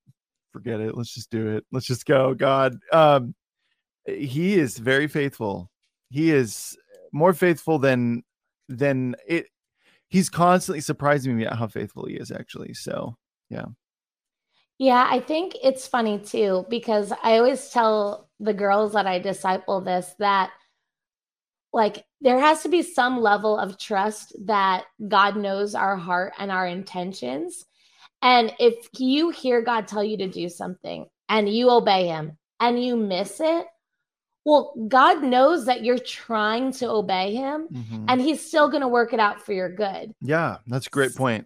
forget 0.51 0.79
it. 0.79 0.95
Let's 0.95 1.13
just 1.13 1.29
do 1.29 1.55
it. 1.55 1.65
Let's 1.71 1.85
just 1.85 2.05
go. 2.05 2.33
God. 2.33 2.77
Um, 2.91 3.35
he 4.05 4.57
is 4.57 4.77
very 4.77 5.07
faithful. 5.07 5.69
He 6.09 6.31
is 6.31 6.77
more 7.11 7.33
faithful 7.33 7.77
than 7.77 8.23
than 8.69 9.15
it. 9.27 9.47
He's 10.07 10.29
constantly 10.29 10.81
surprising 10.81 11.35
me 11.35 11.45
at 11.45 11.57
how 11.57 11.67
faithful 11.67 12.05
he 12.05 12.15
is, 12.15 12.31
actually. 12.31 12.73
So 12.73 13.17
Yeah, 13.49 13.65
Yeah, 14.77 15.07
I 15.09 15.19
think 15.19 15.55
it's 15.63 15.87
funny 15.87 16.19
too 16.19 16.65
because 16.69 17.11
I 17.23 17.37
always 17.37 17.69
tell 17.69 18.29
the 18.39 18.53
girls 18.53 18.93
that 18.93 19.07
I 19.07 19.19
disciple 19.19 19.81
this 19.81 20.15
that 20.19 20.51
like 21.75 22.05
there 22.21 22.39
has 22.39 22.63
to 22.63 22.69
be 22.69 22.81
some 22.81 23.19
level 23.19 23.59
of 23.59 23.77
trust 23.77 24.33
that 24.45 24.85
God 25.05 25.35
knows 25.35 25.75
our 25.75 25.97
heart 25.97 26.33
and 26.39 26.49
our 26.49 26.65
intentions. 26.65 27.65
And 28.21 28.53
if 28.59 28.87
you 28.97 29.29
hear 29.29 29.61
God 29.61 29.85
tell 29.85 30.03
you 30.03 30.17
to 30.19 30.27
do 30.29 30.47
something 30.47 31.05
and 31.27 31.53
you 31.53 31.69
obey 31.69 32.07
him 32.07 32.37
and 32.61 32.81
you 32.81 32.95
miss 32.95 33.41
it, 33.41 33.67
well, 34.45 34.73
God 34.87 35.21
knows 35.21 35.65
that 35.65 35.83
you're 35.83 35.99
trying 35.99 36.71
to 36.73 36.89
obey 36.89 37.35
him 37.35 37.67
mhm. 37.69 38.05
and 38.07 38.21
he's 38.21 38.47
still 38.47 38.69
going 38.69 38.81
to 38.81 38.87
work 38.87 39.11
it 39.11 39.19
out 39.19 39.41
for 39.41 39.51
your 39.51 39.69
good. 39.69 40.13
yeah, 40.21 40.59
that's 40.67 40.87
a 40.87 40.91
great 40.91 41.13
point. 41.13 41.45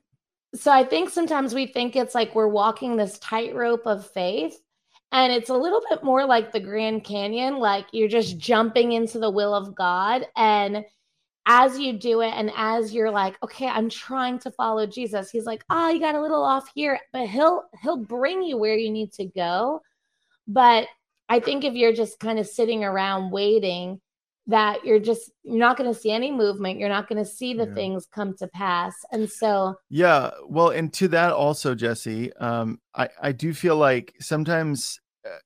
So 0.53 0.71
I 0.71 0.83
think 0.83 1.09
sometimes 1.09 1.55
we 1.55 1.65
think 1.65 1.95
it's 1.95 2.13
like 2.13 2.35
we're 2.35 2.47
walking 2.47 2.97
this 2.97 3.17
tightrope 3.17 3.87
of 3.87 4.05
faith. 4.11 4.59
And 5.11 5.33
it's 5.33 5.49
a 5.49 5.55
little 5.55 5.81
bit 5.89 6.03
more 6.03 6.25
like 6.25 6.51
the 6.51 6.59
Grand 6.59 7.03
Canyon, 7.03 7.57
like 7.57 7.87
you're 7.91 8.07
just 8.07 8.37
jumping 8.37 8.91
into 8.91 9.19
the 9.19 9.31
will 9.31 9.55
of 9.55 9.75
God. 9.75 10.27
And 10.35 10.85
as 11.47 11.79
you 11.79 11.93
do 11.93 12.21
it, 12.21 12.31
and 12.35 12.51
as 12.55 12.93
you're 12.93 13.09
like, 13.09 13.35
okay, 13.41 13.67
I'm 13.67 13.89
trying 13.89 14.37
to 14.39 14.51
follow 14.51 14.85
Jesus, 14.85 15.31
he's 15.31 15.45
like, 15.45 15.63
oh, 15.71 15.89
you 15.89 15.99
got 15.99 16.13
a 16.13 16.21
little 16.21 16.43
off 16.43 16.69
here, 16.75 16.99
but 17.11 17.27
he'll 17.27 17.63
he'll 17.81 17.97
bring 17.97 18.43
you 18.43 18.57
where 18.57 18.77
you 18.77 18.91
need 18.91 19.11
to 19.13 19.25
go. 19.25 19.81
But 20.47 20.87
I 21.27 21.39
think 21.39 21.63
if 21.63 21.73
you're 21.73 21.93
just 21.93 22.19
kind 22.19 22.37
of 22.37 22.47
sitting 22.47 22.83
around 22.83 23.31
waiting, 23.31 23.99
that 24.47 24.83
you're 24.85 24.99
just 24.99 25.31
you're 25.43 25.57
not 25.59 25.77
going 25.77 25.91
to 25.93 25.99
see 25.99 26.11
any 26.11 26.31
movement, 26.31 26.79
you're 26.79 26.89
not 26.89 27.07
going 27.07 27.23
to 27.23 27.29
see 27.29 27.53
the 27.53 27.65
Yeah. 27.67 27.73
things 27.75 28.07
come 28.07 28.35
to 28.37 28.47
pass. 28.47 28.93
And 29.11 29.29
so 29.29 29.75
Yeah, 29.89 30.31
well, 30.47 30.69
and 30.69 30.93
to 30.93 31.07
that 31.09 31.33
also, 31.33 31.75
Jessi, 31.75 32.31
um, 32.41 32.79
I 32.95 33.09
I 33.21 33.31
do 33.31 33.53
feel 33.53 33.75
like 33.75 34.13
sometimes, 34.19 34.99
uh, 35.25 35.37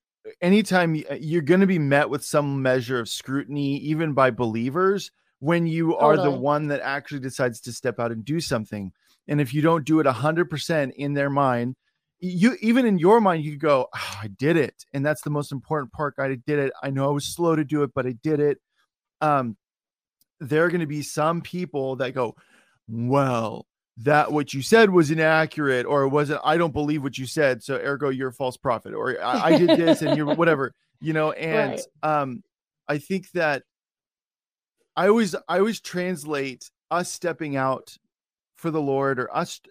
anytime 0.41 0.95
you're 1.19 1.41
going 1.41 1.61
to 1.61 1.67
be 1.67 1.79
met 1.79 2.09
with 2.09 2.23
some 2.25 2.61
measure 2.61 2.99
of 2.99 3.07
scrutiny, 3.09 3.77
even 3.77 4.13
by 4.13 4.31
believers, 4.31 5.11
when 5.39 5.65
you 5.67 5.95
are 5.97 6.17
the 6.17 6.31
one 6.31 6.67
that 6.67 6.81
actually 6.81 7.19
decides 7.19 7.59
to 7.61 7.71
step 7.73 7.99
out 7.99 8.11
and 8.11 8.23
do 8.25 8.39
something, 8.41 8.91
and 9.27 9.39
if 9.41 9.53
you 9.53 9.61
don't 9.61 9.85
do 9.85 9.99
it 9.99 10.05
hundred 10.07 10.49
percent 10.49 10.93
in 10.95 11.13
their 11.13 11.29
mind, 11.29 11.75
you 12.19 12.57
even 12.61 12.85
in 12.85 12.97
your 12.97 13.19
mind 13.21 13.43
you 13.43 13.57
go, 13.57 13.87
"Ah, 13.93 14.21
I 14.23 14.27
did 14.27 14.57
it, 14.57 14.85
and 14.93 15.05
that's 15.05 15.21
the 15.23 15.29
most 15.29 15.51
important 15.51 15.91
part. 15.93 16.15
I 16.17 16.35
did 16.35 16.59
it. 16.59 16.73
I 16.81 16.89
know 16.89 17.05
I 17.09 17.11
was 17.13 17.25
slow 17.33 17.55
to 17.55 17.63
do 17.65 17.83
it, 17.83 17.91
but 17.93 18.05
I 18.05 18.13
did 18.23 18.39
it. 18.39 18.59
Um, 19.23 19.57
there 20.39 20.65
are 20.65 20.69
going 20.69 20.81
to 20.81 20.87
be 20.87 21.01
some 21.01 21.41
people 21.41 21.95
that 21.97 22.13
go, 22.13 22.35
well 22.87 23.65
that 23.97 24.31
what 24.31 24.53
you 24.53 24.61
said 24.61 24.89
was 24.89 25.11
inaccurate 25.11 25.85
or 25.85 26.01
it 26.03 26.09
wasn't 26.09 26.41
i 26.43 26.57
don't 26.57 26.73
believe 26.73 27.03
what 27.03 27.15
you 27.15 27.27
said 27.27 27.61
so 27.63 27.75
ergo 27.75 28.09
you're 28.09 28.29
a 28.29 28.33
false 28.33 28.57
prophet 28.57 28.91
or 28.93 29.21
i, 29.23 29.49
I 29.51 29.57
did 29.57 29.77
this 29.79 30.01
and 30.01 30.17
you're 30.17 30.33
whatever 30.35 30.73
you 30.99 31.13
know 31.13 31.31
and 31.33 31.73
Right. 31.73 31.81
um 32.21 32.43
i 32.87 32.97
think 32.97 33.29
that 33.33 33.61
i 34.95 35.07
always 35.07 35.35
i 35.47 35.59
always 35.59 35.79
translate 35.79 36.69
us 36.91 37.11
stepping 37.11 37.55
out 37.55 37.95
for 38.55 38.71
the 38.71 38.81
lord 38.81 39.19
or 39.19 39.33
us 39.35 39.61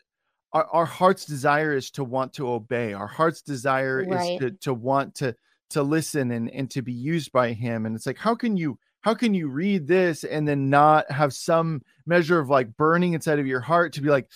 our, 0.53 0.67
our 0.73 0.87
heart's 0.87 1.27
desire 1.27 1.75
is 1.75 1.91
to 1.93 2.05
want 2.05 2.33
to 2.35 2.49
obey 2.49 2.93
our 2.93 3.09
heart's 3.09 3.43
desire 3.43 4.07
Right. 4.09 4.21
is 4.21 4.39
to 4.39 4.51
to 4.63 4.73
want 4.73 5.17
to 5.17 5.35
to 5.71 5.83
listen 5.83 6.31
and 6.31 6.49
and 6.51 6.71
to 6.71 6.81
be 6.81 6.93
used 6.93 7.33
by 7.33 7.53
him 7.53 7.87
and 7.87 7.97
it's 7.97 8.07
like 8.07 8.19
how 8.19 8.35
can 8.37 8.57
you 8.57 8.79
how 9.03 9.15
can 9.15 9.35
you 9.35 9.49
read 9.49 9.87
this 9.87 10.25
and 10.25 10.47
then 10.47 10.71
not 10.71 11.11
have 11.11 11.33
some 11.33 11.83
measure 12.07 12.39
of 12.39 12.49
like 12.49 12.77
burning 12.77 13.13
inside 13.13 13.39
of 13.39 13.47
your 13.47 13.61
heart 13.61 13.93
to 13.93 14.01
be 14.01 14.09
like 14.09 14.29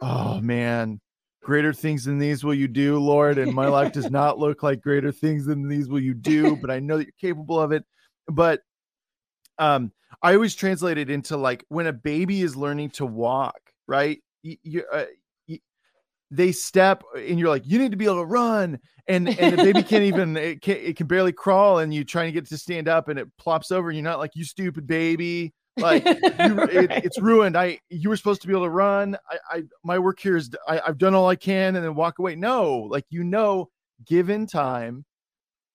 oh 0.00 0.40
man 0.40 1.00
greater 1.42 1.72
things 1.72 2.04
than 2.04 2.18
these 2.18 2.42
will 2.42 2.54
you 2.54 2.66
do 2.66 2.98
lord 2.98 3.38
and 3.38 3.54
my 3.54 3.68
life 3.68 3.92
does 3.92 4.10
not 4.10 4.38
look 4.38 4.62
like 4.62 4.80
greater 4.80 5.12
things 5.12 5.46
than 5.46 5.68
these 5.68 5.88
will 5.88 6.00
you 6.00 6.14
do 6.14 6.56
but 6.56 6.70
i 6.70 6.80
know 6.80 6.96
that 6.98 7.04
you're 7.04 7.32
capable 7.32 7.60
of 7.60 7.72
it. 7.72 7.84
But 8.28 8.62
um 9.58 9.92
i 10.22 10.34
always 10.34 10.56
translate 10.56 10.98
it 10.98 11.08
into 11.08 11.36
like 11.36 11.64
when 11.68 11.86
a 11.86 11.92
baby 11.92 12.42
is 12.42 12.56
learning 12.56 12.90
to 12.90 13.06
walk 13.06 13.60
right? 13.86 14.22
You, 14.42 14.56
you, 14.62 14.84
uh, 14.92 15.04
they 16.30 16.52
step 16.52 17.02
uh, 17.14 17.20
and 17.20 17.38
you're 17.38 17.48
like 17.48 17.66
you 17.66 17.78
need 17.78 17.90
to 17.90 17.96
be 17.96 18.04
able 18.04 18.16
to 18.16 18.24
run 18.24 18.78
and 19.06 19.28
and 19.38 19.52
the 19.58 19.62
baby 19.62 19.82
can't 19.82 20.04
even 20.04 20.36
it 20.36 20.60
can, 20.60 20.76
it 20.76 20.96
can 20.96 21.06
barely 21.06 21.32
crawl 21.32 21.78
and 21.78 21.94
you 21.94 22.04
trying 22.04 22.26
to 22.26 22.32
get 22.32 22.46
to 22.46 22.58
stand 22.58 22.88
up 22.88 23.08
and 23.08 23.18
it 23.18 23.28
plops 23.38 23.70
over 23.70 23.88
and 23.88 23.96
you're 23.96 24.04
not 24.04 24.18
like 24.18 24.32
you 24.34 24.44
stupid 24.44 24.86
baby 24.86 25.52
like 25.78 26.04
you, 26.04 26.14
it, 26.18 27.04
it's 27.04 27.20
ruined. 27.20 27.56
I 27.56 27.78
you 27.90 28.08
were 28.08 28.16
supposed 28.16 28.40
to 28.42 28.48
be 28.48 28.54
able 28.54 28.64
to 28.64 28.70
run. 28.70 29.16
I 29.30 29.58
i 29.58 29.62
my 29.84 29.98
work 29.98 30.18
here 30.18 30.36
is 30.36 30.50
I, 30.66 30.80
i've 30.86 30.98
done 30.98 31.14
all 31.14 31.28
i 31.28 31.36
can 31.36 31.76
and 31.76 31.84
then 31.84 31.94
walk 31.94 32.18
away. 32.18 32.34
No 32.36 32.88
like 32.90 33.04
you 33.10 33.24
know 33.24 33.68
given 34.04 34.46
time 34.46 35.04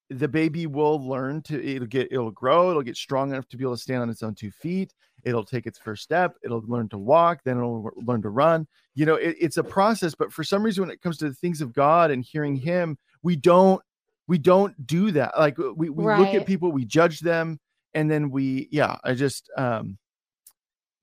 the 0.09 0.27
baby 0.27 0.67
will 0.67 1.07
learn 1.07 1.41
to 1.43 1.63
it'll 1.63 1.87
get 1.87 2.11
it'll 2.11 2.31
grow 2.31 2.69
it'll 2.69 2.81
get 2.81 2.97
strong 2.97 3.31
enough 3.31 3.47
to 3.47 3.57
be 3.57 3.63
able 3.63 3.75
to 3.75 3.81
stand 3.81 4.01
on 4.01 4.09
its 4.09 4.23
own 4.23 4.35
two 4.35 4.51
feet 4.51 4.93
it'll 5.23 5.45
take 5.45 5.65
its 5.65 5.77
first 5.77 6.03
step 6.03 6.35
it'll 6.43 6.63
learn 6.67 6.87
to 6.89 6.97
walk 6.97 7.39
then 7.43 7.57
it'll 7.57 7.91
learn 8.05 8.21
to 8.21 8.29
run 8.29 8.67
you 8.95 9.05
know 9.05 9.15
it, 9.15 9.35
it's 9.39 9.57
a 9.57 9.63
process 9.63 10.15
but 10.15 10.31
for 10.31 10.43
some 10.43 10.63
reason 10.63 10.83
when 10.83 10.91
it 10.91 11.01
comes 11.01 11.17
to 11.17 11.29
the 11.29 11.35
things 11.35 11.61
of 11.61 11.73
god 11.73 12.11
and 12.11 12.23
hearing 12.23 12.55
him 12.55 12.97
we 13.23 13.35
don't 13.35 13.81
we 14.27 14.37
don't 14.37 14.87
do 14.87 15.11
that 15.11 15.37
like 15.37 15.57
we, 15.57 15.89
we 15.89 16.05
look 16.05 16.33
at 16.33 16.45
people 16.45 16.71
we 16.71 16.85
judge 16.85 17.19
them 17.19 17.59
and 17.93 18.09
then 18.09 18.29
we 18.29 18.67
yeah 18.71 18.97
i 19.03 19.13
just 19.13 19.49
um 19.57 19.97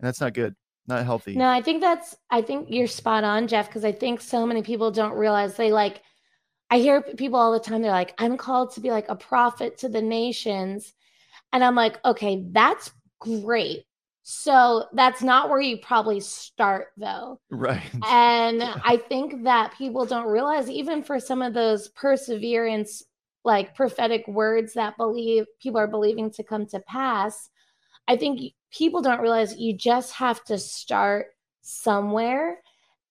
and 0.00 0.06
that's 0.06 0.20
not 0.20 0.34
good 0.34 0.54
not 0.86 1.04
healthy 1.04 1.36
No, 1.36 1.48
I 1.48 1.60
think 1.60 1.82
that's 1.82 2.16
I 2.30 2.40
think 2.40 2.68
you're 2.70 2.86
spot 2.86 3.22
on, 3.22 3.46
Jeff, 3.46 3.66
because 3.68 3.84
I 3.84 3.92
think 3.92 4.22
so 4.22 4.46
many 4.46 4.62
people 4.62 4.90
don't 4.90 5.12
realize 5.12 5.54
they 5.54 5.70
like 5.70 6.00
I 6.70 6.78
hear 6.78 7.00
people 7.00 7.38
all 7.38 7.52
the 7.52 7.60
time, 7.60 7.82
they're 7.82 7.90
like, 7.90 8.14
I'm 8.18 8.36
called 8.36 8.74
to 8.74 8.80
be 8.80 8.90
like 8.90 9.08
a 9.08 9.16
prophet 9.16 9.78
to 9.78 9.88
the 9.88 10.02
nations. 10.02 10.92
And 11.52 11.64
I'm 11.64 11.74
like, 11.74 12.02
okay, 12.04 12.44
that's 12.50 12.90
great. 13.20 13.84
So 14.30 14.84
that's 14.92 15.22
not 15.22 15.48
where 15.48 15.62
you 15.62 15.78
probably 15.78 16.20
start 16.20 16.88
though. 16.98 17.40
right 17.48 17.90
And 18.06 18.62
I 18.84 18.98
think 19.08 19.44
that 19.44 19.72
people 19.78 20.04
don't 20.04 20.26
realize, 20.26 20.68
even 20.68 21.02
for 21.02 21.18
some 21.18 21.40
of 21.40 21.54
those 21.54 21.88
perseverance, 21.88 23.02
like 23.46 23.74
prophetic 23.74 24.28
words 24.28 24.74
that 24.74 24.98
believe 24.98 25.46
people 25.62 25.80
are 25.80 25.86
believing 25.86 26.30
to 26.32 26.42
come 26.42 26.66
to 26.66 26.80
pass, 26.80 27.48
I 28.06 28.18
think 28.18 28.52
people 28.70 29.00
don't 29.00 29.22
realize 29.22 29.56
you 29.56 29.74
just 29.74 30.12
have 30.12 30.44
to 30.44 30.58
start 30.58 31.28
somewhere. 31.62 32.58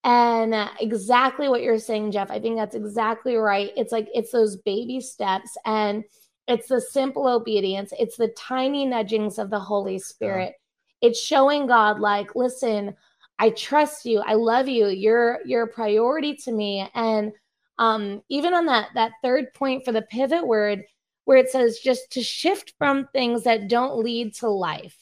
And 0.04 0.54
exactly 0.80 1.50
what 1.50 1.64
you're 1.64 1.80
saying, 1.80 2.12
Jeff, 2.12 2.30
I 2.30 2.40
think 2.40 2.58
that's 2.58 2.76
exactly 2.76 3.38
right. 3.38 3.72
It's 3.76 3.92
like 3.92 4.08
it's 4.14 4.32
those 4.32 4.58
baby 4.58 5.02
steps 5.02 5.58
and 5.66 6.04
it's 6.48 6.68
the 6.68 6.80
simple 6.80 7.28
obedience, 7.28 7.92
it's 7.98 8.18
the 8.18 8.32
tiny 8.38 8.86
nudgings 8.86 9.40
of 9.40 9.50
the 9.50 9.60
Holy 9.60 9.98
Spirit. 9.98 10.54
It's 11.02 11.20
showing 11.20 11.68
God, 11.68 12.00
like, 12.00 12.36
listen, 12.36 12.96
I 13.40 13.52
trust 13.52 14.06
you. 14.06 14.20
I 14.20 14.34
love 14.34 14.68
you. 14.68 14.88
You're 14.88 15.40
you're 15.46 15.64
a 15.64 15.68
priority 15.68 16.36
to 16.38 16.52
me. 16.52 16.90
And 16.96 17.32
um, 17.80 18.22
even 18.30 18.54
on 18.54 18.66
that 18.68 18.90
that 18.96 19.12
third 19.24 19.54
point 19.54 19.86
for 19.86 19.92
the 19.92 20.02
pivot 20.04 20.46
word, 20.46 20.84
where 21.26 21.38
it 21.38 21.50
says 21.50 21.80
just 21.80 22.12
to 22.12 22.24
shift 22.24 22.74
from 22.78 23.08
things 23.14 23.44
that 23.44 23.68
don't 23.70 24.04
lead 24.04 24.34
to 24.36 24.50
life 24.50 24.98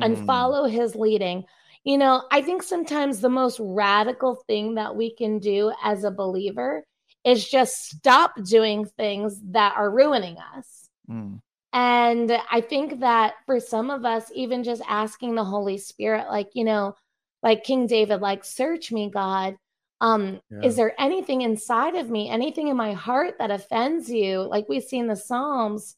and 0.00 0.18
Hmm. 0.18 0.24
follow 0.26 0.64
his 0.66 0.94
leading. 0.94 1.44
You 1.84 1.98
know, 1.98 2.24
I 2.32 2.42
think 2.42 2.62
sometimes 2.62 3.20
the 3.20 3.28
most 3.28 3.60
radical 3.60 4.36
thing 4.46 4.74
that 4.74 4.96
we 4.96 5.14
can 5.14 5.38
do 5.38 5.72
as 5.82 6.04
a 6.04 6.10
believer 6.10 6.84
is 7.24 7.48
just 7.48 7.84
stop 7.90 8.32
doing 8.44 8.84
things 8.86 9.40
that 9.50 9.74
are 9.76 9.90
ruining 9.90 10.36
us. 10.56 10.88
Hmm. 11.06 11.36
And 11.72 12.32
I 12.50 12.60
think 12.60 13.00
that 13.00 13.34
for 13.44 13.60
some 13.60 13.90
of 13.90 14.04
us, 14.04 14.30
even 14.34 14.64
just 14.64 14.82
asking 14.88 15.34
the 15.34 15.44
Holy 15.44 15.78
Spirit, 15.78 16.28
like, 16.28 16.50
you 16.54 16.64
know, 16.64 16.96
like 17.42 17.64
King 17.64 17.86
David, 17.86 18.20
like, 18.20 18.44
search 18.44 18.90
me, 18.90 19.10
God. 19.10 19.56
Um, 20.00 20.40
yeah. 20.50 20.60
is 20.62 20.76
there 20.76 20.94
anything 21.00 21.40
inside 21.42 21.94
of 21.94 22.10
me, 22.10 22.28
anything 22.28 22.68
in 22.68 22.76
my 22.76 22.92
heart 22.92 23.36
that 23.38 23.50
offends 23.50 24.10
you? 24.10 24.40
Like 24.42 24.68
we 24.68 24.80
see 24.80 24.98
in 24.98 25.06
the 25.06 25.16
Psalms. 25.16 25.96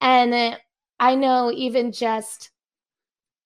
And 0.00 0.58
I 0.98 1.14
know 1.14 1.52
even 1.52 1.92
just 1.92 2.50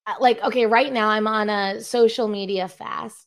uh, 0.06 0.14
like, 0.20 0.42
okay, 0.42 0.66
right 0.66 0.92
now 0.92 1.08
I'm 1.08 1.26
on 1.26 1.50
a 1.50 1.80
social 1.80 2.28
media 2.28 2.68
fast. 2.68 3.26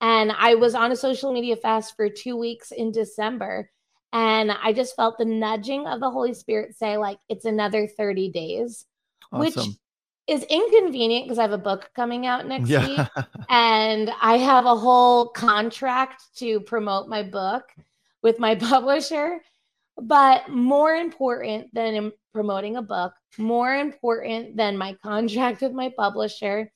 And 0.00 0.32
I 0.32 0.56
was 0.56 0.74
on 0.74 0.92
a 0.92 0.96
social 0.96 1.32
media 1.32 1.56
fast 1.56 1.96
for 1.96 2.08
two 2.08 2.36
weeks 2.36 2.72
in 2.72 2.90
December. 2.90 3.70
And 4.12 4.52
I 4.52 4.72
just 4.72 4.94
felt 4.94 5.16
the 5.16 5.24
nudging 5.24 5.86
of 5.86 6.00
the 6.00 6.10
Holy 6.10 6.34
Spirit 6.34 6.76
say, 6.76 6.98
like, 6.98 7.18
it's 7.28 7.46
another 7.46 7.86
30 7.86 8.30
days, 8.30 8.84
awesome. 9.32 9.40
which 9.40 9.76
is 10.26 10.44
inconvenient 10.44 11.24
because 11.24 11.38
I 11.38 11.42
have 11.42 11.52
a 11.52 11.58
book 11.58 11.90
coming 11.94 12.26
out 12.26 12.46
next 12.46 12.68
yeah. 12.68 12.86
week. 12.86 13.24
And 13.48 14.10
I 14.20 14.38
have 14.38 14.66
a 14.66 14.76
whole 14.76 15.28
contract 15.28 16.22
to 16.36 16.60
promote 16.60 17.08
my 17.08 17.22
book 17.22 17.64
with 18.22 18.38
my 18.38 18.54
publisher. 18.70 19.40
But 19.96 20.48
more 20.48 20.94
important 20.94 21.72
than 21.74 22.12
promoting 22.32 22.76
a 22.76 22.82
book, 22.82 23.12
more 23.38 23.74
important 23.74 24.56
than 24.56 24.78
my 24.78 24.94
contract 25.02 25.60
with 25.60 25.72
my 25.72 25.92
publisher, 25.96 26.70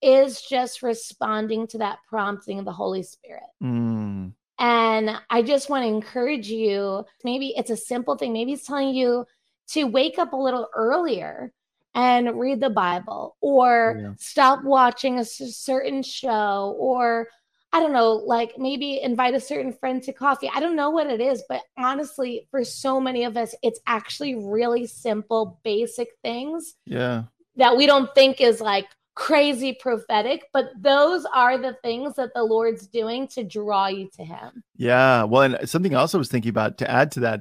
is 0.00 0.42
just 0.42 0.82
responding 0.82 1.66
to 1.68 1.78
that 1.78 1.98
prompting 2.08 2.58
of 2.58 2.64
the 2.64 2.72
Holy 2.72 3.02
Spirit. 3.02 3.42
Mm. 3.62 4.32
And 4.58 5.10
I 5.30 5.42
just 5.42 5.68
want 5.68 5.82
to 5.82 5.88
encourage 5.88 6.48
you 6.48 7.04
maybe 7.24 7.54
it's 7.56 7.70
a 7.70 7.76
simple 7.76 8.16
thing. 8.16 8.32
Maybe 8.32 8.52
it's 8.52 8.66
telling 8.66 8.94
you 8.94 9.26
to 9.68 9.84
wake 9.84 10.18
up 10.18 10.32
a 10.32 10.36
little 10.36 10.68
earlier 10.74 11.52
and 11.94 12.38
read 12.38 12.60
the 12.60 12.70
Bible 12.70 13.36
or 13.40 14.00
yeah. 14.00 14.12
stop 14.18 14.64
watching 14.64 15.18
a 15.18 15.24
certain 15.24 16.02
show 16.02 16.76
or 16.78 17.28
I 17.72 17.80
don't 17.80 17.92
know, 17.92 18.12
like 18.12 18.56
maybe 18.56 19.02
invite 19.02 19.34
a 19.34 19.40
certain 19.40 19.72
friend 19.72 20.00
to 20.04 20.12
coffee. 20.12 20.48
I 20.54 20.60
don't 20.60 20.76
know 20.76 20.90
what 20.90 21.08
it 21.08 21.20
is, 21.20 21.42
but 21.48 21.62
honestly, 21.76 22.46
for 22.52 22.62
so 22.62 23.00
many 23.00 23.24
of 23.24 23.36
us, 23.36 23.52
it's 23.64 23.80
actually 23.88 24.36
really 24.36 24.86
simple, 24.86 25.58
basic 25.64 26.10
things. 26.22 26.76
Yeah. 26.86 27.24
That 27.56 27.76
we 27.76 27.86
don't 27.86 28.14
think 28.14 28.40
is 28.40 28.60
like, 28.60 28.86
crazy 29.14 29.72
prophetic, 29.80 30.48
but 30.52 30.70
those 30.78 31.24
are 31.34 31.56
the 31.58 31.76
things 31.82 32.14
that 32.16 32.34
the 32.34 32.42
Lord's 32.42 32.86
doing 32.86 33.28
to 33.28 33.44
draw 33.44 33.86
you 33.86 34.08
to 34.16 34.24
Him. 34.24 34.62
Yeah. 34.76 35.24
Well, 35.24 35.42
and 35.42 35.68
something 35.68 35.94
else 35.94 36.14
I 36.14 36.18
was 36.18 36.28
thinking 36.28 36.50
about 36.50 36.78
to 36.78 36.90
add 36.90 37.10
to 37.12 37.20
that, 37.20 37.40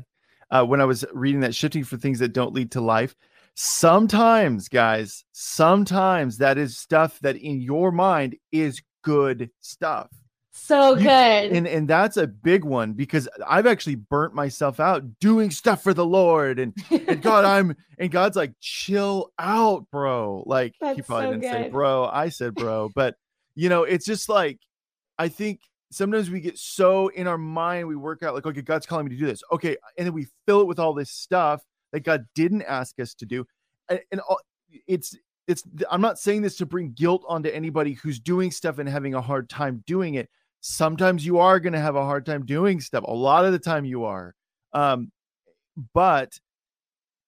uh, 0.52 0.66
when 0.66 0.82
I 0.82 0.86
was 0.86 1.04
reading 1.14 1.42
that 1.42 1.56
shifting 1.56 1.84
for 1.84 1.98
things 1.98 2.20
that 2.20 2.34
don't 2.34 2.54
lead 2.54 2.72
to 2.72 2.82
life, 2.82 3.16
sometimes, 3.56 4.70
guys, 4.70 5.26
sometimes 5.32 6.38
that 6.38 6.58
is 6.58 6.78
stuff 6.78 7.20
that 7.22 7.38
in 7.38 7.62
your 7.62 7.92
mind 7.92 8.36
is 8.52 8.82
good 9.04 9.50
stuff. 9.60 10.10
So 10.56 10.96
good. 10.96 11.06
and 11.08 11.68
and 11.68 11.88
that's 11.88 12.16
a 12.16 12.28
big 12.28 12.64
one 12.64 12.94
because 12.94 13.28
I've 13.46 13.66
actually 13.66 13.96
burnt 13.96 14.36
myself 14.36 14.80
out 14.80 15.20
doing 15.20 15.50
stuff 15.50 15.82
for 15.82 15.96
the 15.96 16.06
Lord 16.06 16.60
and, 16.60 16.76
and 16.92 17.24
God 17.24 17.44
I'm 17.46 17.76
and 17.98 18.12
God's 18.12 18.38
like 18.38 18.54
chill 18.62 19.32
out, 19.40 19.90
bro. 19.92 20.44
Like 20.46 20.76
that's 20.80 20.98
he 20.98 21.02
probably 21.02 21.26
so 21.26 21.32
didn't 21.32 21.42
good. 21.42 21.66
say 21.66 21.70
bro, 21.72 22.06
I 22.06 22.30
said 22.30 22.54
bro, 22.54 22.92
but 22.94 23.16
you 23.56 23.68
know, 23.68 23.84
it's 23.84 24.06
just 24.06 24.30
like 24.30 24.60
I 25.18 25.28
think 25.28 25.60
sometimes 25.92 26.30
we 26.30 26.40
get 26.40 26.60
so 26.60 27.08
in 27.08 27.26
our 27.26 27.38
mind 27.38 27.88
we 27.88 27.96
work 27.96 28.22
out 28.22 28.36
like 28.36 28.46
okay, 28.46 28.62
God's 28.62 28.86
calling 28.86 29.06
me 29.06 29.12
to 29.16 29.20
do 29.20 29.26
this. 29.26 29.42
Okay, 29.52 29.76
and 29.98 30.06
then 30.06 30.14
we 30.14 30.28
fill 30.46 30.62
it 30.62 30.68
with 30.68 30.78
all 30.78 30.94
this 30.94 31.10
stuff 31.10 31.64
that 31.94 32.02
God 32.02 32.28
didn't 32.36 32.62
ask 32.64 33.00
us 33.00 33.16
to 33.16 33.26
do. 33.26 33.46
And, 33.90 34.00
and 34.12 34.22
all, 34.22 34.40
it's 34.88 35.16
it's 35.48 35.64
I'm 35.90 36.02
not 36.02 36.20
saying 36.20 36.44
this 36.44 36.58
to 36.58 36.68
bring 36.68 36.92
guilt 36.94 37.24
onto 37.28 37.50
anybody 37.50 37.94
who's 37.94 38.20
doing 38.20 38.52
stuff 38.52 38.78
and 38.78 38.88
having 38.88 39.16
a 39.16 39.22
hard 39.22 39.50
time 39.50 39.84
doing 39.88 40.14
it 40.14 40.30
sometimes 40.66 41.26
you 41.26 41.40
are 41.40 41.60
going 41.60 41.74
to 41.74 41.80
have 41.80 41.98
a 41.98 42.06
hard 42.06 42.26
time 42.26 42.46
doing 42.46 42.80
stuff. 42.80 43.04
A 43.06 43.14
lot 43.14 43.44
of 43.44 43.52
the 43.52 43.60
time 43.60 43.84
you 43.84 44.06
are. 44.06 44.34
Um, 44.72 45.12
but 45.94 46.40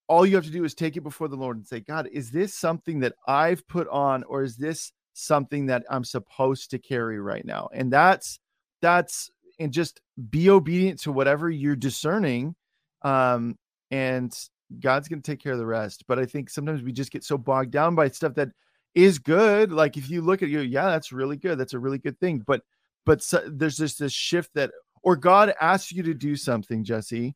all 0.08 0.24
you 0.24 0.36
have 0.36 0.46
to 0.46 0.50
do 0.50 0.64
is 0.64 0.74
take 0.74 0.96
it 0.96 1.02
before 1.02 1.28
the 1.28 1.36
Lord 1.36 1.58
and 1.58 1.66
say, 1.66 1.80
God, 1.80 2.08
is 2.10 2.30
this 2.30 2.54
something 2.54 3.00
that 3.00 3.12
I've 3.28 3.66
put 3.68 3.88
on, 3.88 4.24
or 4.24 4.42
is 4.42 4.56
this 4.56 4.90
something 5.12 5.66
that 5.66 5.84
I'm 5.90 6.04
supposed 6.04 6.70
to 6.70 6.78
carry 6.78 7.20
right 7.20 7.44
now? 7.44 7.68
And 7.74 7.92
that's 7.92 8.38
that's 8.80 9.30
and 9.58 9.70
just 9.70 10.00
be 10.30 10.48
obedient 10.48 11.00
to 11.00 11.12
whatever 11.12 11.50
you're 11.50 11.76
discerning. 11.76 12.54
Um, 13.02 13.56
and 13.90 14.34
God's 14.80 15.08
going 15.08 15.20
to 15.20 15.30
take 15.30 15.42
care 15.42 15.52
of 15.52 15.58
the 15.58 15.66
rest. 15.66 16.04
But 16.08 16.18
I 16.18 16.24
think 16.24 16.48
sometimes 16.48 16.82
we 16.82 16.92
just 16.92 17.12
get 17.12 17.22
so 17.22 17.36
bogged 17.36 17.70
down 17.70 17.94
by 17.94 18.08
stuff 18.08 18.34
that 18.36 18.48
is 18.94 19.18
good. 19.18 19.72
Like 19.72 19.98
if 19.98 20.08
you 20.08 20.22
look 20.22 20.42
at 20.42 20.48
you, 20.48 20.60
yeah, 20.60 20.86
that's 20.86 21.12
really 21.12 21.36
good. 21.36 21.58
That's 21.58 21.74
a 21.74 21.78
really 21.78 21.98
good 21.98 22.18
thing. 22.18 22.42
But 22.46 22.62
but 23.06 23.22
so, 23.22 23.42
there's 23.46 23.78
just 23.78 23.98
this 23.98 24.12
shift 24.12 24.52
that 24.52 24.70
or 25.02 25.16
god 25.16 25.54
asks 25.60 25.92
you 25.92 26.02
to 26.02 26.12
do 26.12 26.36
something 26.36 26.84
jessi 26.84 27.32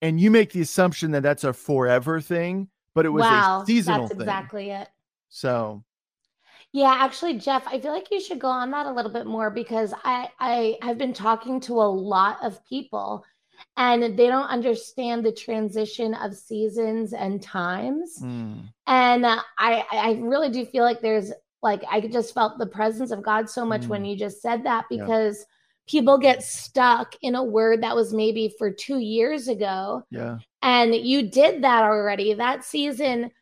and 0.00 0.18
you 0.18 0.30
make 0.30 0.52
the 0.52 0.62
assumption 0.62 1.10
that 1.10 1.22
that's 1.22 1.44
a 1.44 1.52
forever 1.52 2.20
thing 2.20 2.68
but 2.94 3.04
it 3.04 3.10
was 3.10 3.22
wow, 3.22 3.60
a 3.60 3.66
seasonal 3.66 4.08
that's 4.08 4.18
exactly 4.18 4.66
thing. 4.66 4.70
it 4.70 4.88
so 5.28 5.84
yeah 6.72 6.96
actually 7.00 7.34
jeff 7.34 7.66
i 7.66 7.78
feel 7.78 7.92
like 7.92 8.10
you 8.10 8.20
should 8.20 8.38
go 8.38 8.48
on 8.48 8.70
that 8.70 8.86
a 8.86 8.92
little 8.92 9.12
bit 9.12 9.26
more 9.26 9.50
because 9.50 9.92
i 10.04 10.28
i 10.40 10.78
have 10.80 10.96
been 10.96 11.12
talking 11.12 11.60
to 11.60 11.74
a 11.74 11.90
lot 11.90 12.38
of 12.42 12.64
people 12.66 13.22
and 13.76 14.02
they 14.02 14.26
don't 14.26 14.48
understand 14.48 15.24
the 15.24 15.32
transition 15.32 16.14
of 16.14 16.34
seasons 16.34 17.12
and 17.12 17.42
times 17.42 18.18
mm. 18.22 18.62
and 18.86 19.24
uh, 19.24 19.40
i 19.58 19.84
i 19.92 20.18
really 20.22 20.50
do 20.50 20.64
feel 20.64 20.84
like 20.84 21.00
there's 21.00 21.32
like 21.66 21.82
I 21.90 22.00
just 22.00 22.32
felt 22.32 22.58
the 22.58 22.66
presence 22.66 23.10
of 23.10 23.24
God 23.24 23.50
so 23.50 23.66
much 23.66 23.82
mm. 23.82 23.88
when 23.88 24.04
you 24.04 24.16
just 24.16 24.40
said 24.40 24.62
that 24.64 24.84
because 24.88 25.40
yeah. 25.40 25.90
people 26.00 26.16
get 26.16 26.44
stuck 26.44 27.16
in 27.22 27.34
a 27.34 27.42
word 27.42 27.82
that 27.82 27.96
was 27.96 28.14
maybe 28.14 28.54
for 28.56 28.70
two 28.70 29.00
years 29.00 29.48
ago. 29.48 30.04
Yeah. 30.10 30.38
And 30.62 30.94
you 30.94 31.28
did 31.28 31.64
that 31.64 31.82
already. 31.82 32.34
That 32.34 32.64
season 32.64 33.32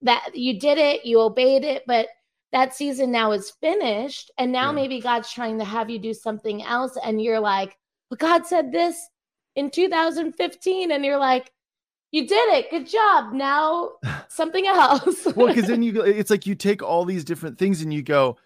that 0.00 0.30
you 0.34 0.58
did 0.58 0.78
it, 0.78 1.04
you 1.04 1.20
obeyed 1.20 1.62
it, 1.62 1.82
but 1.86 2.08
that 2.52 2.74
season 2.74 3.10
now 3.10 3.32
is 3.32 3.52
finished. 3.60 4.30
And 4.38 4.50
now 4.50 4.70
yeah. 4.70 4.76
maybe 4.76 5.00
God's 5.00 5.30
trying 5.30 5.58
to 5.58 5.64
have 5.64 5.90
you 5.90 5.98
do 5.98 6.14
something 6.14 6.62
else. 6.62 6.96
And 7.04 7.20
you're 7.20 7.40
like, 7.40 7.76
but 8.08 8.18
God 8.18 8.46
said 8.46 8.72
this 8.72 8.96
in 9.56 9.70
2015. 9.70 10.90
And 10.90 11.04
you're 11.04 11.18
like, 11.18 11.52
you 12.14 12.28
did 12.28 12.54
it. 12.54 12.70
Good 12.70 12.86
job. 12.86 13.32
Now 13.32 13.90
something 14.28 14.64
else. 14.68 15.26
well, 15.34 15.48
because 15.48 15.66
then 15.66 15.82
you 15.82 16.00
it's 16.02 16.30
like 16.30 16.46
you 16.46 16.54
take 16.54 16.80
all 16.80 17.04
these 17.04 17.24
different 17.24 17.58
things 17.58 17.82
and 17.82 17.92
you 17.92 18.02
go, 18.02 18.36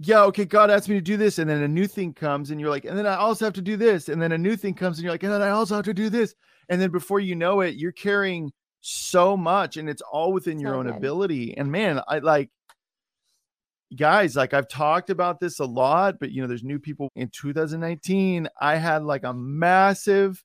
yeah, 0.00 0.24
okay, 0.24 0.44
God 0.44 0.70
asked 0.70 0.88
me 0.88 0.96
to 0.96 1.00
do 1.00 1.16
this, 1.16 1.38
and 1.38 1.48
then 1.48 1.62
a 1.62 1.68
new 1.68 1.86
thing 1.86 2.12
comes, 2.12 2.50
and 2.50 2.60
you're 2.60 2.70
like, 2.70 2.84
and 2.84 2.98
then 2.98 3.06
I 3.06 3.14
also 3.14 3.44
have 3.44 3.54
to 3.54 3.62
do 3.62 3.76
this, 3.76 4.08
and 4.08 4.20
then 4.20 4.32
a 4.32 4.38
new 4.38 4.56
thing 4.56 4.74
comes, 4.74 4.98
and 4.98 5.04
you're 5.04 5.12
like, 5.12 5.22
and 5.22 5.32
then 5.32 5.40
I 5.40 5.50
also 5.50 5.76
have 5.76 5.84
to 5.84 5.94
do 5.94 6.10
this, 6.10 6.34
and 6.68 6.80
then 6.80 6.90
before 6.90 7.20
you 7.20 7.36
know 7.36 7.60
it, 7.60 7.76
you're 7.76 7.92
carrying 7.92 8.50
so 8.80 9.36
much, 9.36 9.76
and 9.76 9.88
it's 9.88 10.02
all 10.02 10.32
within 10.32 10.58
your 10.58 10.74
own 10.74 10.86
good. 10.86 10.96
ability. 10.96 11.56
And 11.56 11.70
man, 11.70 12.00
I 12.08 12.18
like 12.18 12.50
guys 13.94 14.34
like 14.34 14.54
i've 14.54 14.68
talked 14.68 15.10
about 15.10 15.38
this 15.38 15.58
a 15.58 15.64
lot 15.66 16.18
but 16.18 16.30
you 16.30 16.40
know 16.40 16.48
there's 16.48 16.64
new 16.64 16.78
people 16.78 17.10
in 17.14 17.28
2019 17.28 18.48
i 18.58 18.74
had 18.74 19.02
like 19.02 19.22
a 19.22 19.34
massive 19.34 20.42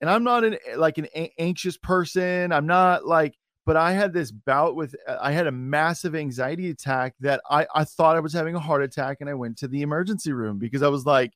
and 0.00 0.10
I'm 0.10 0.24
not 0.24 0.44
an 0.44 0.58
like 0.76 0.98
an 0.98 1.06
a- 1.14 1.32
anxious 1.38 1.76
person. 1.76 2.52
I'm 2.52 2.66
not 2.66 3.06
like, 3.06 3.34
but 3.64 3.76
I 3.76 3.92
had 3.92 4.12
this 4.12 4.30
bout 4.30 4.76
with 4.76 4.94
uh, 5.06 5.16
I 5.20 5.32
had 5.32 5.46
a 5.46 5.52
massive 5.52 6.14
anxiety 6.14 6.70
attack 6.70 7.14
that 7.20 7.40
I 7.50 7.66
I 7.74 7.84
thought 7.84 8.16
I 8.16 8.20
was 8.20 8.32
having 8.32 8.54
a 8.54 8.60
heart 8.60 8.82
attack, 8.82 9.18
and 9.20 9.30
I 9.30 9.34
went 9.34 9.58
to 9.58 9.68
the 9.68 9.82
emergency 9.82 10.32
room 10.32 10.58
because 10.58 10.82
I 10.82 10.88
was 10.88 11.06
like. 11.06 11.32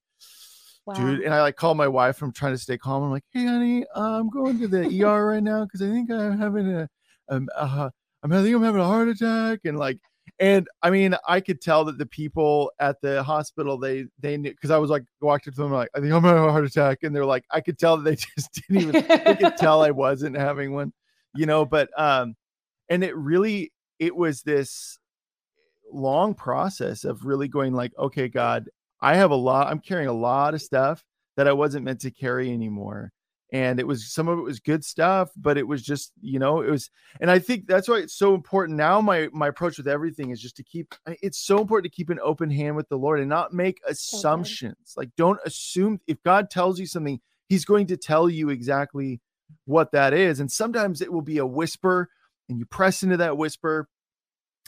Wow. 0.87 0.95
Dude, 0.95 1.21
and 1.21 1.35
I 1.35 1.43
like 1.43 1.57
called 1.57 1.77
my 1.77 1.87
wife. 1.87 2.23
I'm 2.23 2.33
trying 2.33 2.55
to 2.55 2.59
stay 2.59 2.79
calm. 2.79 3.03
I'm 3.03 3.11
like, 3.11 3.23
"Hey, 3.33 3.45
honey, 3.45 3.85
I'm 3.95 4.31
going 4.31 4.59
to 4.61 4.67
the 4.67 5.03
ER 5.03 5.27
right 5.27 5.43
now 5.43 5.65
because 5.65 5.83
I 5.83 5.91
think 5.91 6.11
I'm 6.11 6.39
having 6.39 6.75
a, 6.75 6.89
um, 7.29 7.49
uh, 7.55 7.91
I'm 8.23 8.33
I 8.33 8.43
think 8.43 8.57
I'm 8.57 8.63
having 8.63 8.81
a 8.81 8.87
heart 8.87 9.09
attack." 9.09 9.61
And 9.67 9.79
like, 9.79 9.99
and 10.39 10.69
I 10.83 10.91
mean, 10.91 11.15
I 11.27 11.41
could 11.41 11.61
tell 11.61 11.85
that 11.85 11.99
the 11.99 12.07
people 12.07 12.73
at 12.79 13.01
the 13.01 13.23
hospital 13.23 13.79
they 13.79 14.07
they 14.19 14.37
knew 14.37 14.51
because 14.51 14.71
I 14.71 14.79
was 14.79 14.91
like 14.91 15.05
walked 15.21 15.49
up 15.49 15.55
to 15.55 15.63
them 15.63 15.73
like 15.73 15.91
I 15.95 16.01
think 16.01 16.13
I'm 16.13 16.23
having 16.23 16.45
a 16.45 16.51
heart 16.51 16.65
attack, 16.65 16.99
and 17.03 17.15
they're 17.15 17.25
like 17.25 17.45
I 17.51 17.61
could 17.61 17.79
tell 17.79 17.97
that 17.97 18.05
they 18.05 18.17
just 18.37 18.53
didn't 18.53 18.83
even 18.83 18.93
they 19.25 19.37
could 19.37 19.57
tell 19.57 19.83
I 19.83 19.91
wasn't 19.91 20.37
having 20.37 20.73
one, 20.73 20.93
you 21.35 21.47
know. 21.47 21.65
But 21.65 21.91
um, 21.99 22.37
and 22.89 23.03
it 23.03 23.17
really 23.17 23.73
it 23.99 24.15
was 24.15 24.43
this 24.43 24.99
long 25.93 26.35
process 26.35 27.05
of 27.05 27.25
really 27.25 27.49
going 27.49 27.75
like, 27.75 27.93
okay, 27.99 28.29
God, 28.29 28.69
I 29.01 29.17
have 29.17 29.31
a 29.31 29.37
lot. 29.37 29.69
I'm 29.69 29.81
carrying 29.81 30.09
a 30.09 30.13
lot 30.13 30.55
of 30.55 30.63
stuff 30.63 31.05
that 31.37 31.49
I 31.49 31.53
wasn't 31.53 31.85
meant 31.85 32.01
to 32.03 32.11
carry 32.11 32.53
anymore 32.53 33.13
and 33.53 33.81
it 33.81 33.87
was 33.87 34.13
some 34.13 34.29
of 34.29 34.39
it 34.39 34.43
was 34.43 34.61
good 34.61 34.85
stuff 34.85 35.31
but 35.37 35.59
it 35.59 35.67
was 35.67 35.83
just 35.83 36.13
you 36.21 36.39
know 36.39 36.61
it 36.61 36.71
was 36.71 36.91
and 37.21 37.31
i 37.31 37.39
think 37.39 37.67
that's 37.67 37.89
why 37.89 37.97
it's 37.97 38.15
so 38.15 38.35
important 38.35 38.77
now 38.77 39.01
my 39.01 39.29
my 39.33 39.49
approach 39.49 39.77
with 39.77 39.89
everything 39.89 40.31
is 40.31 40.41
just 40.41 40.57
to 40.57 40.63
keep 40.63 40.95
it's 41.07 41.39
so 41.39 41.61
important 41.61 41.91
to 41.91 41.97
keep 41.97 42.11
an 42.11 42.21
open 42.23 42.51
hand 42.51 42.77
with 42.77 42.89
the 42.89 42.97
lord 42.97 43.21
and 43.21 43.29
not 43.29 43.53
make 43.53 43.81
assumptions 43.87 44.95
okay. 44.97 45.07
like 45.07 45.11
don't 45.17 45.41
assume 45.45 46.01
if 46.07 46.23
god 46.23 46.51
tells 46.51 46.79
you 46.79 46.87
something 46.87 47.21
he's 47.49 47.65
going 47.65 47.87
to 47.87 47.97
tell 47.97 48.29
you 48.29 48.51
exactly 48.51 49.21
what 49.65 49.93
that 49.93 50.13
is 50.13 50.41
and 50.41 50.51
sometimes 50.51 51.01
it 51.01 51.13
will 51.13 51.23
be 51.23 51.39
a 51.39 51.47
whisper 51.47 52.09
and 52.49 52.59
you 52.59 52.67
press 52.67 53.03
into 53.03 53.17
that 53.17 53.37
whisper 53.37 53.89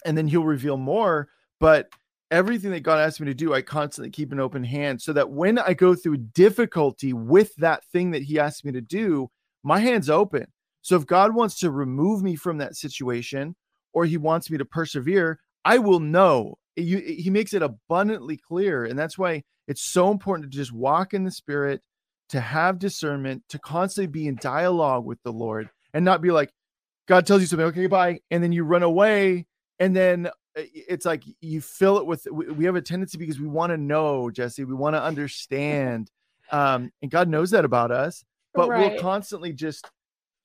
and 0.04 0.18
then 0.18 0.26
he'll 0.26 0.44
reveal 0.44 0.76
more 0.76 1.28
but 1.60 1.88
everything 2.32 2.72
that 2.72 2.82
god 2.82 2.98
asks 2.98 3.20
me 3.20 3.26
to 3.26 3.34
do 3.34 3.54
i 3.54 3.62
constantly 3.62 4.10
keep 4.10 4.32
an 4.32 4.40
open 4.40 4.64
hand 4.64 5.00
so 5.00 5.12
that 5.12 5.30
when 5.30 5.58
i 5.58 5.72
go 5.72 5.94
through 5.94 6.16
difficulty 6.16 7.12
with 7.12 7.54
that 7.56 7.84
thing 7.92 8.10
that 8.10 8.22
he 8.22 8.40
asks 8.40 8.64
me 8.64 8.72
to 8.72 8.80
do 8.80 9.30
my 9.62 9.78
hand's 9.78 10.10
open. 10.10 10.46
So 10.80 10.96
if 10.96 11.06
god 11.06 11.34
wants 11.34 11.58
to 11.60 11.70
remove 11.70 12.22
me 12.22 12.34
from 12.34 12.58
that 12.58 12.74
situation 12.76 13.54
or 13.92 14.04
he 14.04 14.16
wants 14.16 14.50
me 14.50 14.58
to 14.58 14.64
persevere 14.64 15.38
i 15.64 15.78
will 15.78 16.00
know. 16.00 16.58
You, 16.74 16.98
he 16.98 17.28
makes 17.28 17.52
it 17.52 17.62
abundantly 17.62 18.38
clear. 18.38 18.86
And 18.86 18.98
that's 18.98 19.18
why 19.18 19.42
it's 19.68 19.82
so 19.82 20.10
important 20.10 20.50
to 20.50 20.56
just 20.56 20.72
walk 20.72 21.12
in 21.12 21.22
the 21.22 21.30
spirit 21.30 21.82
to 22.30 22.40
have 22.40 22.78
discernment 22.78 23.42
to 23.50 23.58
constantly 23.58 24.06
be 24.06 24.26
in 24.26 24.36
dialogue 24.36 25.04
with 25.04 25.22
the 25.22 25.32
lord 25.32 25.68
and 25.92 26.02
not 26.02 26.22
be 26.22 26.30
like 26.30 26.50
god 27.06 27.26
tells 27.26 27.42
you 27.42 27.46
something 27.46 27.66
okay 27.66 27.86
bye 27.86 28.18
and 28.30 28.42
then 28.42 28.52
you 28.52 28.64
run 28.64 28.82
away 28.82 29.44
and 29.78 29.94
then 29.94 30.30
it's 30.54 31.06
like 31.06 31.24
you 31.40 31.60
fill 31.60 31.98
it 31.98 32.06
with 32.06 32.26
we 32.30 32.64
have 32.64 32.76
a 32.76 32.82
tendency 32.82 33.18
because 33.18 33.40
we 33.40 33.46
want 33.46 33.70
to 33.70 33.76
know 33.76 34.30
jessi 34.32 34.66
we 34.66 34.74
want 34.74 34.94
to 34.94 35.02
understand 35.02 36.10
um 36.50 36.90
and 37.00 37.10
god 37.10 37.28
knows 37.28 37.50
that 37.50 37.64
about 37.64 37.90
us 37.90 38.24
but 38.54 38.68
right. 38.68 38.92
we'll 38.92 39.00
constantly 39.00 39.52
just 39.52 39.90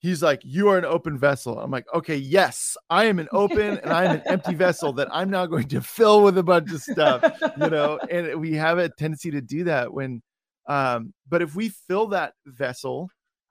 he's 0.00 0.22
like 0.22 0.40
you 0.44 0.68
are 0.68 0.78
an 0.78 0.84
open 0.84 1.18
vessel 1.18 1.58
i'm 1.58 1.70
like 1.70 1.86
okay 1.92 2.16
yes 2.16 2.76
i 2.88 3.04
am 3.04 3.18
an 3.18 3.28
open 3.32 3.78
and 3.78 3.92
i'm 3.92 4.16
an 4.16 4.22
empty 4.26 4.54
vessel 4.54 4.92
that 4.92 5.08
i'm 5.12 5.28
now 5.28 5.44
going 5.44 5.66
to 5.68 5.80
fill 5.80 6.22
with 6.22 6.38
a 6.38 6.42
bunch 6.42 6.72
of 6.72 6.80
stuff 6.80 7.22
you 7.60 7.68
know 7.68 7.98
and 8.10 8.40
we 8.40 8.54
have 8.54 8.78
a 8.78 8.88
tendency 8.88 9.30
to 9.30 9.40
do 9.40 9.64
that 9.64 9.92
when 9.92 10.22
um 10.68 11.12
but 11.28 11.42
if 11.42 11.54
we 11.54 11.68
fill 11.68 12.06
that 12.06 12.32
vessel 12.46 13.10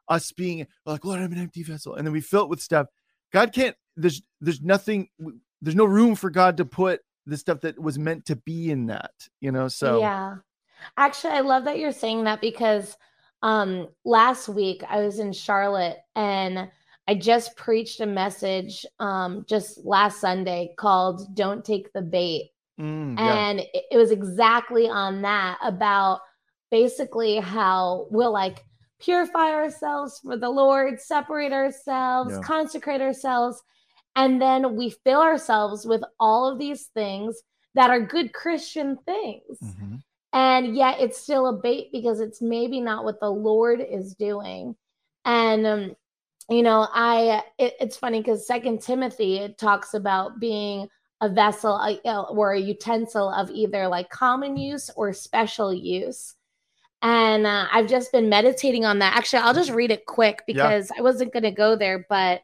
us 0.10 0.32
being 0.32 0.65
like 0.86 1.06
lord 1.06 1.20
i'm 1.20 1.32
an 1.32 1.38
empty 1.38 1.63
vessel 1.63 1.96
and 1.96 2.08
then 2.08 2.13
we 2.13 2.22
fill 2.22 2.43
it 2.43 2.50
with 2.50 2.62
stuff 2.62 2.88
god 3.32 3.54
can't 3.54 3.76
there's 3.98 4.22
there's 4.39 4.62
nothing 4.62 5.10
there's 5.62 5.76
no 5.76 5.86
room 5.86 6.15
for 6.15 6.30
god 6.30 6.58
to 6.58 6.65
put 6.65 7.02
the 7.26 7.38
stuff 7.38 7.62
that 7.62 7.80
was 7.80 8.00
meant 8.00 8.26
to 8.26 8.36
be 8.36 8.72
in 8.72 8.88
that 8.88 9.12
you 9.41 9.52
know 9.52 9.67
so 9.67 10.00
yeah 10.00 10.36
actually 10.98 11.34
i 11.34 11.41
love 11.41 11.65
that 11.65 11.80
you're 11.80 11.91
saying 11.91 12.24
that 12.24 12.41
because 12.41 12.98
um, 13.43 13.88
last 14.04 14.50
week 14.50 14.84
I 14.89 15.02
was 15.02 15.20
in 15.20 15.32
Charlotte 15.32 15.98
and 16.15 16.70
I 17.08 17.15
just 17.15 17.56
preached 17.56 18.02
a 18.02 18.06
message 18.06 18.86
um, 19.00 19.46
just 19.48 19.86
last 19.86 20.20
Sunday 20.20 20.74
called 20.78 21.36
Don't 21.36 21.63
Take 21.63 21.93
the 21.93 22.02
Bait. 22.02 22.52
Mm, 22.80 23.17
yeah. 23.17 23.50
And 23.50 23.60
it, 23.60 23.84
it 23.91 23.98
was 23.98 24.12
exactly 24.12 24.89
on 24.89 25.22
that 25.22 25.58
about 25.63 26.22
basically 26.70 27.38
how 27.38 28.08
we'll 28.10 28.34
like 28.34 28.65
purify 29.00 29.52
ourselves 29.52 30.20
for 30.20 30.38
the 30.38 30.50
Lord, 30.50 31.00
separate 31.00 31.54
ourselves, 31.54 32.34
yeah. 32.34 32.41
consecrate 32.41 33.02
ourselves. 33.02 33.62
And 34.17 34.41
then 34.41 34.75
we 34.75 34.89
fill 34.89 35.21
ourselves 35.21 35.86
with 35.86 36.01
all 36.19 36.51
of 36.51 36.60
these 36.60 36.88
things 36.88 37.41
that 37.75 37.89
are 37.89 38.01
good 38.01 38.34
Christian 38.34 38.97
things. 39.06 39.60
Mm-hmm. 39.63 39.95
And 40.34 40.75
yet 40.75 40.99
it's 40.99 41.17
still 41.17 41.47
a 41.47 41.53
bait 41.53 41.89
because 41.93 42.19
it's 42.19 42.41
maybe 42.41 42.82
not 42.82 43.06
what 43.06 43.21
the 43.21 43.32
lord 43.32 43.80
is 43.80 44.13
doing. 44.15 44.75
And 45.23 45.65
um, 45.65 45.95
you 46.49 46.63
know 46.63 46.88
i 46.93 47.43
it, 47.58 47.75
it's 47.80 47.97
funny 47.97 48.19
because 48.19 48.47
second 48.47 48.82
timothy 48.82 49.38
it 49.38 49.58
talks 49.58 49.93
about 49.93 50.39
being 50.39 50.88
a 51.21 51.30
vessel 51.30 51.73
uh, 52.06 52.21
or 52.23 52.53
a 52.53 52.60
utensil 52.60 53.30
of 53.34 53.49
either 53.49 53.88
like 53.88 54.10
common 54.10 54.56
use 54.56 54.91
or 54.95 55.12
special 55.13 55.73
use. 55.73 56.36
And 57.01 57.47
uh, 57.47 57.67
i've 57.71 57.88
just 57.88 58.12
been 58.12 58.30
meditating 58.30 58.86
on 58.86 58.99
that. 58.99 59.15
Actually 59.15 59.39
i'll 59.39 59.53
just 59.53 59.71
read 59.71 59.91
it 59.91 60.06
quick 60.06 60.43
because 60.47 60.89
yeah. 60.89 60.99
i 60.99 61.01
wasn't 61.01 61.34
going 61.34 61.43
to 61.43 61.51
go 61.51 61.75
there 61.75 62.06
but 62.10 62.41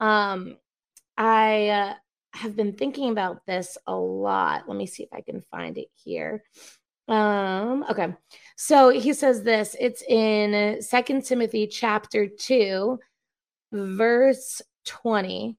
um 0.00 0.56
i 1.16 1.68
uh, 1.68 1.94
have 2.32 2.56
been 2.56 2.72
thinking 2.72 3.10
about 3.10 3.44
this 3.46 3.78
a 3.86 3.94
lot 3.94 4.68
let 4.68 4.76
me 4.76 4.86
see 4.86 5.02
if 5.02 5.12
i 5.12 5.20
can 5.20 5.40
find 5.50 5.78
it 5.78 5.88
here 5.94 6.42
um, 7.08 7.84
okay. 7.90 8.14
So 8.56 8.88
he 8.88 9.12
says 9.12 9.42
this, 9.42 9.76
it's 9.78 10.02
in 10.02 10.80
Second 10.80 11.24
Timothy 11.24 11.66
chapter 11.66 12.26
2, 12.26 12.98
verse 13.72 14.62
20. 14.86 15.56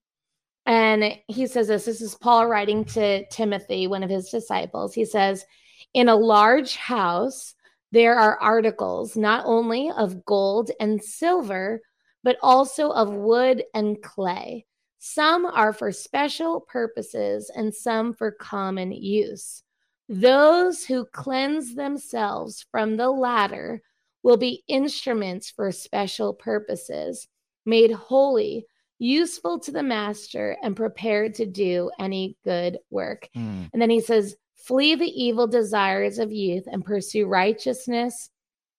And 0.65 1.19
he 1.27 1.45
says 1.45 1.67
this 1.67 1.85
this 1.85 2.01
is 2.01 2.15
Paul 2.15 2.47
writing 2.47 2.85
to 2.85 3.25
Timothy, 3.27 3.85
one 3.85 4.03
of 4.03 4.09
his 4.09 4.29
disciples. 4.29 4.95
He 4.95 5.05
says, 5.05 5.45
In 5.93 6.09
a 6.09 6.15
large 6.15 6.75
house, 6.75 7.53
there 7.91 8.17
are 8.17 8.39
articles 8.41 9.15
not 9.15 9.45
only 9.45 9.91
of 9.95 10.25
gold 10.25 10.71
and 10.79 11.03
silver, 11.03 11.81
but 12.23 12.37
also 12.41 12.89
of 12.89 13.13
wood 13.13 13.63
and 13.75 14.01
clay. 14.01 14.65
Some 15.07 15.45
are 15.45 15.71
for 15.71 15.91
special 15.91 16.61
purposes 16.61 17.51
and 17.55 17.71
some 17.71 18.11
for 18.11 18.31
common 18.31 18.91
use. 18.91 19.61
Those 20.09 20.83
who 20.83 21.05
cleanse 21.05 21.75
themselves 21.75 22.65
from 22.71 22.97
the 22.97 23.11
latter 23.11 23.83
will 24.23 24.37
be 24.37 24.63
instruments 24.67 25.51
for 25.51 25.71
special 25.71 26.33
purposes, 26.33 27.27
made 27.67 27.91
holy, 27.91 28.65
useful 28.97 29.59
to 29.59 29.71
the 29.71 29.83
master, 29.83 30.57
and 30.63 30.75
prepared 30.75 31.35
to 31.35 31.45
do 31.45 31.91
any 31.99 32.35
good 32.43 32.79
work. 32.89 33.29
Mm. 33.37 33.69
And 33.71 33.79
then 33.79 33.91
he 33.91 34.01
says, 34.01 34.35
Flee 34.55 34.95
the 34.95 35.05
evil 35.05 35.45
desires 35.45 36.17
of 36.17 36.31
youth 36.31 36.63
and 36.65 36.83
pursue 36.83 37.27
righteousness, 37.27 38.31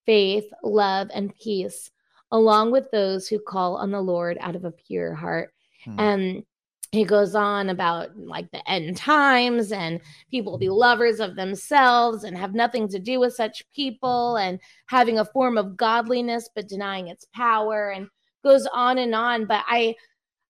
faith, 0.05 0.51
love, 0.61 1.09
and 1.13 1.33
peace, 1.37 1.89
along 2.31 2.71
with 2.71 2.91
those 2.91 3.29
who 3.29 3.39
call 3.39 3.77
on 3.77 3.91
the 3.91 4.01
Lord 4.01 4.37
out 4.41 4.57
of 4.57 4.65
a 4.65 4.71
pure 4.71 5.13
heart. 5.13 5.53
Mm. 5.87 5.95
And 5.99 6.43
he 6.91 7.03
goes 7.03 7.35
on 7.35 7.69
about 7.69 8.17
like 8.17 8.49
the 8.51 8.69
end 8.69 8.97
times 8.97 9.71
and 9.71 9.99
people 10.31 10.53
will 10.53 10.59
be 10.59 10.69
lovers 10.69 11.19
of 11.19 11.35
themselves 11.35 12.23
and 12.23 12.37
have 12.37 12.53
nothing 12.53 12.87
to 12.87 12.99
do 12.99 13.19
with 13.19 13.33
such 13.33 13.63
people 13.73 14.37
and 14.37 14.59
having 14.85 15.19
a 15.19 15.25
form 15.25 15.57
of 15.57 15.75
godliness 15.75 16.49
but 16.55 16.67
denying 16.67 17.07
its 17.07 17.25
power 17.33 17.91
and 17.91 18.07
goes 18.43 18.67
on 18.67 18.97
and 18.97 19.13
on. 19.13 19.45
But 19.45 19.65
i 19.67 19.95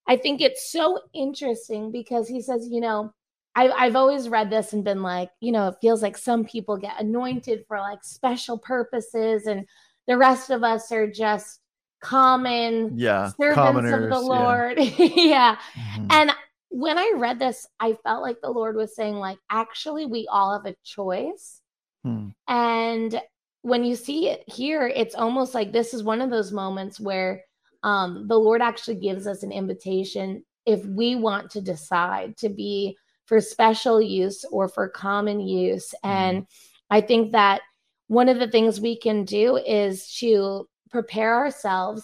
i 0.06 0.16
think 0.16 0.40
it's 0.40 0.70
so 0.70 1.00
interesting 1.12 1.90
because 1.90 2.28
he 2.28 2.40
says 2.40 2.68
you 2.70 2.80
know 2.80 3.12
I, 3.54 3.70
i've 3.70 3.96
always 3.96 4.28
read 4.28 4.48
this 4.48 4.72
and 4.72 4.84
been 4.84 5.02
like 5.02 5.30
you 5.40 5.52
know 5.52 5.68
it 5.68 5.76
feels 5.80 6.02
like 6.02 6.16
some 6.16 6.44
people 6.44 6.76
get 6.76 7.00
anointed 7.00 7.64
for 7.66 7.78
like 7.78 8.04
special 8.04 8.58
purposes 8.58 9.46
and 9.46 9.66
the 10.06 10.16
rest 10.16 10.50
of 10.50 10.62
us 10.64 10.90
are 10.92 11.10
just 11.10 11.60
common 12.00 12.92
yeah 12.96 13.30
servants 13.40 13.92
of 13.92 14.08
the 14.08 14.20
lord 14.20 14.78
yeah, 14.78 15.06
yeah. 15.16 15.56
Mm-hmm. 15.76 16.06
and 16.10 16.32
when 16.68 16.98
i 16.98 17.12
read 17.16 17.38
this 17.38 17.66
i 17.80 17.96
felt 18.04 18.22
like 18.22 18.40
the 18.40 18.50
lord 18.50 18.76
was 18.76 18.94
saying 18.94 19.16
like 19.16 19.38
actually 19.50 20.06
we 20.06 20.28
all 20.30 20.52
have 20.52 20.66
a 20.66 20.76
choice 20.84 21.60
hmm. 22.04 22.28
and 22.46 23.20
when 23.62 23.84
you 23.84 23.96
see 23.96 24.28
it 24.28 24.44
here 24.46 24.86
it's 24.86 25.14
almost 25.14 25.54
like 25.54 25.72
this 25.72 25.92
is 25.92 26.04
one 26.04 26.20
of 26.20 26.30
those 26.30 26.52
moments 26.52 27.00
where 27.00 27.42
um, 27.82 28.26
the 28.28 28.38
lord 28.38 28.62
actually 28.62 28.96
gives 28.96 29.26
us 29.26 29.42
an 29.42 29.52
invitation 29.52 30.44
if 30.66 30.84
we 30.84 31.16
want 31.16 31.50
to 31.50 31.60
decide 31.60 32.36
to 32.36 32.48
be 32.48 32.96
for 33.26 33.40
special 33.40 34.00
use 34.00 34.44
or 34.52 34.68
for 34.68 34.88
common 34.88 35.40
use 35.40 35.92
hmm. 36.04 36.10
and 36.10 36.46
i 36.90 37.00
think 37.00 37.32
that 37.32 37.62
one 38.08 38.28
of 38.28 38.38
the 38.38 38.50
things 38.50 38.80
we 38.80 38.96
can 38.96 39.24
do 39.24 39.56
is 39.56 40.12
to 40.18 40.66
prepare 40.90 41.34
ourselves 41.34 42.02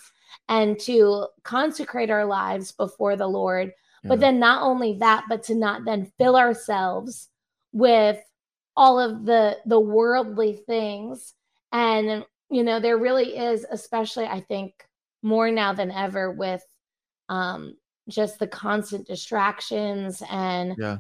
and 0.49 0.79
to 0.81 1.27
consecrate 1.43 2.11
our 2.11 2.25
lives 2.25 2.73
before 2.73 3.17
the 3.17 3.27
Lord. 3.27 3.73
Yeah. 4.03 4.09
But 4.09 4.21
then 4.21 4.39
not 4.39 4.63
only 4.63 4.99
that, 4.99 5.25
but 5.29 5.43
to 5.45 5.55
not 5.55 5.85
then 5.85 6.11
fill 6.19 6.37
ourselves 6.37 7.29
with 7.73 8.21
all 8.77 8.99
of 8.99 9.25
the 9.25 9.59
the 9.67 9.81
worldly 9.81 10.55
things. 10.67 11.35
And 11.73 12.25
you 12.51 12.63
know, 12.63 12.81
there 12.81 12.99
really 12.99 13.37
is, 13.37 13.67
especially 13.71 14.27
I 14.27 14.41
think 14.41 14.75
more 15.23 15.51
now 15.51 15.73
than 15.73 15.91
ever 15.91 16.31
with 16.31 16.63
um 17.29 17.77
just 18.09 18.39
the 18.39 18.47
constant 18.47 19.07
distractions 19.07 20.23
and 20.31 20.75
yeah. 20.79 20.99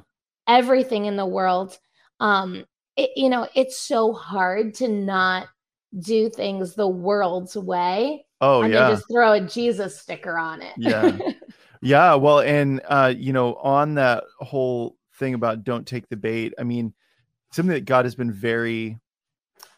everything 0.48 1.04
in 1.04 1.16
the 1.16 1.26
world. 1.26 1.78
Um, 2.20 2.64
it, 2.96 3.10
you 3.16 3.28
know, 3.28 3.48
it's 3.54 3.78
so 3.78 4.12
hard 4.12 4.74
to 4.74 4.88
not 4.88 5.48
do 6.00 6.28
things 6.28 6.74
the 6.74 6.88
world's 6.88 7.56
way. 7.56 8.26
Oh 8.40 8.62
and 8.62 8.72
yeah. 8.72 8.90
just 8.90 9.04
throw 9.10 9.32
a 9.32 9.40
Jesus 9.40 9.98
sticker 9.98 10.38
on 10.38 10.62
it. 10.62 10.74
Yeah. 10.76 11.18
yeah. 11.82 12.14
Well, 12.14 12.40
and 12.40 12.80
uh, 12.88 13.12
you 13.16 13.32
know, 13.32 13.54
on 13.56 13.94
that 13.94 14.24
whole 14.40 14.96
thing 15.18 15.34
about 15.34 15.64
don't 15.64 15.86
take 15.86 16.08
the 16.08 16.16
bait, 16.16 16.54
I 16.58 16.64
mean, 16.64 16.92
something 17.52 17.74
that 17.74 17.84
God 17.84 18.04
has 18.04 18.14
been 18.14 18.32
very, 18.32 18.98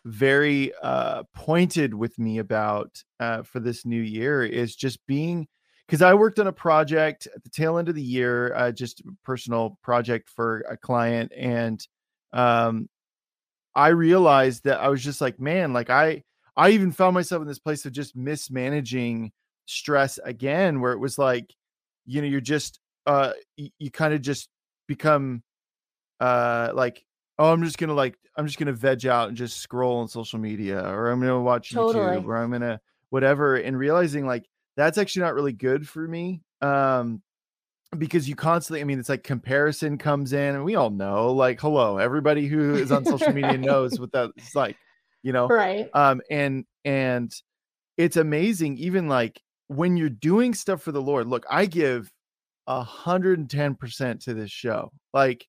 very 0.05 0.73
uh 0.83 1.25
pointed 1.35 1.93
with 1.93 2.17
me 2.17 2.39
about 2.39 3.03
uh 3.19 3.43
for 3.43 3.59
this 3.59 3.85
new 3.85 4.01
year 4.01 4.45
is 4.45 4.77
just 4.77 5.05
being 5.09 5.49
because 5.87 6.03
I 6.03 6.15
worked 6.15 6.39
on 6.39 6.47
a 6.49 6.53
project 6.53 7.29
at 7.35 7.43
the 7.45 7.51
tail 7.51 7.79
end 7.79 7.89
of 7.89 7.95
the 7.95 8.03
year, 8.03 8.55
uh, 8.55 8.73
just 8.73 9.03
personal 9.25 9.79
project 9.83 10.29
for 10.29 10.61
a 10.69 10.77
client, 10.77 11.33
and 11.37 11.87
um, 12.33 12.89
I 13.77 13.89
realized 13.89 14.65
that 14.65 14.81
I 14.81 14.89
was 14.89 15.05
just 15.05 15.21
like, 15.21 15.39
man, 15.39 15.73
like 15.73 15.91
I 15.91 16.25
I 16.57 16.71
even 16.71 16.91
found 16.91 17.15
myself 17.15 17.43
in 17.43 17.47
this 17.49 17.59
place 17.59 17.85
of 17.85 17.93
just 17.93 18.17
mismanaging 18.17 19.31
stress 19.67 20.19
again, 20.25 20.81
where 20.81 20.93
it 20.93 20.99
was 20.99 21.19
like, 21.19 21.55
you 22.07 22.23
know, 22.23 22.27
you're 22.27 22.41
just 22.41 22.81
uh 23.07 23.33
you, 23.57 23.71
you 23.79 23.91
kind 23.91 24.15
of 24.15 24.23
just 24.23 24.49
become 24.89 25.43
uh 26.21 26.71
like 26.75 27.05
oh 27.39 27.53
i'm 27.53 27.63
just 27.63 27.79
gonna 27.79 27.93
like 27.95 28.17
i'm 28.37 28.47
just 28.47 28.59
gonna 28.59 28.73
veg 28.73 29.07
out 29.07 29.29
and 29.29 29.37
just 29.37 29.59
scroll 29.59 29.99
on 29.99 30.09
social 30.09 30.39
media 30.39 30.81
or 30.81 31.11
i'm 31.11 31.21
gonna 31.21 31.41
watch 31.41 31.71
Totally. 31.71 32.05
youtube 32.05 32.27
or 32.27 32.37
i'm 32.37 32.51
gonna 32.51 32.81
whatever 33.11 33.57
and 33.57 33.79
realizing 33.79 34.27
like 34.27 34.47
that's 34.77 34.99
actually 34.99 35.23
not 35.23 35.35
really 35.35 35.53
good 35.53 35.87
for 35.87 36.07
me 36.07 36.43
um 36.63 37.23
because 37.99 38.29
you 38.29 38.35
constantly 38.35 38.81
i 38.81 38.85
mean 38.85 38.99
it's 38.99 39.09
like 39.09 39.23
comparison 39.23 39.97
comes 39.97 40.33
in 40.33 40.55
and 40.55 40.65
we 40.65 40.75
all 40.75 40.91
know 40.91 41.33
like 41.33 41.61
hello 41.61 41.99
everybody 41.99 42.47
who 42.47 42.75
is 42.77 42.91
on 42.91 43.05
social 43.07 43.33
media 43.33 43.51
Right. 43.53 43.61
knows 43.61 43.99
what 43.99 44.13
that's 44.13 44.55
like 44.55 44.77
you 45.23 45.33
know 45.33 45.49
Right. 45.49 45.89
um 45.95 46.21
and 46.31 46.65
and 46.85 47.33
it's 47.97 48.17
amazing 48.17 48.77
even 48.79 49.09
like 49.09 49.41
when 49.69 49.97
you're 49.97 50.09
doing 50.11 50.53
stuff 50.53 50.83
for 50.83 50.93
the 50.93 51.01
lord 51.01 51.27
look 51.27 51.47
i 51.51 51.65
give 51.67 52.11
a 52.67 52.83
hundred 52.83 53.39
and 53.39 53.49
ten 53.49 53.75
percent 53.75 54.21
to 54.23 54.35
this 54.35 54.51
show 54.51 54.91
like 55.15 55.47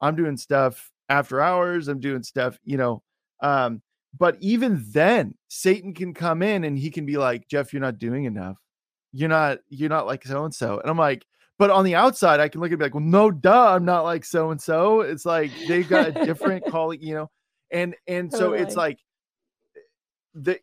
i'm 0.00 0.16
doing 0.16 0.36
stuff 0.36 0.90
after 1.08 1.40
hours 1.40 1.88
i'm 1.88 2.00
doing 2.00 2.22
stuff 2.22 2.58
you 2.64 2.76
know 2.76 3.02
um 3.42 3.80
but 4.18 4.36
even 4.40 4.84
then 4.88 5.34
satan 5.48 5.94
can 5.94 6.12
come 6.12 6.42
in 6.42 6.64
and 6.64 6.76
he 6.78 6.90
can 6.90 7.06
be 7.06 7.16
like 7.16 7.46
jeff 7.48 7.72
you're 7.72 7.80
not 7.80 7.98
doing 7.98 8.24
enough 8.24 8.58
you're 9.12 9.28
not 9.28 9.58
you're 9.68 9.88
not 9.88 10.06
like 10.06 10.24
so 10.24 10.44
and 10.44 10.54
so 10.54 10.80
and 10.80 10.90
i'm 10.90 10.98
like 10.98 11.24
but 11.58 11.70
on 11.70 11.84
the 11.84 11.94
outside 11.94 12.40
i 12.40 12.48
can 12.48 12.60
look 12.60 12.68
at 12.68 12.72
it 12.72 12.74
and 12.74 12.78
be 12.80 12.84
like 12.86 12.94
well 12.94 13.02
no 13.02 13.30
duh 13.30 13.74
i'm 13.74 13.84
not 13.84 14.04
like 14.04 14.24
so 14.24 14.50
and 14.50 14.60
so 14.60 15.00
it's 15.00 15.24
like 15.24 15.52
they've 15.64 15.88
got 15.88 16.06
a 16.06 16.12
different 16.12 16.64
calling 16.68 17.00
you 17.02 17.14
know? 17.14 17.30
And 17.70 17.96
and 18.06 18.32
so 18.32 18.52
it's 18.52 18.76
like 18.76 18.98
the 20.34 20.58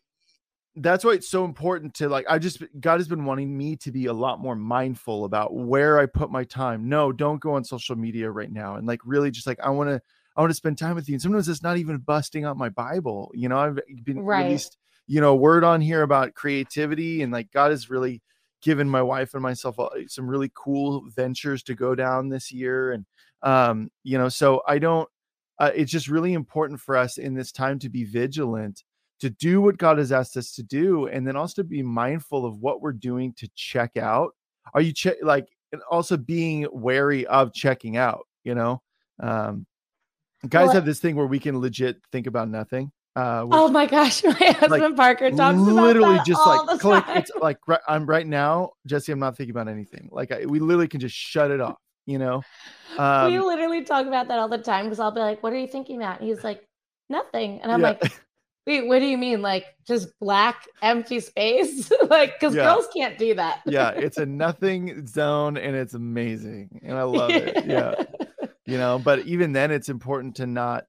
that's 0.76 1.04
why 1.04 1.12
it's 1.12 1.28
so 1.28 1.44
important 1.44 1.94
to 1.94 2.08
like 2.08 2.24
i 2.28 2.38
just 2.38 2.62
god 2.80 2.98
has 2.98 3.06
been 3.06 3.24
wanting 3.24 3.56
me 3.56 3.76
to 3.76 3.92
be 3.92 4.06
a 4.06 4.12
lot 4.12 4.40
more 4.40 4.56
mindful 4.56 5.24
about 5.24 5.54
where 5.54 5.98
i 6.00 6.06
put 6.06 6.30
my 6.30 6.44
time. 6.44 6.88
No 6.88 7.12
don't 7.12 7.40
go 7.40 7.54
on 7.54 7.64
social 7.64 7.94
media 7.96 8.30
right 8.30 8.50
now 8.50 8.76
and 8.76 8.86
like 8.86 9.00
really 9.04 9.30
just 9.30 9.46
like 9.46 9.60
i 9.60 9.70
want 9.70 9.88
to 9.90 10.00
i 10.36 10.40
want 10.40 10.50
to 10.50 10.56
spend 10.56 10.78
time 10.78 10.94
with 10.96 11.08
you. 11.08 11.14
And 11.14 11.22
sometimes 11.22 11.48
it's 11.48 11.62
not 11.62 11.76
even 11.76 11.98
busting 11.98 12.44
out 12.44 12.56
my 12.56 12.68
bible. 12.70 13.30
You 13.34 13.48
know 13.48 13.58
i've 13.58 13.78
been 14.04 14.20
Right. 14.20 14.44
released 14.44 14.78
you 15.06 15.20
know 15.20 15.34
word 15.34 15.62
on 15.64 15.80
here 15.80 16.02
about 16.02 16.34
creativity 16.34 17.22
and 17.22 17.32
like 17.32 17.50
god 17.52 17.70
has 17.70 17.90
really 17.90 18.22
given 18.64 18.88
my 18.88 19.02
wife 19.02 19.34
and 19.34 19.42
myself 19.42 19.78
uh, 19.78 19.88
some 20.08 20.28
really 20.28 20.50
cool 20.54 21.04
ventures 21.14 21.62
to 21.62 21.74
go 21.74 21.94
down 21.94 22.28
this 22.28 22.50
year 22.50 22.92
and 22.92 23.06
um 23.42 23.90
you 24.02 24.18
know 24.18 24.28
so 24.28 24.60
i 24.66 24.78
don't 24.78 25.08
uh, 25.60 25.70
it's 25.72 25.92
just 25.92 26.08
really 26.08 26.32
important 26.32 26.80
for 26.80 26.96
us 26.96 27.16
in 27.16 27.32
this 27.32 27.52
time 27.52 27.78
to 27.78 27.88
be 27.88 28.02
vigilant 28.02 28.82
to 29.20 29.30
do 29.30 29.60
what 29.60 29.78
God 29.78 29.98
has 29.98 30.12
asked 30.12 30.36
us 30.36 30.52
to 30.52 30.62
do, 30.62 31.06
and 31.06 31.26
then 31.26 31.36
also 31.36 31.62
be 31.62 31.82
mindful 31.82 32.44
of 32.44 32.58
what 32.58 32.82
we're 32.82 32.92
doing 32.92 33.32
to 33.34 33.48
check 33.54 33.96
out. 33.96 34.34
Are 34.74 34.80
you 34.80 34.92
check 34.92 35.16
like 35.22 35.48
and 35.72 35.80
also 35.90 36.16
being 36.16 36.66
wary 36.72 37.26
of 37.26 37.52
checking 37.54 37.96
out? 37.96 38.26
You 38.42 38.54
know, 38.54 38.82
um, 39.20 39.66
guys 40.48 40.66
Well, 40.66 40.74
have 40.74 40.84
this 40.84 41.00
thing 41.00 41.16
where 41.16 41.26
we 41.26 41.38
can 41.38 41.58
legit 41.58 41.96
think 42.12 42.26
about 42.26 42.48
nothing. 42.48 42.92
Uh, 43.16 43.42
which 43.42 43.56
Oh 43.56 43.68
my 43.68 43.86
gosh, 43.86 44.24
my 44.24 44.32
husband 44.32 44.96
Parker 44.96 45.30
talks 45.30 45.62
about 45.62 45.74
literally 45.74 46.16
that 46.16 46.26
just 46.26 46.40
all 46.44 46.66
like 46.66 46.70
the 46.70 46.78
click. 46.78 47.04
time. 47.04 47.16
It's 47.18 47.30
like 47.40 47.58
right, 47.68 47.80
I'm 47.86 48.06
right 48.06 48.26
now, 48.26 48.72
Jessi. 48.88 49.12
I'm 49.12 49.20
not 49.20 49.36
thinking 49.36 49.52
about 49.52 49.68
anything. 49.68 50.08
Like 50.10 50.32
I, 50.32 50.46
we 50.46 50.58
literally 50.58 50.88
can 50.88 51.00
just 51.00 51.14
shut 51.14 51.50
it 51.52 51.60
off. 51.60 51.76
You 52.06 52.18
know, 52.18 52.42
we 52.98 53.04
um, 53.04 53.32
literally 53.44 53.84
talk 53.84 54.06
about 54.06 54.28
that 54.28 54.38
all 54.38 54.48
the 54.48 54.58
time 54.58 54.86
because 54.86 54.98
I'll 54.98 55.12
be 55.12 55.20
like, 55.20 55.42
"What 55.42 55.52
are 55.52 55.56
you 55.58 55.68
thinking 55.68 55.96
about?" 55.96 56.20
And 56.20 56.28
he's 56.28 56.42
like, 56.42 56.66
"Nothing," 57.08 57.60
and 57.62 57.70
I'm 57.70 57.80
yeah. 57.80 57.96
like, 58.00 58.12
"Wait, 58.66 58.86
what 58.88 58.98
do 58.98 59.06
you 59.06 59.16
mean? 59.16 59.40
Like 59.42 59.66
just 59.86 60.08
black 60.18 60.66
empty 60.82 61.20
space? 61.20 61.90
like 62.10 62.38
because 62.38 62.54
Yeah. 62.54 62.64
girls 62.64 62.88
can't 62.94 63.16
do 63.16 63.34
that." 63.36 63.60
yeah, 63.64 63.90
it's 63.90 64.18
a 64.18 64.26
nothing 64.26 65.06
zone, 65.06 65.56
and 65.56 65.76
it's 65.76 65.94
amazing, 65.94 66.80
and 66.82 66.98
I 66.98 67.04
love 67.04 67.30
it. 67.30 67.64
Yeah. 67.64 67.94
you 68.66 68.78
know 68.78 68.98
but 68.98 69.18
even 69.26 69.52
then 69.52 69.70
it's 69.70 69.90
important 69.90 70.36
to 70.36 70.46
not 70.46 70.86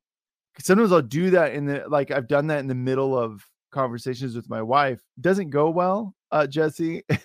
sometimes 0.60 0.92
i'll 0.92 1.02
do 1.02 1.30
that 1.30 1.54
in 1.54 1.66
the 1.66 1.84
like 1.88 2.12
i've 2.12 2.28
done 2.28 2.48
that 2.48 2.60
in 2.60 2.68
the 2.68 2.76
middle 2.76 3.18
of 3.18 3.46
conversations 3.76 4.36
with 4.36 4.50
my 4.50 4.62
wife. 4.62 5.02
Doesn't 5.22 5.50
go 5.50 5.70
well 5.70 6.16
uh 6.32 6.48
jessi. 6.50 7.04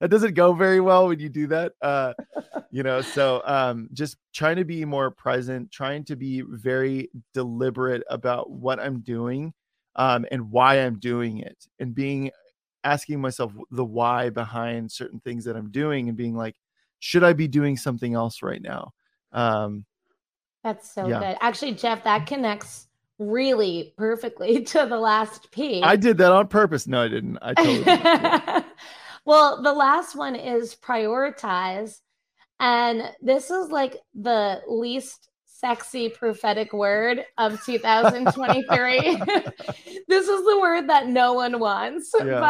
That 0.00 0.10
doesn't 0.10 0.34
go 0.34 0.52
very 0.52 0.80
well 0.80 1.06
when 1.06 1.20
you 1.20 1.28
do 1.28 1.46
that 1.46 1.74
uh 1.82 2.14
you 2.72 2.82
know 2.82 3.00
so 3.00 3.40
um 3.44 3.88
just 3.92 4.16
trying 4.32 4.56
to 4.56 4.64
be 4.64 4.84
more 4.84 5.12
present 5.12 5.70
trying 5.70 6.04
to 6.06 6.16
be 6.16 6.40
very 6.40 7.10
deliberate 7.32 8.02
about 8.10 8.50
what 8.50 8.80
i'm 8.80 9.02
doing 9.02 9.54
um 9.94 10.26
and 10.32 10.50
why 10.50 10.80
i'm 10.80 10.98
doing 10.98 11.38
it 11.38 11.56
and 11.78 11.94
being 11.94 12.32
asking 12.82 13.20
myself 13.20 13.52
the 13.70 13.84
why 13.84 14.30
behind 14.30 14.90
certain 14.90 15.20
things 15.20 15.44
that 15.44 15.54
i'm 15.54 15.70
doing 15.70 16.08
and 16.08 16.16
being 16.18 16.34
like 16.34 16.56
should 16.98 17.22
i 17.22 17.32
be 17.32 17.46
doing 17.46 17.76
something 17.76 18.14
else 18.14 18.42
right 18.42 18.62
now? 18.62 18.92
Um 19.30 19.84
That's 20.62 20.90
so 20.92 21.06
Yeah. 21.08 21.20
good. 21.20 21.38
Actually, 21.40 21.74
Jeff, 21.74 22.04
that 22.04 22.26
connects 22.26 22.88
really 23.18 23.94
perfectly 23.96 24.62
to 24.64 24.86
the 24.86 24.98
last 24.98 25.50
P. 25.50 25.82
i 25.82 25.94
did 25.94 26.16
that 26.16 26.32
on 26.32 26.48
purpose 26.48 26.86
no 26.86 27.02
i 27.02 27.08
didn't 27.08 27.36
i 27.42 27.52
totally 27.52 27.84
did. 27.84 27.86
Yeah. 27.86 28.62
well, 29.26 29.62
the 29.62 29.72
last 29.72 30.16
one 30.16 30.34
is 30.34 30.74
prioritize. 30.74 32.00
And 32.58 33.10
this 33.22 33.50
is 33.50 33.70
like 33.70 33.96
the 34.14 34.60
least 34.68 35.30
sexy 35.46 36.08
prophetic 36.08 36.72
word 36.72 37.24
of 37.38 37.62
2023. 37.64 39.00
this 40.08 40.28
is 40.28 40.44
the 40.44 40.58
word 40.60 40.88
that 40.88 41.06
no 41.06 41.34
one 41.34 41.58
wants. 41.58 42.12
Yeah. 42.18 42.40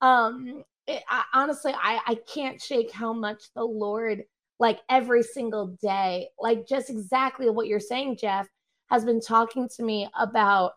But 0.00 0.06
um 0.06 0.64
it, 0.86 1.02
I, 1.08 1.24
honestly, 1.32 1.72
I, 1.72 2.00
I 2.06 2.14
can't 2.26 2.60
shake 2.60 2.90
how 2.90 3.12
much 3.12 3.44
the 3.54 3.62
Lord, 3.62 4.24
like 4.62 4.78
every 4.88 5.24
single 5.24 5.76
day, 5.82 6.28
like 6.38 6.68
just 6.68 6.88
exactly 6.88 7.50
what 7.50 7.66
you're 7.66 7.80
saying, 7.80 8.16
Jeff, 8.16 8.46
has 8.90 9.04
been 9.04 9.20
talking 9.20 9.68
to 9.70 9.82
me 9.82 10.08
about 10.16 10.74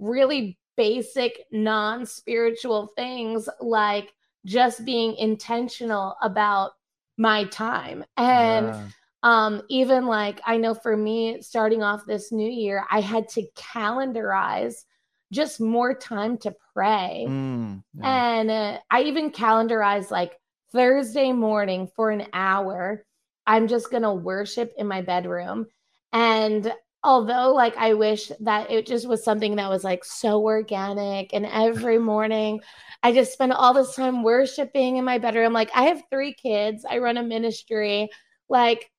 really 0.00 0.58
basic, 0.76 1.44
non 1.52 2.04
spiritual 2.04 2.90
things 2.96 3.48
like 3.60 4.12
just 4.44 4.84
being 4.84 5.14
intentional 5.14 6.16
about 6.20 6.72
my 7.16 7.44
time. 7.44 8.04
And 8.16 8.66
Yeah. 8.66 8.88
um, 9.22 9.62
even 9.68 10.06
like 10.06 10.40
I 10.44 10.56
know 10.56 10.74
for 10.74 10.96
me, 10.96 11.40
starting 11.40 11.84
off 11.84 12.06
this 12.06 12.32
new 12.32 12.50
year, 12.50 12.84
I 12.90 13.00
had 13.00 13.28
to 13.30 13.46
calendarize 13.54 14.84
just 15.32 15.60
more 15.60 15.94
time 15.94 16.38
to 16.38 16.56
pray. 16.74 17.26
Mm, 17.28 17.84
yeah. 17.94 18.04
And 18.04 18.50
uh, 18.50 18.78
I 18.90 19.02
even 19.02 19.30
calendarized 19.30 20.10
like 20.10 20.40
Thursday 20.72 21.30
morning 21.32 21.88
for 21.94 22.10
an 22.10 22.26
hour. 22.32 23.04
I'm 23.48 23.68
just 23.68 23.90
going 23.90 24.04
to 24.04 24.14
worship 24.14 24.74
in 24.78 24.86
my 24.86 25.02
bedroom. 25.02 25.66
And 26.12 26.72
although, 27.04 27.54
like, 27.54 27.76
I 27.76 27.94
wish 27.94 28.30
that 28.40 28.70
it 28.70 28.86
just 28.86 29.08
was 29.08 29.24
something 29.24 29.56
that 29.56 29.70
was 29.70 29.84
like 29.84 30.04
so 30.04 30.42
organic 30.42 31.34
and 31.34 31.46
every 31.46 31.98
morning 31.98 32.60
I 33.02 33.12
just 33.12 33.32
spend 33.32 33.52
all 33.52 33.74
this 33.74 33.94
time 33.96 34.22
worshiping 34.24 34.96
in 34.98 35.04
my 35.04 35.18
bedroom. 35.18 35.52
Like, 35.52 35.70
I 35.74 35.84
have 35.84 36.02
three 36.10 36.34
kids, 36.34 36.84
I 36.88 36.98
run 36.98 37.16
a 37.16 37.22
ministry. 37.24 38.10
Like, 38.48 38.90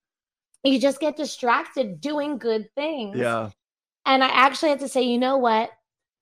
you 0.64 0.80
just 0.80 1.00
get 1.02 1.18
distracted 1.18 2.02
doing 2.02 2.38
good 2.38 2.70
things. 2.76 3.18
yeah 3.20 3.50
And 4.06 4.24
I 4.24 4.30
actually 4.30 4.70
had 4.70 4.80
to 4.82 4.90
say, 4.90 5.04
you 5.04 5.18
know 5.20 5.38
what? 5.38 5.72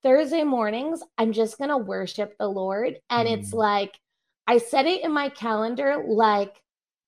Thursday 0.02 0.44
mornings, 0.44 1.02
I'm 1.18 1.32
just 1.32 1.58
going 1.58 1.70
to 1.70 1.78
worship 1.78 2.36
the 2.38 2.48
Lord. 2.48 2.98
And 3.10 3.28
it's 3.28 3.52
Mm. 3.52 3.58
like, 3.58 3.98
I 4.46 4.58
set 4.58 4.86
it 4.86 5.04
in 5.04 5.12
my 5.12 5.30
calendar 5.30 6.04
like 6.06 6.62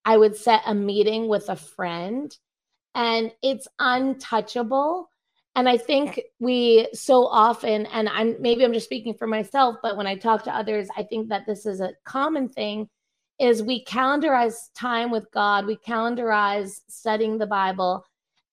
I 0.05 0.17
would 0.17 0.37
set 0.37 0.63
a 0.67 0.75
meeting 0.75 1.29
with 1.29 1.49
a 1.49 1.57
friend, 1.57 2.37
and 2.95 3.33
it's 3.43 3.69
untouchable. 3.79 5.09
And 5.57 5.69
I 5.69 5.77
think 5.77 6.21
we 6.39 6.89
so 6.95 7.27
often, 7.27 7.87
and 7.87 8.09
I'm 8.09 8.41
maybe 8.41 8.65
I'm 8.65 8.73
just 8.73 8.87
speaking 8.87 9.15
for 9.15 9.27
myself, 9.27 9.77
but 9.83 9.97
when 9.97 10.07
I 10.07 10.17
talk 10.17 10.45
to 10.45 10.55
others, 10.55 10.89
I 10.97 11.03
think 11.03 11.29
that 11.29 11.45
this 11.47 11.67
is 11.67 11.81
a 11.81 11.93
common 12.05 12.49
thing 12.49 12.89
is 13.41 13.63
we 13.63 13.85
calendarize 13.85 14.69
time 14.77 15.11
with 15.11 15.27
God, 15.33 15.67
we 15.67 15.77
calendarize 15.77 16.81
studying 16.89 17.39
the 17.39 17.47
Bible, 17.47 18.05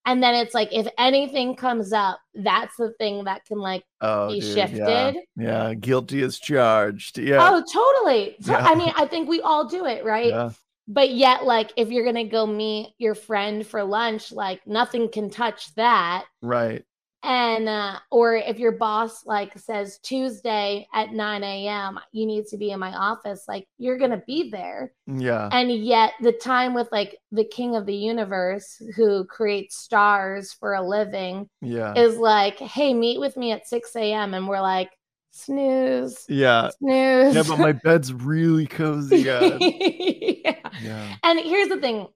and 0.06 0.22
then 0.22 0.34
it's 0.34 0.54
like 0.54 0.70
if 0.72 0.88
anything 0.98 1.54
comes 1.54 1.92
up, 1.92 2.18
that's 2.34 2.74
the 2.76 2.92
thing 2.98 3.24
that 3.24 3.44
can 3.44 3.58
like 3.58 3.84
oh 4.00 4.28
be 4.32 4.40
dude, 4.40 4.54
shifted. 4.54 5.16
yeah 5.36 5.74
guilty 5.74 6.22
as 6.22 6.38
charged 6.38 7.18
yeah 7.18 7.38
Oh, 7.40 7.62
totally. 7.72 8.36
Yeah. 8.40 8.58
I 8.58 8.74
mean, 8.74 8.92
I 8.96 9.06
think 9.06 9.28
we 9.28 9.40
all 9.40 9.66
do 9.68 9.84
it, 9.86 10.04
right? 10.04 10.28
yeah 10.28 10.50
But 10.88 11.10
yet, 11.10 11.44
like, 11.44 11.72
if 11.76 11.90
you're 11.90 12.04
gonna 12.04 12.24
go 12.24 12.46
meet 12.46 12.94
your 12.98 13.14
friend 13.14 13.66
for 13.66 13.84
lunch, 13.84 14.32
like 14.32 14.66
nothing 14.66 15.10
can 15.10 15.28
touch 15.30 15.74
that. 15.74 16.24
right 16.42 16.84
And 17.22 17.68
uh, 17.68 17.98
or 18.10 18.34
if 18.36 18.58
your 18.58 18.72
boss 18.72 19.26
like 19.26 19.58
says 19.58 19.98
Tuesday 20.02 20.86
at 20.94 21.12
9 21.12 21.44
a.m. 21.44 21.98
you 22.12 22.24
need 22.26 22.46
to 22.46 22.56
be 22.56 22.70
in 22.70 22.80
my 22.80 22.92
office, 22.96 23.44
like 23.48 23.66
you're 23.76 23.98
gonna 23.98 24.22
be 24.26 24.50
there. 24.50 24.92
yeah 25.06 25.48
And 25.52 25.70
yet 25.84 26.12
the 26.22 26.32
time 26.32 26.74
with 26.74 26.88
like 26.92 27.16
the 27.32 27.44
king 27.44 27.76
of 27.76 27.86
the 27.86 27.94
universe 27.96 28.80
who 28.96 29.24
creates 29.26 29.76
stars 29.76 30.52
for 30.54 30.74
a 30.74 30.86
living 30.86 31.48
yeah 31.60 31.92
is 31.96 32.16
like, 32.16 32.58
hey, 32.58 32.94
meet 32.94 33.18
with 33.20 33.36
me 33.36 33.52
at 33.52 33.66
6 33.68 33.94
a.m. 33.96 34.34
And 34.34 34.48
we're 34.48 34.60
like, 34.60 34.90
snooze. 35.38 36.24
Yeah. 36.28 36.70
Snooze. 36.78 37.34
Yeah, 37.34 37.42
but 37.46 37.58
my 37.58 37.72
bed's 37.72 38.12
really 38.12 38.66
cozy. 38.80 39.18
Yeah. 39.18 39.58
yeah. 40.82 41.14
And 41.22 41.40
here's 41.40 41.68
the 41.68 41.80
thing 41.80 42.06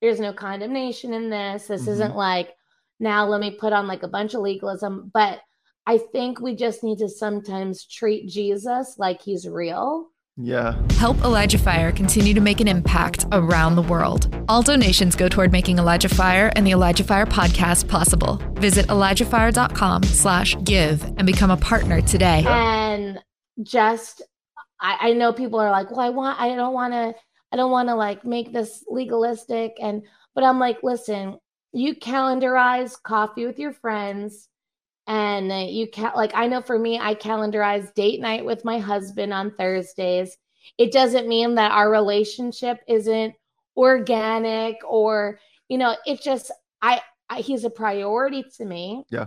there's 0.00 0.20
no 0.20 0.32
condemnation 0.32 1.12
in 1.14 1.30
this. 1.30 1.66
This 1.68 1.82
Mhm. 1.82 1.88
isn't 1.92 2.16
like, 2.16 2.54
now 3.00 3.26
let 3.26 3.40
me 3.40 3.52
put 3.58 3.72
on 3.72 3.86
like 3.86 4.02
a 4.02 4.08
bunch 4.08 4.34
of 4.34 4.40
legalism. 4.40 5.10
But 5.14 5.40
I 5.86 5.98
think 5.98 6.40
we 6.40 6.54
just 6.56 6.82
need 6.84 6.98
to 6.98 7.08
sometimes 7.08 7.86
treat 7.86 8.28
Jesus 8.28 8.96
like 8.98 9.22
he's 9.22 9.48
real. 9.48 10.08
Yeah. 10.36 10.80
Help 10.92 11.18
Elijah 11.18 11.58
Fire 11.58 11.92
continue 11.92 12.32
to 12.34 12.40
make 12.40 12.60
an 12.60 12.68
impact 12.68 13.26
around 13.32 13.76
the 13.76 13.82
world. 13.82 14.34
All 14.48 14.62
donations 14.62 15.14
go 15.14 15.28
toward 15.28 15.52
making 15.52 15.78
Elijah 15.78 16.08
Fire 16.08 16.50
and 16.56 16.66
the 16.66 16.70
Elijah 16.70 17.04
Fire 17.04 17.26
podcast 17.26 17.86
possible. 17.88 18.40
Visit 18.54 18.86
ElijahFire.com 18.86 20.02
slash 20.04 20.56
give 20.64 21.02
and 21.04 21.26
become 21.26 21.50
a 21.50 21.56
partner 21.58 22.00
today. 22.00 22.44
and 22.46 23.18
just 23.62 24.22
I, 24.80 24.96
I 25.08 25.12
know 25.12 25.32
people 25.34 25.60
are 25.60 25.70
like 25.70 25.90
well 25.90 26.00
i 26.00 26.08
want 26.08 26.40
i 26.40 26.48
don't 26.56 26.72
want 26.72 26.94
to 26.94 27.14
i 27.52 27.56
don't 27.56 27.70
want 27.70 27.90
to 27.90 27.94
like 27.94 28.24
make 28.24 28.50
this 28.50 28.82
legalistic 28.88 29.74
and 29.80 30.02
but 30.34 30.42
i'm 30.42 30.58
like 30.58 30.78
listen 30.82 31.38
you 31.74 31.94
calendarize 31.94 32.94
coffee 33.02 33.44
with 33.44 33.58
your 33.58 33.74
friends 33.74 34.48
and 35.06 35.70
you 35.70 35.86
can't 35.88 36.16
like 36.16 36.32
i 36.34 36.46
know 36.46 36.60
for 36.60 36.78
me 36.78 36.98
i 36.98 37.14
calendarize 37.14 37.92
date 37.94 38.20
night 38.20 38.44
with 38.44 38.64
my 38.64 38.78
husband 38.78 39.32
on 39.32 39.50
thursdays. 39.56 40.36
It 40.78 40.92
doesn't 40.92 41.28
mean 41.28 41.56
that 41.56 41.72
our 41.72 41.90
relationship 41.90 42.78
isn't 42.88 43.34
organic 43.76 44.76
or 44.88 45.38
you 45.68 45.78
know 45.78 45.96
it 46.06 46.22
just 46.22 46.52
i, 46.82 47.00
I 47.28 47.40
he's 47.40 47.64
a 47.64 47.70
priority 47.70 48.44
to 48.56 48.64
me. 48.64 49.04
Yeah. 49.10 49.26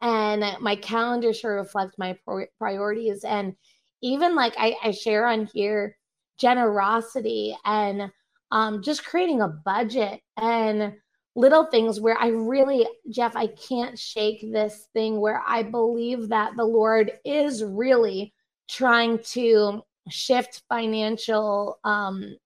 and 0.00 0.44
my 0.60 0.76
calendar 0.76 1.32
should 1.32 1.48
reflect 1.48 1.94
my 1.98 2.16
pri- 2.26 2.48
priorities. 2.58 3.24
And 3.24 3.54
even 4.02 4.34
like 4.34 4.54
I, 4.58 4.76
I 4.82 4.90
share 4.90 5.26
on 5.26 5.46
here 5.54 5.96
generosity 6.38 7.56
and 7.64 8.10
um, 8.50 8.82
just 8.82 9.04
creating 9.04 9.40
a 9.40 9.48
budget. 9.48 10.20
And 10.36 10.94
little 11.36 11.66
things 11.66 12.00
where 12.00 12.16
I 12.18 12.28
really, 12.28 12.86
Jeff, 13.10 13.34
I 13.34 13.48
can't 13.48 13.98
shake 13.98 14.52
this 14.52 14.88
thing 14.92 15.20
where 15.20 15.42
I 15.46 15.62
believe 15.62 16.28
that 16.28 16.56
the 16.56 16.64
Lord 16.64 17.12
is 17.24 17.64
really 17.64 18.32
trying 18.68 19.18
to 19.18 19.82
shift 20.08 20.62
financial, 20.68 21.78
um, 21.84 22.36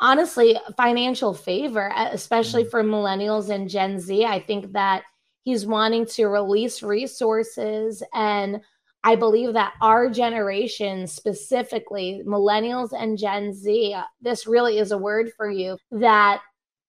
honestly, 0.00 0.58
financial 0.76 1.34
favor, 1.34 1.92
especially 1.96 2.64
Mhm. 2.64 2.70
for 2.70 2.82
millennials 2.82 3.48
and 3.48 3.68
Gen 3.68 4.00
Z. 4.00 4.24
I 4.24 4.40
think 4.40 4.72
that 4.72 5.04
he's 5.42 5.66
wanting 5.66 6.06
to 6.06 6.26
release 6.26 6.82
resources 6.82 8.02
and 8.12 8.60
I 9.06 9.16
believe 9.16 9.52
that 9.52 9.74
our 9.82 10.08
generation, 10.08 11.06
specifically 11.06 12.22
millennials 12.26 12.98
and 12.98 13.18
Gen 13.18 13.52
Z, 13.52 13.92
uh, 13.92 14.04
this 14.22 14.46
really 14.46 14.78
is 14.78 14.92
a 14.92 14.98
word 14.98 15.30
for 15.36 15.50
you 15.50 15.76
that 15.90 16.40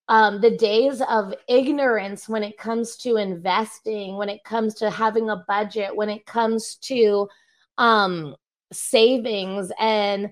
um, 0.08 0.40
the 0.42 0.52
days 0.52 1.02
of 1.02 1.34
ignorance 1.48 2.30
when 2.30 2.44
it 2.44 2.58
comes 2.58 2.96
to 2.98 3.16
investing, 3.18 4.18
when 4.18 4.30
it 4.30 4.44
comes 4.44 4.76
to 4.76 4.90
having 4.90 5.30
a 5.30 5.44
budget, 5.48 5.96
when 5.96 6.10
it 6.10 6.26
comes 6.26 6.76
to 6.76 7.28
um, 7.78 8.36
savings 8.72 9.72
and 9.80 10.32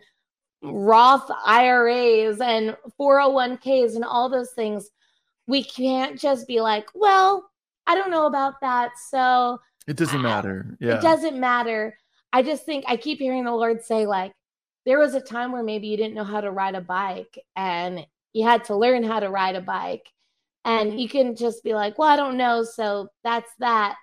Roth 0.62 1.30
IRAs 1.46 2.40
and 2.40 2.78
401ks 3.00 3.96
and 3.96 4.06
all 4.06 4.30
those 4.30 4.52
things, 4.52 4.90
we 5.48 5.64
can't 5.64 6.20
just 6.20 6.48
be 6.48 6.62
like, 6.62 6.88
well, 6.94 7.50
I 7.88 7.96
don't 7.96 8.12
know 8.12 8.28
about 8.28 8.62
that. 8.62 8.92
So 9.10 9.60
It 9.88 9.98
doesn't 9.98 10.22
matter. 10.22 10.78
Yeah. 10.80 10.98
it 10.98 11.02
doesn't 11.02 11.40
matter. 11.40 11.98
I 12.32 12.44
just 12.44 12.66
think 12.66 12.86
I 12.88 12.96
keep 12.96 13.20
hearing 13.20 13.44
the 13.44 13.52
Lord 13.52 13.84
say, 13.84 14.06
like, 14.06 14.34
there 14.86 15.00
was 15.00 15.16
a 15.16 15.22
time 15.22 15.52
where 15.52 15.64
maybe 15.64 15.88
you 15.88 15.98
didn't 15.98 16.16
know 16.16 16.24
how 16.24 16.42
to 16.42 16.52
ride 16.52 16.76
a 16.76 16.82
bike 16.82 17.38
and 17.56 18.06
you 18.34 18.46
had 18.46 18.64
to 18.66 18.76
learn 18.76 19.04
how 19.04 19.20
to 19.20 19.30
ride 19.30 19.56
a 19.56 19.62
bike. 19.62 20.08
And 20.66 21.00
you 21.00 21.10
can 21.10 21.36
just 21.36 21.64
be 21.64 21.74
like, 21.74 21.98
well, 21.98 22.10
I 22.10 22.16
don't 22.16 22.38
know. 22.38 22.64
So 22.64 23.10
that's 23.24 23.52
that. 23.60 23.96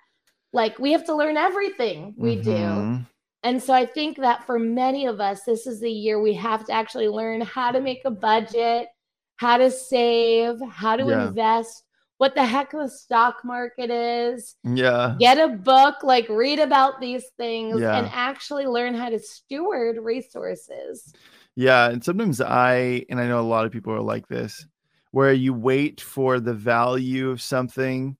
Like, 0.53 0.77
we 0.79 0.91
have 0.91 1.05
to 1.05 1.15
learn 1.15 1.37
everything 1.37 2.13
we 2.17 2.35
do. 2.35 2.51
Mhm. 2.51 3.07
And 3.43 3.61
so 3.63 3.73
I 3.73 3.85
think 3.85 4.17
that 4.17 4.45
for 4.45 4.59
many 4.59 5.07
of 5.07 5.19
us, 5.19 5.43
this 5.43 5.65
is 5.65 5.79
the 5.79 5.91
year 5.91 6.21
we 6.21 6.33
have 6.33 6.65
to 6.67 6.73
actually 6.73 7.07
learn 7.07 7.41
how 7.41 7.71
to 7.71 7.81
make 7.81 8.01
a 8.05 8.11
budget, 8.11 8.89
how 9.37 9.57
to 9.57 9.71
save, 9.71 10.61
how 10.69 10.95
to 10.95 11.05
Yeah. 11.07 11.27
invest, 11.27 11.83
what 12.19 12.35
the 12.35 12.45
heck 12.45 12.69
the 12.69 12.87
stock 12.87 13.43
market 13.43 13.89
is 13.89 14.55
Yeah. 14.63 15.15
get 15.17 15.39
a 15.39 15.47
book, 15.47 16.03
like 16.03 16.29
read 16.29 16.59
about 16.59 17.01
these 17.01 17.25
things, 17.37 17.81
Yeah. 17.81 17.97
and 17.97 18.07
actually 18.13 18.67
learn 18.67 18.93
how 18.93 19.09
to 19.09 19.17
steward 19.17 19.97
resources. 19.97 21.11
Yeah, 21.55 21.89
and 21.89 22.03
sometimes 22.03 22.39
I 22.41 23.05
and 23.09 23.19
I 23.19 23.27
know 23.27 23.39
a 23.39 23.43
lot 23.43 23.65
of 23.65 23.71
people 23.71 23.93
are 23.93 24.01
like 24.01 24.27
this, 24.27 24.65
where 25.11 25.33
you 25.33 25.53
wait 25.53 25.99
for 26.01 26.39
the 26.39 26.53
value 26.53 27.29
of 27.29 27.41
something 27.41 28.17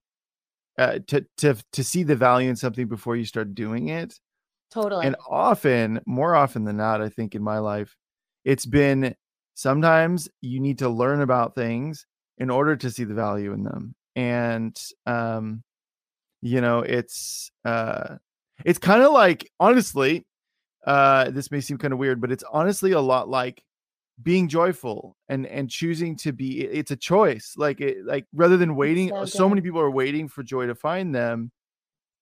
uh, 0.77 0.99
to 1.07 1.25
to 1.37 1.55
to 1.73 1.83
see 1.83 2.03
the 2.03 2.15
value 2.15 2.49
in 2.49 2.55
something 2.55 2.87
before 2.87 3.15
you 3.15 3.25
start 3.25 3.55
doing 3.55 3.89
it. 3.89 4.19
Totally. 4.71 5.05
And 5.05 5.15
often, 5.29 6.01
more 6.05 6.35
often 6.35 6.63
than 6.65 6.77
not, 6.77 7.01
I 7.01 7.09
think 7.09 7.35
in 7.35 7.43
my 7.43 7.59
life, 7.59 7.95
it's 8.45 8.65
been 8.65 9.15
sometimes 9.55 10.29
you 10.41 10.59
need 10.59 10.79
to 10.79 10.89
learn 10.89 11.21
about 11.21 11.55
things 11.55 12.05
in 12.37 12.49
order 12.49 12.75
to 12.77 12.91
see 12.91 13.03
the 13.03 13.13
value 13.13 13.53
in 13.53 13.63
them. 13.63 13.95
And 14.15 14.79
um 15.05 15.63
you 16.41 16.61
know, 16.61 16.79
it's 16.79 17.51
uh 17.65 18.17
it's 18.65 18.79
kind 18.79 19.03
of 19.03 19.11
like 19.13 19.49
honestly, 19.59 20.25
uh 20.85 21.29
this 21.31 21.51
may 21.51 21.61
seem 21.61 21.77
kind 21.77 21.93
of 21.93 21.99
weird, 21.99 22.19
but 22.21 22.31
it's 22.31 22.43
honestly 22.51 22.91
a 22.93 22.99
lot 22.99 23.29
like 23.29 23.63
being 24.23 24.47
joyful 24.47 25.17
and 25.29 25.47
and 25.47 25.69
choosing 25.69 26.15
to 26.15 26.31
be 26.31 26.61
it- 26.61 26.71
it's 26.73 26.91
a 26.91 26.95
choice 26.95 27.53
like 27.57 27.81
it 27.81 28.05
like 28.05 28.25
rather 28.33 28.57
than 28.57 28.75
waiting 28.75 29.09
so 29.09 29.25
so 29.25 29.49
many 29.49 29.61
people 29.61 29.79
are 29.79 29.89
waiting 29.91 30.27
for 30.27 30.43
joy 30.43 30.67
to 30.67 30.75
find 30.75 31.13
them 31.15 31.51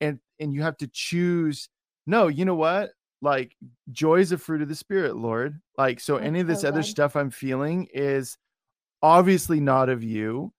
and 0.02 0.20
and 0.40 0.54
you 0.54 0.62
have 0.62 0.78
to 0.78 0.88
choose 0.88 1.70
no 2.08 2.28
you 2.28 2.46
know 2.46 2.56
what? 2.56 2.92
Like 3.22 3.54
joy 3.92 4.20
is 4.20 4.32
a 4.32 4.38
fruit 4.38 4.62
of 4.62 4.70
the 4.70 4.76
spirit 4.76 5.18
lord. 5.18 5.60
Like 5.78 6.00
so 6.00 6.14
That's 6.16 6.26
any 6.28 6.40
of 6.40 6.48
this 6.48 6.62
so 6.62 6.70
other 6.70 6.84
stuff 6.84 7.16
i'm 7.18 7.32
feeling 7.32 7.88
is 7.94 8.38
obviously 9.02 9.60
not 9.60 9.90
of 9.90 10.04
you 10.04 10.54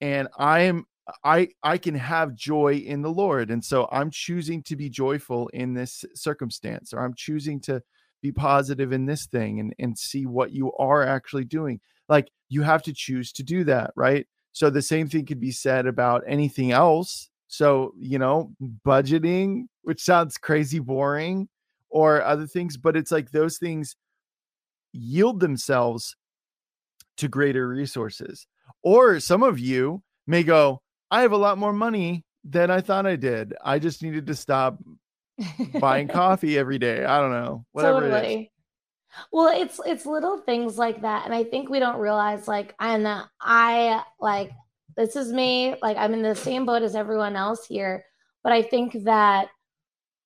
and 0.00 0.28
i 0.38 0.60
am 0.60 0.84
i 1.24 1.48
i 1.62 1.76
can 1.78 1.94
have 1.94 2.34
joy 2.34 2.74
in 2.74 3.02
the 3.02 3.10
lord 3.10 3.50
and 3.50 3.64
so 3.64 3.88
i'm 3.92 4.10
choosing 4.10 4.62
to 4.62 4.76
be 4.76 4.88
joyful 4.88 5.48
in 5.48 5.74
this 5.74 6.04
circumstance 6.14 6.92
or 6.92 7.04
i'm 7.04 7.14
choosing 7.14 7.60
to 7.60 7.82
be 8.22 8.32
positive 8.32 8.92
in 8.92 9.04
this 9.04 9.26
thing 9.26 9.60
and 9.60 9.74
and 9.78 9.98
see 9.98 10.24
what 10.24 10.52
you 10.52 10.72
are 10.74 11.02
actually 11.02 11.44
doing. 11.44 11.80
Like 12.08 12.30
you 12.48 12.62
have 12.62 12.82
to 12.84 12.94
choose 12.94 13.32
to 13.32 13.42
do 13.42 13.64
that 13.64 13.90
right? 13.96 14.26
So 14.52 14.70
the 14.70 14.82
same 14.82 15.08
thing 15.08 15.26
could 15.26 15.40
be 15.40 15.50
said 15.50 15.86
about 15.86 16.22
anything 16.26 16.72
else. 16.72 17.28
So 17.48 17.92
you 17.98 18.18
know 18.18 18.52
budgeting 18.86 19.64
which 19.82 20.02
sounds 20.02 20.38
crazy 20.38 20.78
boring 20.78 21.48
or 21.90 22.22
other 22.22 22.46
things 22.46 22.76
but 22.76 22.96
it's 22.96 23.12
like 23.12 23.30
those 23.30 23.58
things 23.58 23.96
yield 24.92 25.40
themselves 25.40 26.16
to 27.16 27.28
greater 27.28 27.68
resources. 27.68 28.46
Or 28.82 29.20
some 29.20 29.42
of 29.42 29.58
you 29.58 30.02
may 30.26 30.42
go 30.42 30.81
i 31.12 31.20
have 31.22 31.30
a 31.32 31.36
lot 31.36 31.56
more 31.58 31.72
money 31.72 32.24
than 32.42 32.70
i 32.70 32.80
thought 32.80 33.06
i 33.06 33.14
did 33.14 33.54
i 33.64 33.78
just 33.78 34.02
needed 34.02 34.26
to 34.26 34.34
stop 34.34 34.76
buying 35.78 36.08
coffee 36.20 36.58
every 36.58 36.78
day 36.78 37.04
i 37.04 37.20
don't 37.20 37.30
know 37.30 37.64
whatever 37.72 37.98
it 38.06 38.24
is 38.42 38.46
Well, 39.30 39.48
it's 39.54 39.78
it's 39.84 40.06
little 40.06 40.38
things 40.38 40.78
like 40.78 41.02
that, 41.02 41.26
and 41.26 41.34
I 41.34 41.44
think 41.44 41.68
we 41.68 41.78
don't 41.78 41.98
realize. 42.00 42.48
Like, 42.48 42.74
and 42.80 43.06
I 43.42 44.02
like 44.18 44.50
this 44.96 45.16
is 45.16 45.30
me. 45.34 45.74
Like, 45.82 45.98
I'm 45.98 46.14
in 46.14 46.22
the 46.22 46.34
same 46.34 46.64
boat 46.64 46.80
as 46.82 46.94
everyone 46.96 47.36
else 47.36 47.66
here, 47.66 48.06
but 48.42 48.54
I 48.54 48.62
think 48.62 49.04
that 49.04 49.48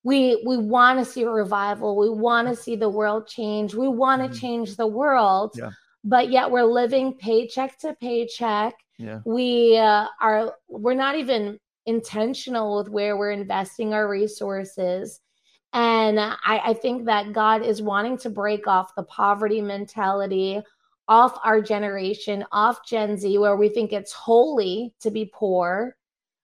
we 0.05 0.41
we 0.47 0.55
want 0.57 0.99
to 0.99 1.05
see 1.05 1.23
a 1.23 1.29
revival. 1.29 1.97
We 1.97 2.09
want 2.09 2.47
to 2.47 2.55
see 2.55 2.77
the 2.77 2.87
world 2.87 3.27
change. 3.27 3.75
We 3.75 3.89
want 3.89 4.21
to 4.21 4.29
Mhm. 4.29 4.39
change 4.39 4.77
the 4.77 4.87
world, 4.87 5.51
Yeah. 5.57 5.71
but 6.05 6.29
yet 6.29 6.49
we're 6.49 6.63
living 6.81 7.13
paycheck 7.15 7.77
to 7.79 7.93
paycheck. 7.95 8.73
Yeah. 8.97 9.19
We 9.25 9.77
uh, 9.77 10.07
are 10.19 10.55
we're 10.67 10.93
not 10.93 11.15
even 11.15 11.59
intentional 11.85 12.77
with 12.77 12.89
where 12.89 13.17
we're 13.17 13.31
investing 13.31 13.93
our 13.93 14.07
resources. 14.07 15.19
And 15.73 16.19
I, 16.19 16.35
I 16.45 16.73
think 16.73 17.05
that 17.05 17.33
god 17.33 17.63
is 17.63 17.81
wanting 17.81 18.17
to 18.19 18.29
break 18.29 18.67
off 18.67 18.95
the 18.95 19.03
poverty 19.03 19.61
mentality 19.61 20.61
off 21.09 21.39
our 21.43 21.61
generation 21.61 22.43
off 22.51 22.85
gen 22.85 23.17
z 23.17 23.37
where 23.37 23.55
we 23.55 23.69
think 23.69 23.93
it's 23.93 24.11
holy 24.11 24.93
to 25.01 25.11
be 25.11 25.31
poor. 25.33 25.95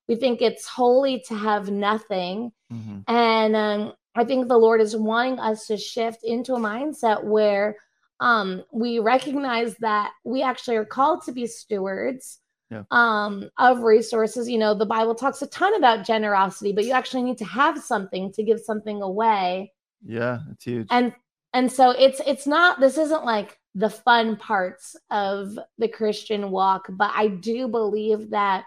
We 0.07 0.15
think 0.15 0.41
it's 0.41 0.67
holy 0.67 1.23
to 1.27 1.35
have 1.35 1.69
nothing. 1.69 2.51
Mhm. 2.71 3.03
and 3.07 3.55
um, 3.55 3.93
I 4.15 4.23
think 4.23 4.47
the 4.47 4.57
Lord 4.57 4.81
is 4.81 4.95
wanting 4.95 5.39
us 5.39 5.67
to 5.67 5.77
shift 5.77 6.23
into 6.23 6.53
a 6.53 6.59
mindset 6.59 7.23
where 7.23 7.77
um, 8.19 8.63
we 8.71 8.99
recognize 8.99 9.75
that 9.77 10.11
we 10.23 10.43
actually 10.43 10.77
are 10.77 10.85
called 10.85 11.23
to 11.23 11.31
be 11.31 11.47
stewards 11.47 12.39
Yeah. 12.73 12.83
um, 12.91 13.49
of 13.57 13.81
resources. 13.81 14.49
You 14.49 14.57
know, 14.57 14.73
the 14.73 14.85
Bible 14.85 15.15
talks 15.15 15.41
a 15.41 15.47
ton 15.47 15.75
about 15.75 16.05
generosity, 16.05 16.71
but 16.71 16.85
you 16.85 16.91
actually 16.91 17.23
need 17.23 17.37
to 17.37 17.45
have 17.45 17.81
something 17.81 18.31
to 18.33 18.43
give 18.43 18.59
something 18.59 19.01
away. 19.01 19.71
Yeah, 20.05 20.39
it's 20.51 20.63
huge. 20.63 20.87
And 20.89 21.13
and 21.53 21.71
so 21.71 21.91
it's 21.91 22.19
it's 22.25 22.47
not 22.47 22.79
this 22.79 22.97
isn't 22.97 23.25
like 23.25 23.59
the 23.75 23.89
fun 23.89 24.35
parts 24.37 24.95
of 25.11 25.57
the 25.77 25.87
Christian 25.87 26.51
walk, 26.51 26.87
but 26.89 27.11
I 27.15 27.27
do 27.27 27.67
believe 27.67 28.31
that 28.31 28.65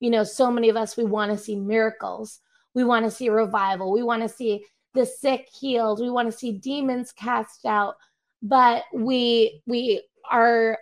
you 0.00 0.10
know 0.10 0.24
so 0.24 0.50
many 0.50 0.68
of 0.68 0.76
us 0.76 0.96
we 0.96 1.04
want 1.04 1.32
to 1.32 1.38
see 1.38 1.56
miracles. 1.56 2.40
We 2.74 2.84
want 2.84 3.04
to 3.04 3.10
see 3.10 3.28
revival. 3.28 3.92
We 3.92 4.02
want 4.02 4.22
to 4.22 4.28
see 4.28 4.64
the 4.94 5.04
sick 5.04 5.48
healed. 5.52 6.00
We 6.00 6.10
want 6.10 6.30
to 6.30 6.36
see 6.36 6.52
demons 6.52 7.12
cast 7.12 7.66
out. 7.66 7.96
But 8.42 8.84
we 8.92 9.62
we 9.66 10.02
are 10.30 10.78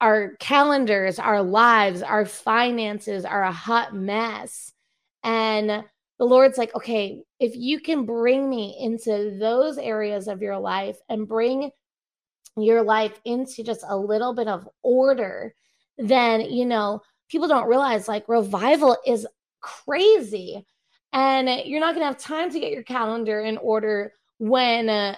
our 0.00 0.36
calendars, 0.40 1.18
our 1.18 1.42
lives, 1.42 2.02
our 2.02 2.24
finances 2.24 3.24
are 3.24 3.42
a 3.42 3.52
hot 3.52 3.94
mess. 3.94 4.72
And 5.22 5.84
the 6.18 6.24
Lord's 6.24 6.58
like, 6.58 6.74
okay, 6.74 7.22
if 7.38 7.54
you 7.56 7.80
can 7.80 8.06
bring 8.06 8.48
me 8.48 8.76
into 8.80 9.36
those 9.38 9.78
areas 9.78 10.28
of 10.28 10.42
your 10.42 10.58
life 10.58 10.96
and 11.08 11.28
bring 11.28 11.70
your 12.56 12.82
life 12.82 13.18
into 13.24 13.62
just 13.62 13.84
a 13.86 13.96
little 13.96 14.34
bit 14.34 14.48
of 14.48 14.68
order, 14.82 15.54
then, 15.98 16.40
you 16.42 16.64
know, 16.64 17.02
people 17.28 17.48
don't 17.48 17.68
realize 17.68 18.08
like 18.08 18.28
revival 18.28 18.96
is 19.06 19.26
crazy. 19.60 20.64
And 21.12 21.48
you're 21.66 21.80
not 21.80 21.94
going 21.94 22.02
to 22.02 22.12
have 22.12 22.18
time 22.18 22.50
to 22.50 22.60
get 22.60 22.72
your 22.72 22.82
calendar 22.84 23.40
in 23.40 23.56
order 23.58 24.12
when 24.38 24.88
uh, 24.88 25.16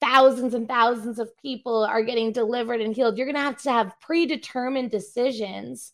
thousands 0.00 0.54
and 0.54 0.66
thousands 0.68 1.18
of 1.18 1.36
people 1.38 1.84
are 1.84 2.02
getting 2.02 2.32
delivered 2.32 2.80
and 2.80 2.94
healed. 2.94 3.16
You're 3.16 3.26
going 3.26 3.36
to 3.36 3.42
have 3.42 3.62
to 3.62 3.70
have 3.70 4.00
predetermined 4.00 4.90
decisions 4.90 5.92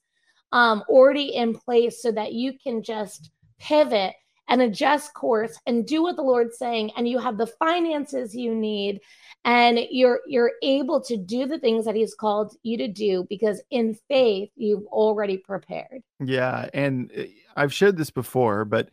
um, 0.53 0.85
already 0.89 1.35
in 1.35 1.55
place 1.55 2.03
so 2.03 2.13
that 2.13 2.33
you 2.33 2.53
can 2.59 2.83
just 2.83 3.31
pivot 3.59 4.15
and 4.49 4.63
adjust 4.63 5.13
course 5.15 5.59
and 5.67 5.87
do 5.87 6.03
what 6.03 6.17
the 6.17 6.23
Lord's 6.23 6.57
saying, 6.57 6.93
and 6.97 7.09
you 7.09 7.19
have 7.19 7.37
the 7.37 7.47
finances 7.49 8.35
you 8.35 8.55
need, 8.55 9.01
and 9.45 9.81
you're 9.91 10.21
you're 10.27 10.53
able 10.63 11.01
to 11.03 11.17
do 11.17 11.47
the 11.47 11.59
things 11.59 11.85
that 11.85 11.97
He's 11.97 12.15
called 12.15 12.57
you 12.63 12.79
to 12.79 12.89
do 12.89 13.27
because 13.29 13.61
in 13.71 13.95
faith 14.09 14.51
you've 14.57 14.87
already 14.87 15.37
prepared. 15.37 16.03
Yeah, 16.25 16.69
and 16.73 17.11
uh, 17.17 17.25
I've 17.57 17.75
shared 17.75 17.97
this 17.97 18.11
before, 18.11 18.65
but 18.65 18.91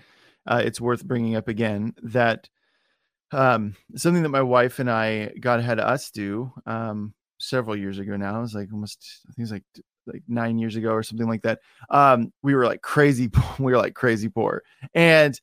uh, 0.47 0.61
it's 0.63 0.81
worth 0.81 1.05
bringing 1.05 1.35
up 1.35 1.47
again 1.47 1.93
that 2.01 2.49
um, 3.33 3.75
something 3.95 4.23
that 4.23 4.29
my 4.29 4.41
wife 4.41 4.79
and 4.79 4.89
I 4.89 5.33
got 5.39 5.61
had 5.61 5.79
us 5.79 6.11
do 6.11 6.51
um, 6.65 7.13
several 7.39 7.75
years 7.75 7.99
ago 7.99 8.15
now. 8.15 8.37
It 8.37 8.41
was 8.41 8.55
like 8.55 8.71
almost, 8.71 9.21
I 9.25 9.33
think 9.33 9.39
it 9.39 9.41
was 9.41 9.51
like 9.51 9.63
like 10.05 10.23
nine 10.27 10.59
years 10.59 10.75
ago 10.75 10.91
or 10.91 11.01
something 11.01 11.27
like 11.27 11.43
that. 11.43 11.59
Um, 11.89 12.33
we 12.41 12.55
were 12.55 12.65
like 12.65 12.81
crazy, 12.81 13.29
we 13.59 13.71
were 13.71 13.77
like 13.77 13.95
crazy 13.95 14.29
poor, 14.29 14.63
and 14.93 15.39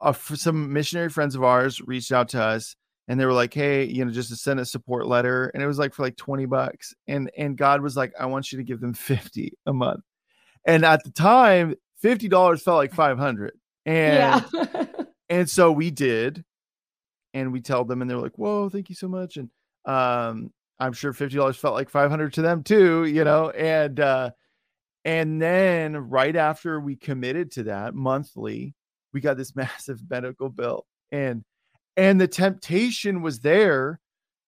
uh, 0.00 0.12
some 0.12 0.72
missionary 0.72 1.10
friends 1.10 1.34
of 1.34 1.44
ours 1.44 1.80
reached 1.80 2.12
out 2.12 2.28
to 2.30 2.42
us 2.42 2.76
and 3.10 3.18
they 3.18 3.26
were 3.26 3.32
like, 3.32 3.52
"Hey, 3.52 3.86
you 3.86 4.04
know, 4.04 4.12
just 4.12 4.28
to 4.28 4.36
send 4.36 4.60
a 4.60 4.64
support 4.64 5.04
letter," 5.04 5.50
and 5.52 5.60
it 5.60 5.66
was 5.66 5.80
like 5.80 5.94
for 5.94 6.04
like 6.04 6.16
twenty 6.16 6.46
bucks, 6.46 6.94
and 7.08 7.28
and 7.36 7.56
God 7.56 7.82
was 7.82 7.96
like, 7.96 8.12
"I 8.18 8.26
want 8.26 8.52
you 8.52 8.58
to 8.58 8.64
give 8.64 8.80
them 8.80 8.94
fifty 8.94 9.54
a 9.66 9.72
month," 9.72 10.04
and 10.64 10.84
at 10.84 11.02
the 11.02 11.10
time, 11.10 11.74
fifty 12.00 12.28
dollars 12.28 12.62
felt 12.62 12.76
like 12.76 12.94
five 12.94 13.18
hundred, 13.18 13.54
and 13.84 14.44
yeah. 14.54 14.84
and 15.28 15.50
so 15.50 15.72
we 15.72 15.90
did, 15.90 16.44
and 17.34 17.52
we 17.52 17.60
tell 17.60 17.84
them 17.84 18.02
and 18.02 18.10
they're 18.10 18.18
like 18.18 18.38
whoa 18.38 18.68
thank 18.68 18.88
you 18.88 18.94
so 18.94 19.08
much 19.08 19.36
and 19.36 19.48
um 19.86 20.50
i'm 20.78 20.92
sure 20.92 21.12
$50 21.12 21.56
felt 21.56 21.74
like 21.74 21.90
500 21.90 22.32
to 22.34 22.42
them 22.42 22.62
too 22.62 23.04
you 23.04 23.24
know 23.24 23.50
and 23.50 24.00
uh 24.00 24.30
and 25.04 25.40
then 25.40 25.96
right 25.96 26.36
after 26.36 26.78
we 26.80 26.96
committed 26.96 27.50
to 27.52 27.64
that 27.64 27.94
monthly 27.94 28.74
we 29.12 29.20
got 29.20 29.36
this 29.36 29.54
massive 29.56 30.00
medical 30.08 30.48
bill 30.48 30.86
and 31.12 31.44
and 31.96 32.20
the 32.20 32.28
temptation 32.28 33.22
was 33.22 33.40
there 33.40 34.00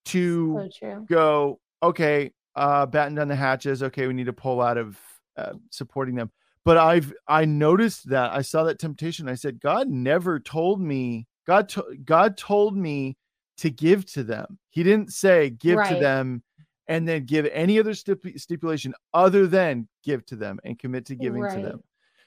to 0.04 0.54
so 0.80 1.04
go 1.08 1.60
okay 1.82 2.32
uh 2.56 2.86
batten 2.86 3.14
down 3.14 3.28
the 3.28 3.36
hatches 3.36 3.82
okay 3.82 4.06
we 4.06 4.14
need 4.14 4.26
to 4.26 4.32
pull 4.32 4.60
out 4.60 4.76
of 4.76 4.98
uh, 5.36 5.52
supporting 5.70 6.14
them 6.14 6.30
but 6.64 6.76
i've 6.76 7.12
i 7.28 7.44
noticed 7.44 8.08
that 8.08 8.32
i 8.32 8.42
saw 8.42 8.64
that 8.64 8.78
temptation 8.78 9.28
i 9.28 9.34
said 9.34 9.60
god 9.60 9.88
never 9.88 10.38
told 10.38 10.80
me 10.80 11.26
God, 11.46 11.68
to- 11.70 11.96
God 12.04 12.36
told 12.36 12.76
me 12.76 13.16
to 13.58 13.70
give 13.70 14.06
to 14.12 14.24
them. 14.24 14.58
He 14.70 14.82
didn't 14.82 15.12
say 15.12 15.50
give 15.50 15.78
right. 15.78 15.94
to 15.94 16.00
them 16.00 16.42
and 16.88 17.06
then 17.06 17.24
give 17.24 17.46
any 17.52 17.78
other 17.78 17.94
stip- 17.94 18.38
stipulation 18.38 18.94
other 19.14 19.46
than 19.46 19.88
give 20.04 20.26
to 20.26 20.36
them 20.36 20.58
and 20.64 20.78
commit 20.78 21.06
to 21.06 21.14
giving 21.14 21.42
right. 21.42 21.56
to 21.56 21.62
them. 21.62 21.82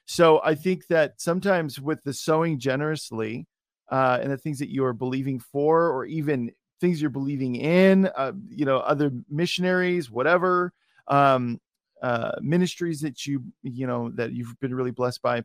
So 0.06 0.42
I 0.44 0.56
think 0.56 0.88
that 0.88 1.20
sometimes 1.20 1.80
with 1.80 2.04
the 2.04 2.14
sowing 2.14 2.60
generously 2.60 3.48
uh, 3.92 4.20
and 4.22 4.32
the 4.32 4.38
things 4.38 4.60
that 4.60 4.70
you 4.70 4.86
are 4.86 4.94
believing 4.94 5.40
for, 5.40 5.90
or 5.90 6.06
even 6.06 6.52
things 6.80 7.02
you're 7.02 7.10
believing 7.10 7.56
in, 7.56 8.10
uh, 8.16 8.34
you 8.50 8.66
know, 8.66 8.78
other 8.78 9.12
missionaries, 9.30 10.12
whatever 10.12 10.74
um, 11.08 11.60
uh, 12.02 12.32
ministries 12.42 13.02
that 13.02 13.26
you, 13.26 13.44
you 13.64 13.88
know, 13.88 14.12
that 14.12 14.32
you've 14.32 14.60
been 14.60 14.76
really 14.76 14.92
blessed 14.92 15.22
by, 15.22 15.44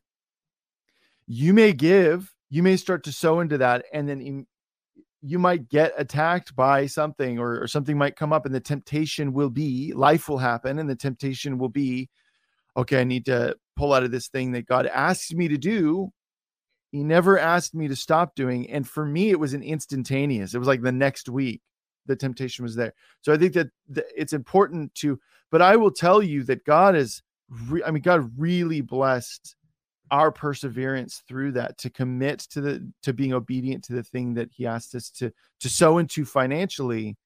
you 1.26 1.54
may 1.54 1.72
give 1.72 2.34
you 2.50 2.62
may 2.62 2.76
start 2.76 3.04
to 3.04 3.12
sow 3.12 3.40
into 3.40 3.56
that 3.58 3.86
and 3.92 4.08
then 4.08 4.20
in, 4.20 4.46
you 5.22 5.38
might 5.38 5.68
get 5.68 5.92
attacked 5.96 6.54
by 6.56 6.86
something 6.86 7.38
or, 7.38 7.62
or 7.62 7.66
something 7.66 7.96
might 7.96 8.16
come 8.16 8.32
up 8.32 8.46
and 8.46 8.54
the 8.54 8.60
temptation 8.60 9.32
will 9.32 9.50
be 9.50 9.92
life 9.94 10.28
will 10.28 10.38
happen 10.38 10.78
and 10.78 10.90
the 10.90 10.96
temptation 10.96 11.58
will 11.58 11.68
be 11.68 12.08
okay 12.76 13.00
i 13.00 13.04
need 13.04 13.24
to 13.24 13.56
pull 13.76 13.92
out 13.92 14.02
of 14.02 14.10
this 14.10 14.28
thing 14.28 14.52
that 14.52 14.66
god 14.66 14.86
asked 14.86 15.34
me 15.34 15.48
to 15.48 15.56
do. 15.56 16.12
He 16.92 17.04
never 17.04 17.38
asked 17.38 17.72
me 17.72 17.86
to 17.86 17.94
stop 17.94 18.34
doing 18.34 18.68
and 18.68 18.86
for 18.86 19.06
me 19.06 19.30
it 19.30 19.38
was 19.38 19.54
an 19.54 19.62
instantaneous 19.62 20.54
it 20.54 20.58
was 20.58 20.68
like 20.68 20.82
the 20.82 20.92
next 20.92 21.28
week 21.28 21.62
the 22.06 22.16
temptation 22.16 22.64
was 22.64 22.74
there. 22.74 22.94
So 23.20 23.32
i 23.32 23.36
think 23.36 23.52
that 23.52 23.68
it's 23.88 24.32
important 24.32 24.94
to 24.96 25.20
but 25.50 25.62
i 25.62 25.76
will 25.76 25.92
tell 25.92 26.20
you 26.22 26.42
that 26.44 26.64
god 26.64 26.96
is 26.96 27.22
re- 27.68 27.84
i 27.84 27.90
mean 27.90 28.02
god 28.02 28.28
really 28.36 28.80
blessed 28.80 29.54
our 30.10 30.32
perseverance 30.32 31.22
through 31.28 31.52
that 31.52 31.78
to 31.78 31.90
commit 31.90 32.40
to 32.40 32.60
the 32.60 32.92
to 33.02 33.12
being 33.12 33.32
obedient 33.32 33.84
to 33.84 33.92
the 33.92 34.02
thing 34.02 34.34
that 34.34 34.50
he 34.52 34.66
asked 34.66 34.94
us 34.94 35.10
to 35.10 35.32
to 35.60 35.68
sow 35.68 35.98
into 35.98 36.24
financially 36.24 37.16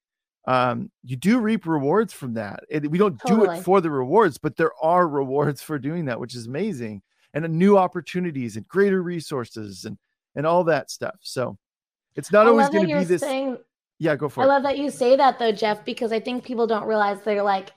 um 0.47 0.91
you 1.03 1.15
do 1.15 1.39
reap 1.39 1.65
rewards 1.65 2.13
from 2.13 2.33
that. 2.33 2.63
It, 2.69 2.89
we 2.89 2.97
don't 2.97 3.19
totally. 3.19 3.47
do 3.47 3.53
it 3.53 3.63
for 3.63 3.81
the 3.81 3.91
rewards 3.91 4.37
but 4.37 4.55
there 4.55 4.71
are 4.81 5.07
rewards 5.07 5.61
for 5.61 5.79
doing 5.79 6.05
that 6.05 6.19
which 6.19 6.35
is 6.35 6.47
amazing. 6.47 7.01
And 7.33 7.49
new 7.49 7.77
opportunities 7.77 8.55
and 8.55 8.65
greater 8.67 9.01
resources 9.03 9.83
and 9.83 9.97
and 10.35 10.45
all 10.47 10.63
that 10.65 10.89
stuff. 10.89 11.15
So 11.21 11.57
it's 12.15 12.31
not 12.31 12.45
I 12.45 12.49
always 12.49 12.69
going 12.69 12.87
to 12.87 12.99
be 12.99 13.03
this 13.03 13.21
saying, 13.21 13.57
yeah 13.99 14.15
go 14.15 14.29
for 14.29 14.41
I 14.41 14.43
it. 14.43 14.47
i 14.47 14.49
love 14.49 14.63
that 14.63 14.77
you 14.77 14.89
say 14.89 15.15
that 15.15 15.39
though 15.39 15.51
jeff 15.51 15.83
because 15.85 16.11
i 16.11 16.19
think 16.19 16.43
people 16.43 16.67
don't 16.67 16.85
realize 16.85 17.17
they're 17.23 17.43
like 17.43 17.71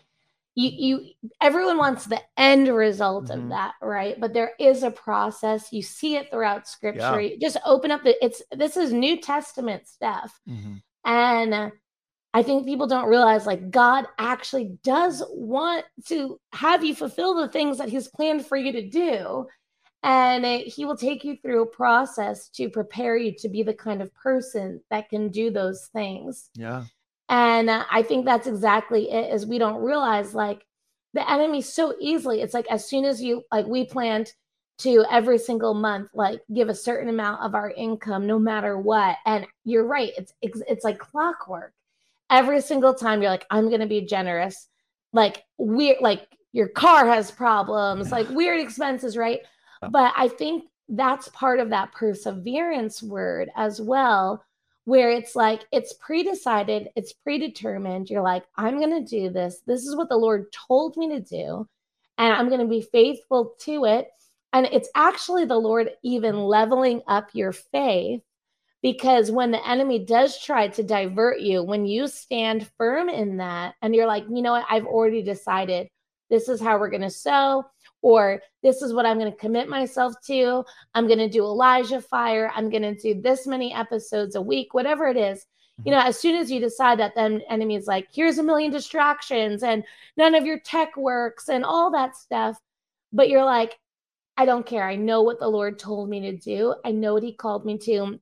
you 0.59 0.71
you 0.97 1.31
everyone 1.41 1.79
wants 1.79 2.07
the 2.07 2.21
end 2.37 2.69
result 2.69 3.27
mm-hmm. 3.27 3.43
of 3.43 3.49
that 3.51 3.75
right? 3.81 4.19
But 4.19 4.35
there 4.35 4.53
is 4.59 4.83
a 4.83 4.91
process. 4.91 5.73
You 5.73 5.83
see 5.83 6.17
it 6.17 6.31
throughout 6.31 6.67
scripture. 6.67 7.21
Yeah. 7.21 7.37
just 7.41 7.59
open 7.65 7.93
up 7.93 8.03
the 8.03 8.23
it's 8.25 8.43
this 8.51 8.77
is 8.77 8.93
new 8.93 9.21
testament 9.21 9.87
stuff. 9.87 10.39
Mm-hmm. 10.49 10.75
and 11.05 11.73
i 12.35 12.43
think 12.43 12.67
people 12.67 12.87
don't 12.87 13.09
realize 13.09 13.47
like 13.47 13.71
god 13.71 14.05
actually 14.19 14.77
does 14.85 15.23
want 15.31 15.85
to 16.07 16.39
have 16.53 16.85
you 16.85 16.95
fulfill 16.95 17.35
the 17.35 17.49
things 17.49 17.79
that 17.79 17.89
he's 17.89 18.09
planned 18.09 18.45
for 18.45 18.57
you 18.57 18.73
to 18.73 18.89
do. 18.89 19.47
And 20.05 20.45
it, 20.47 20.69
he 20.69 20.85
will 20.85 20.97
take 20.97 21.25
you 21.25 21.37
through 21.43 21.63
a 21.63 21.67
process 21.67 22.49
to 22.51 22.71
prepare 22.71 23.17
you 23.17 23.35
to 23.39 23.49
be 23.49 23.65
the 23.65 23.75
kind 23.75 24.01
of 24.01 24.15
person 24.15 24.81
that 24.91 25.09
can 25.09 25.31
do 25.31 25.51
those 25.51 25.89
things. 25.93 26.51
Yeah 26.55 26.85
and 27.29 27.71
I 27.71 28.03
think 28.03 28.25
that's 28.25 28.47
exactly 28.47 29.11
it 29.11 29.33
is 29.33 29.47
we 29.47 29.59
don't 29.59 29.83
realize 29.83 30.35
like 30.35 30.65
the 31.15 31.31
enemy 31.31 31.61
so 31.61 31.95
easily. 32.01 32.41
It's 32.41 32.55
like 32.55 32.67
as 32.71 32.89
soon 32.89 33.05
as 33.05 33.23
you 33.23 33.43
like 33.53 33.67
we 33.67 33.85
planned 33.85 34.33
to 34.79 35.05
every 35.11 35.39
single 35.39 35.75
month 35.75 36.11
like 36.15 36.41
give 36.55 36.69
a 36.69 36.75
certain 36.75 37.09
amount 37.09 37.43
of 37.43 37.55
our 37.55 37.71
income 37.73 38.27
no 38.27 38.39
matter 38.39 38.79
what 38.79 39.17
and 39.27 39.45
you're 39.65 39.87
right 39.87 40.13
it's 40.17 40.33
it's, 40.41 40.63
it's 40.69 40.85
like 40.85 40.99
clockwork. 40.99 41.73
Every 42.31 42.61
single 42.61 42.95
time 42.95 43.21
you're 43.23 43.31
like 43.31 43.47
i'm 43.51 43.69
going 43.69 43.81
to 43.81 43.87
be 43.87 44.03
generous 44.03 44.69
like 45.13 45.45
weird 45.57 45.97
like 46.01 46.29
your 46.53 46.69
car 46.69 47.07
has 47.07 47.31
problems 47.31 48.13
like 48.13 48.29
weird 48.31 48.61
expenses 48.61 49.17
right? 49.17 49.41
But 49.91 50.13
i 50.17 50.29
think 50.29 50.65
that's 50.89 51.29
part 51.29 51.59
of 51.61 51.71
that 51.71 51.93
perseverance 51.93 53.03
word 53.03 53.51
as 53.57 53.81
well 53.81 54.45
where 54.89 55.11
it's 55.11 55.37
like 55.37 55.61
it's 55.71 55.93
pre-decided, 55.93 56.89
it's 56.97 57.13
predetermined. 57.13 58.09
You're 58.09 58.23
like, 58.23 58.45
I'm 58.57 58.79
going 58.79 59.05
to 59.05 59.11
do 59.11 59.29
this. 59.29 59.61
This 59.67 59.85
is 59.85 59.95
what 59.95 60.09
the 60.09 60.17
Lord 60.17 60.47
told 60.67 60.97
me 60.97 61.11
to 61.11 61.21
do, 61.21 61.69
and 62.17 62.33
I'm 62.33 62.49
going 62.49 62.63
to 62.63 62.67
be 62.67 62.81
faithful 62.81 63.55
to 63.65 63.85
it. 63.85 64.09
And 64.55 64.65
it's 64.73 64.89
actually 64.95 65.45
the 65.45 65.59
Lord 65.59 65.91
even 66.03 66.37
leveling 66.37 67.03
up 67.07 67.29
your 67.35 67.53
faith 67.53 68.23
because 68.81 69.31
when 69.31 69.51
the 69.51 69.69
enemy 69.69 70.07
does 70.07 70.43
try 70.43 70.69
to 70.69 70.83
divert 70.83 71.41
you, 71.41 71.63
when 71.63 71.85
you 71.85 72.07
stand 72.07 72.71
firm 72.79 73.11
in 73.11 73.37
that 73.37 73.75
and 73.83 73.95
you're 73.95 74.07
like, 74.07 74.25
you 74.31 74.41
know 74.41 74.53
what, 74.53 74.65
I've 74.71 74.87
already 74.87 75.21
decided 75.21 75.89
this 76.31 76.49
is 76.49 76.63
how 76.63 76.79
we're 76.79 76.89
going 76.89 77.03
to 77.03 77.11
sow, 77.11 77.65
or 78.03 78.41
this 78.63 78.83
is 78.83 78.93
what 78.93 79.07
I'm 79.07 79.19
going 79.19 79.31
to 79.31 79.39
commit 79.39 79.69
myself 79.69 80.15
to. 80.27 80.65
I'm 80.95 81.07
going 81.07 81.19
to 81.19 81.29
do 81.29 81.45
Elijah 81.45 82.01
Fire. 82.01 82.51
I'm 82.55 82.71
going 82.71 82.83
to 82.83 82.95
do 82.95 83.21
this 83.21 83.47
many 83.47 83.73
episodes 83.75 84.37
a 84.37 84.43
week, 84.43 84.75
whatever 84.75 85.07
it 85.07 85.17
is. 85.17 85.47
You 85.79 85.93
mm-hmm. 85.93 86.01
know, 86.01 86.07
as 86.07 86.19
soon 86.19 86.37
as 86.37 86.51
you 86.51 86.61
decide 86.61 86.99
that, 87.01 87.15
then 87.15 87.43
enemy 87.49 87.77
is 87.77 87.87
like, 87.87 88.09
here's 88.13 88.39
a 88.39 88.43
million 88.43 88.71
distractions 88.71 89.63
and 89.63 89.85
none 90.17 90.35
of 90.35 90.47
your 90.47 90.61
tech 90.61 90.97
works 90.97 91.49
and 91.49 91.65
all 91.65 91.91
that 91.93 92.17
stuff. 92.17 92.59
But 93.13 93.29
you're 93.29 93.45
like, 93.45 93.79
I 94.37 94.45
don't 94.45 94.67
care. 94.67 94.85
I 94.85 94.97
know 94.97 95.23
what 95.23 95.41
the 95.41 95.49
Lord 95.49 95.79
told 95.79 96.09
me 96.09 96.21
to 96.21 96.37
do. 96.37 96.75
I 96.85 96.93
know 96.93 97.15
what 97.15 97.23
He 97.23 97.33
called 97.33 97.65
me 97.65 97.79
to. 97.79 98.21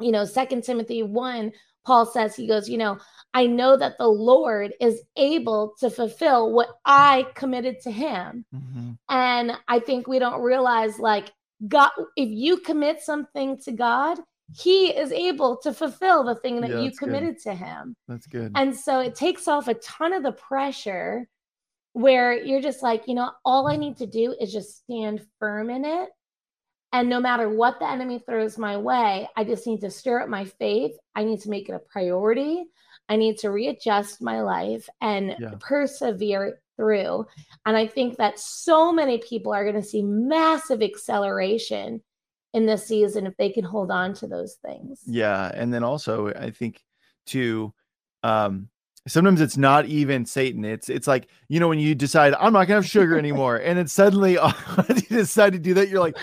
You 0.00 0.12
know, 0.12 0.24
Second 0.24 0.64
Timothy 0.64 1.02
1, 1.02 1.52
Paul 1.84 2.06
says, 2.06 2.36
he 2.36 2.46
goes, 2.46 2.68
you 2.68 2.78
know, 2.78 2.98
I 3.32 3.46
know 3.46 3.76
that 3.76 3.96
the 3.98 4.08
Lord 4.08 4.72
is 4.80 5.02
able 5.16 5.74
to 5.80 5.90
fulfill 5.90 6.52
what 6.52 6.68
I 6.84 7.26
committed 7.34 7.80
to 7.82 7.90
him. 7.90 8.44
Mm-hmm. 8.54 8.92
And 9.08 9.52
I 9.68 9.78
think 9.78 10.08
we 10.08 10.18
don't 10.18 10.42
realize 10.42 10.98
like 10.98 11.30
God, 11.68 11.90
if 12.16 12.28
you 12.28 12.58
commit 12.58 13.00
something 13.00 13.58
to 13.58 13.72
God, 13.72 14.18
he 14.56 14.88
is 14.88 15.12
able 15.12 15.58
to 15.58 15.72
fulfill 15.72 16.24
the 16.24 16.34
thing 16.36 16.60
that 16.62 16.70
yeah, 16.70 16.80
you 16.80 16.90
committed 16.90 17.36
good. 17.36 17.42
to 17.42 17.54
him. 17.54 17.94
That's 18.08 18.26
good. 18.26 18.50
And 18.56 18.74
so 18.74 19.00
it 19.00 19.14
takes 19.14 19.46
off 19.46 19.68
a 19.68 19.74
ton 19.74 20.12
of 20.12 20.24
the 20.24 20.32
pressure 20.32 21.28
where 21.92 22.34
you're 22.34 22.60
just 22.60 22.82
like, 22.82 23.06
you 23.06 23.14
know, 23.14 23.30
all 23.44 23.68
I 23.68 23.76
need 23.76 23.96
to 23.98 24.06
do 24.06 24.34
is 24.40 24.52
just 24.52 24.78
stand 24.78 25.24
firm 25.38 25.70
in 25.70 25.84
it 25.84 26.08
and 26.92 27.08
no 27.08 27.20
matter 27.20 27.48
what 27.48 27.78
the 27.78 27.88
enemy 27.88 28.18
throws 28.18 28.58
my 28.58 28.76
way, 28.76 29.28
I 29.36 29.44
just 29.44 29.66
need 29.66 29.80
to 29.82 29.90
stir 29.90 30.22
up 30.22 30.28
my 30.28 30.44
faith. 30.44 30.96
I 31.14 31.24
need 31.24 31.40
to 31.42 31.50
make 31.50 31.68
it 31.68 31.74
a 31.74 31.78
priority. 31.78 32.64
I 33.10 33.16
need 33.16 33.38
to 33.38 33.50
readjust 33.50 34.22
my 34.22 34.40
life 34.40 34.88
and 35.00 35.34
yeah. 35.38 35.50
persevere 35.58 36.60
through. 36.76 37.26
And 37.66 37.76
I 37.76 37.86
think 37.86 38.16
that 38.16 38.38
so 38.38 38.92
many 38.92 39.18
people 39.18 39.52
are 39.52 39.64
going 39.64 39.74
to 39.74 39.86
see 39.86 40.00
massive 40.00 40.80
acceleration 40.80 42.00
in 42.54 42.66
this 42.66 42.86
season 42.86 43.26
if 43.26 43.36
they 43.36 43.50
can 43.50 43.64
hold 43.64 43.90
on 43.90 44.14
to 44.14 44.28
those 44.28 44.54
things. 44.64 45.00
Yeah. 45.06 45.50
And 45.52 45.74
then 45.74 45.82
also, 45.82 46.28
I 46.28 46.50
think 46.52 46.80
to, 47.26 47.74
um, 48.22 48.68
sometimes 49.08 49.40
it's 49.40 49.56
not 49.56 49.86
even 49.86 50.26
satan 50.26 50.62
it's 50.62 50.90
it's 50.90 51.06
like 51.06 51.26
you 51.48 51.58
know 51.58 51.68
when 51.68 51.78
you 51.78 51.94
decide 51.94 52.34
i'm 52.34 52.52
not 52.52 52.66
gonna 52.66 52.74
have 52.74 52.86
sugar 52.86 53.18
anymore 53.18 53.56
and 53.56 53.78
then 53.78 53.88
suddenly 53.88 54.32
you 54.88 55.02
decide 55.08 55.54
to 55.54 55.58
do 55.58 55.72
that 55.72 55.88
you're 55.88 55.98
like 55.98 56.18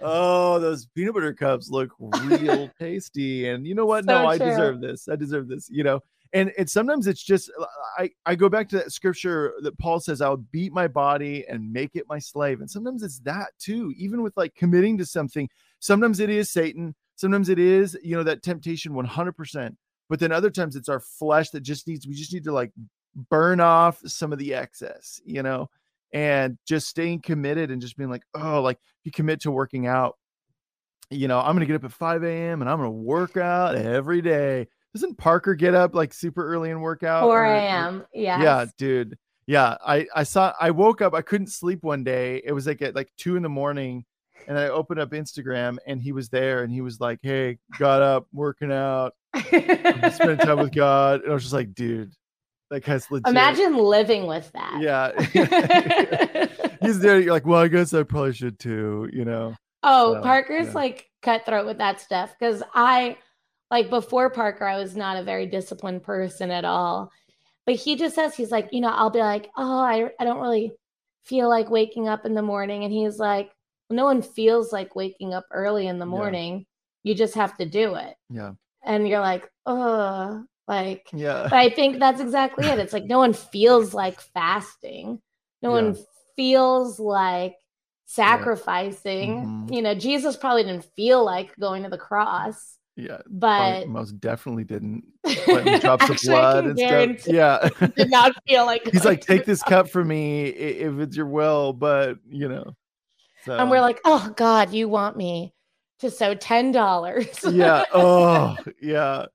oh, 0.00 0.58
those 0.58 0.86
peanut 0.86 1.14
butter 1.14 1.32
cups 1.32 1.70
look 1.70 1.90
real 1.98 2.70
tasty. 2.78 3.48
And 3.48 3.66
you 3.66 3.74
know 3.74 3.86
what? 3.86 4.04
So 4.04 4.22
no, 4.22 4.28
I 4.28 4.38
deserve 4.38 4.80
this. 4.80 5.08
I 5.08 5.16
deserve 5.16 5.48
this, 5.48 5.68
you 5.70 5.84
know. 5.84 6.00
And 6.32 6.52
it's 6.58 6.72
sometimes 6.72 7.06
it's 7.06 7.22
just 7.22 7.50
uh, 7.58 7.64
I, 7.98 8.10
I 8.26 8.34
go 8.34 8.48
back 8.48 8.68
to 8.70 8.76
that 8.76 8.92
scripture 8.92 9.54
that 9.62 9.78
Paul 9.78 10.00
says, 10.00 10.20
I'll 10.20 10.36
beat 10.36 10.72
my 10.72 10.88
body 10.88 11.44
and 11.48 11.72
make 11.72 11.96
it 11.96 12.06
my 12.08 12.18
slave. 12.18 12.60
And 12.60 12.70
sometimes 12.70 13.02
it's 13.02 13.20
that 13.20 13.50
too, 13.58 13.92
even 13.96 14.22
with 14.22 14.36
like 14.36 14.54
committing 14.54 14.98
to 14.98 15.06
something. 15.06 15.48
Sometimes 15.80 16.20
it 16.20 16.30
is 16.30 16.50
Satan, 16.50 16.94
sometimes 17.16 17.48
it 17.48 17.58
is, 17.58 17.96
you 18.02 18.16
know, 18.16 18.24
that 18.24 18.42
temptation 18.42 18.92
100%. 18.92 19.76
But 20.08 20.20
then 20.20 20.32
other 20.32 20.50
times 20.50 20.76
it's 20.76 20.88
our 20.88 21.00
flesh 21.00 21.50
that 21.50 21.60
just 21.60 21.86
needs, 21.86 22.06
we 22.06 22.14
just 22.14 22.32
need 22.32 22.44
to 22.44 22.52
like 22.52 22.72
burn 23.30 23.60
off 23.60 24.00
some 24.06 24.32
of 24.32 24.38
the 24.38 24.54
excess, 24.54 25.20
you 25.24 25.42
know 25.42 25.68
and 26.12 26.58
just 26.66 26.88
staying 26.88 27.20
committed 27.20 27.70
and 27.70 27.82
just 27.82 27.96
being 27.96 28.10
like, 28.10 28.22
oh, 28.34 28.62
like 28.62 28.78
you 29.04 29.12
commit 29.12 29.40
to 29.40 29.50
working 29.50 29.86
out, 29.86 30.16
you 31.10 31.28
know, 31.28 31.38
I'm 31.38 31.54
gonna 31.54 31.66
get 31.66 31.76
up 31.76 31.84
at 31.84 31.92
5 31.92 32.22
a.m. 32.24 32.60
and 32.60 32.70
I'm 32.70 32.78
gonna 32.78 32.90
work 32.90 33.36
out 33.36 33.74
every 33.74 34.20
day. 34.22 34.68
Doesn't 34.94 35.18
Parker 35.18 35.54
get 35.54 35.74
up 35.74 35.94
like 35.94 36.12
super 36.12 36.46
early 36.46 36.70
and 36.70 36.82
work 36.82 37.02
out? 37.02 37.22
4 37.22 37.44
a.m. 37.44 38.06
Yeah. 38.12 38.42
Yeah, 38.42 38.66
dude. 38.76 39.18
Yeah. 39.46 39.76
I 39.86 40.06
I 40.14 40.22
saw 40.22 40.52
I 40.60 40.70
woke 40.70 41.02
up, 41.02 41.14
I 41.14 41.22
couldn't 41.22 41.48
sleep 41.48 41.82
one 41.82 42.04
day. 42.04 42.42
It 42.44 42.52
was 42.52 42.66
like 42.66 42.82
at 42.82 42.94
like 42.94 43.10
two 43.16 43.36
in 43.36 43.42
the 43.42 43.48
morning. 43.48 44.04
And 44.46 44.58
I 44.58 44.68
opened 44.68 45.00
up 45.00 45.10
Instagram 45.10 45.76
and 45.86 46.00
he 46.00 46.12
was 46.12 46.30
there 46.30 46.62
and 46.62 46.72
he 46.72 46.80
was 46.80 47.00
like, 47.00 47.18
Hey, 47.22 47.58
got 47.78 48.00
up, 48.00 48.26
working 48.32 48.72
out, 48.72 49.12
spending 49.36 50.38
time 50.38 50.58
with 50.58 50.72
God. 50.74 51.22
And 51.22 51.30
I 51.30 51.34
was 51.34 51.42
just 51.42 51.54
like, 51.54 51.74
dude, 51.74 52.12
that 52.70 52.84
guy's 52.84 53.10
legit. 53.10 53.28
Imagine 53.28 53.76
living 53.76 54.26
with 54.26 54.50
that. 54.52 54.80
Yeah. 54.80 55.12
He's 56.82 57.00
there. 57.00 57.20
You're 57.20 57.32
like, 57.32 57.46
well, 57.46 57.60
I 57.60 57.68
guess 57.68 57.92
I 57.92 58.02
probably 58.04 58.32
should 58.32 58.58
too, 58.58 59.08
you 59.12 59.24
know? 59.24 59.54
Oh, 59.82 60.14
so, 60.14 60.22
Parker's 60.22 60.68
yeah. 60.68 60.72
like 60.72 61.10
cutthroat 61.22 61.66
with 61.66 61.78
that 61.78 62.00
stuff. 62.00 62.34
Cause 62.38 62.62
I, 62.74 63.16
like, 63.70 63.90
before 63.90 64.30
Parker, 64.30 64.64
I 64.64 64.78
was 64.78 64.96
not 64.96 65.16
a 65.16 65.24
very 65.24 65.46
disciplined 65.46 66.02
person 66.02 66.50
at 66.50 66.64
all. 66.64 67.10
But 67.66 67.76
he 67.76 67.96
just 67.96 68.14
says, 68.14 68.34
he's 68.34 68.50
like, 68.50 68.68
you 68.72 68.80
know, 68.80 68.88
I'll 68.88 69.10
be 69.10 69.18
like, 69.18 69.50
oh, 69.56 69.80
I, 69.80 70.08
I 70.18 70.24
don't 70.24 70.40
really 70.40 70.72
feel 71.24 71.50
like 71.50 71.68
waking 71.68 72.08
up 72.08 72.24
in 72.24 72.32
the 72.32 72.40
morning. 72.40 72.84
And 72.84 72.92
he's 72.92 73.18
like, 73.18 73.50
no 73.90 74.04
one 74.04 74.22
feels 74.22 74.72
like 74.72 74.96
waking 74.96 75.34
up 75.34 75.44
early 75.50 75.86
in 75.86 75.98
the 75.98 76.06
morning. 76.06 76.66
Yeah. 77.04 77.10
You 77.10 77.14
just 77.14 77.34
have 77.34 77.56
to 77.58 77.66
do 77.66 77.94
it. 77.96 78.14
Yeah. 78.30 78.52
And 78.82 79.06
you're 79.06 79.20
like, 79.20 79.50
oh, 79.66 80.44
like, 80.66 81.10
yeah. 81.12 81.42
But 81.44 81.58
I 81.58 81.68
think 81.68 81.98
that's 81.98 82.22
exactly 82.22 82.66
it. 82.66 82.78
It's 82.78 82.94
like 82.94 83.04
no 83.04 83.18
one 83.18 83.34
feels 83.34 83.92
like 83.92 84.20
fasting. 84.20 85.20
No 85.60 85.74
yeah. 85.76 85.82
one 85.82 85.96
feels 86.36 86.98
like 86.98 87.56
sacrificing. 88.06 89.36
Yeah. 89.36 89.42
Mm-hmm. 89.42 89.72
You 89.74 89.82
know, 89.82 89.94
Jesus 89.94 90.36
probably 90.36 90.64
didn't 90.64 90.88
feel 90.96 91.22
like 91.22 91.54
going 91.56 91.82
to 91.82 91.90
the 91.90 91.98
cross. 91.98 92.77
Yeah, 92.98 93.18
but 93.28 93.86
most 93.86 94.18
definitely 94.18 94.64
didn't. 94.64 95.04
drops 95.80 96.10
of 96.10 96.18
blood 96.24 96.66
and 96.66 96.76
stuff. 96.76 97.28
Yeah, 97.28 97.68
did 97.96 98.10
not 98.10 98.34
feel 98.44 98.66
like. 98.66 98.90
He's 98.90 99.04
like, 99.04 99.20
take 99.20 99.44
this 99.44 99.62
cup 99.68 99.88
from 99.88 100.08
me 100.08 100.46
if 100.46 100.98
it's 100.98 101.16
your 101.16 101.26
will, 101.26 101.72
but 101.72 102.16
you 102.28 102.48
know. 102.48 102.74
So. 103.44 103.56
And 103.56 103.70
we're 103.70 103.80
like, 103.80 104.00
oh 104.04 104.32
God, 104.34 104.72
you 104.72 104.88
want 104.88 105.16
me 105.16 105.54
to 106.00 106.10
sow 106.10 106.34
ten 106.34 106.72
dollars? 106.72 107.28
yeah. 107.48 107.84
Oh, 107.94 108.56
yeah. 108.82 109.26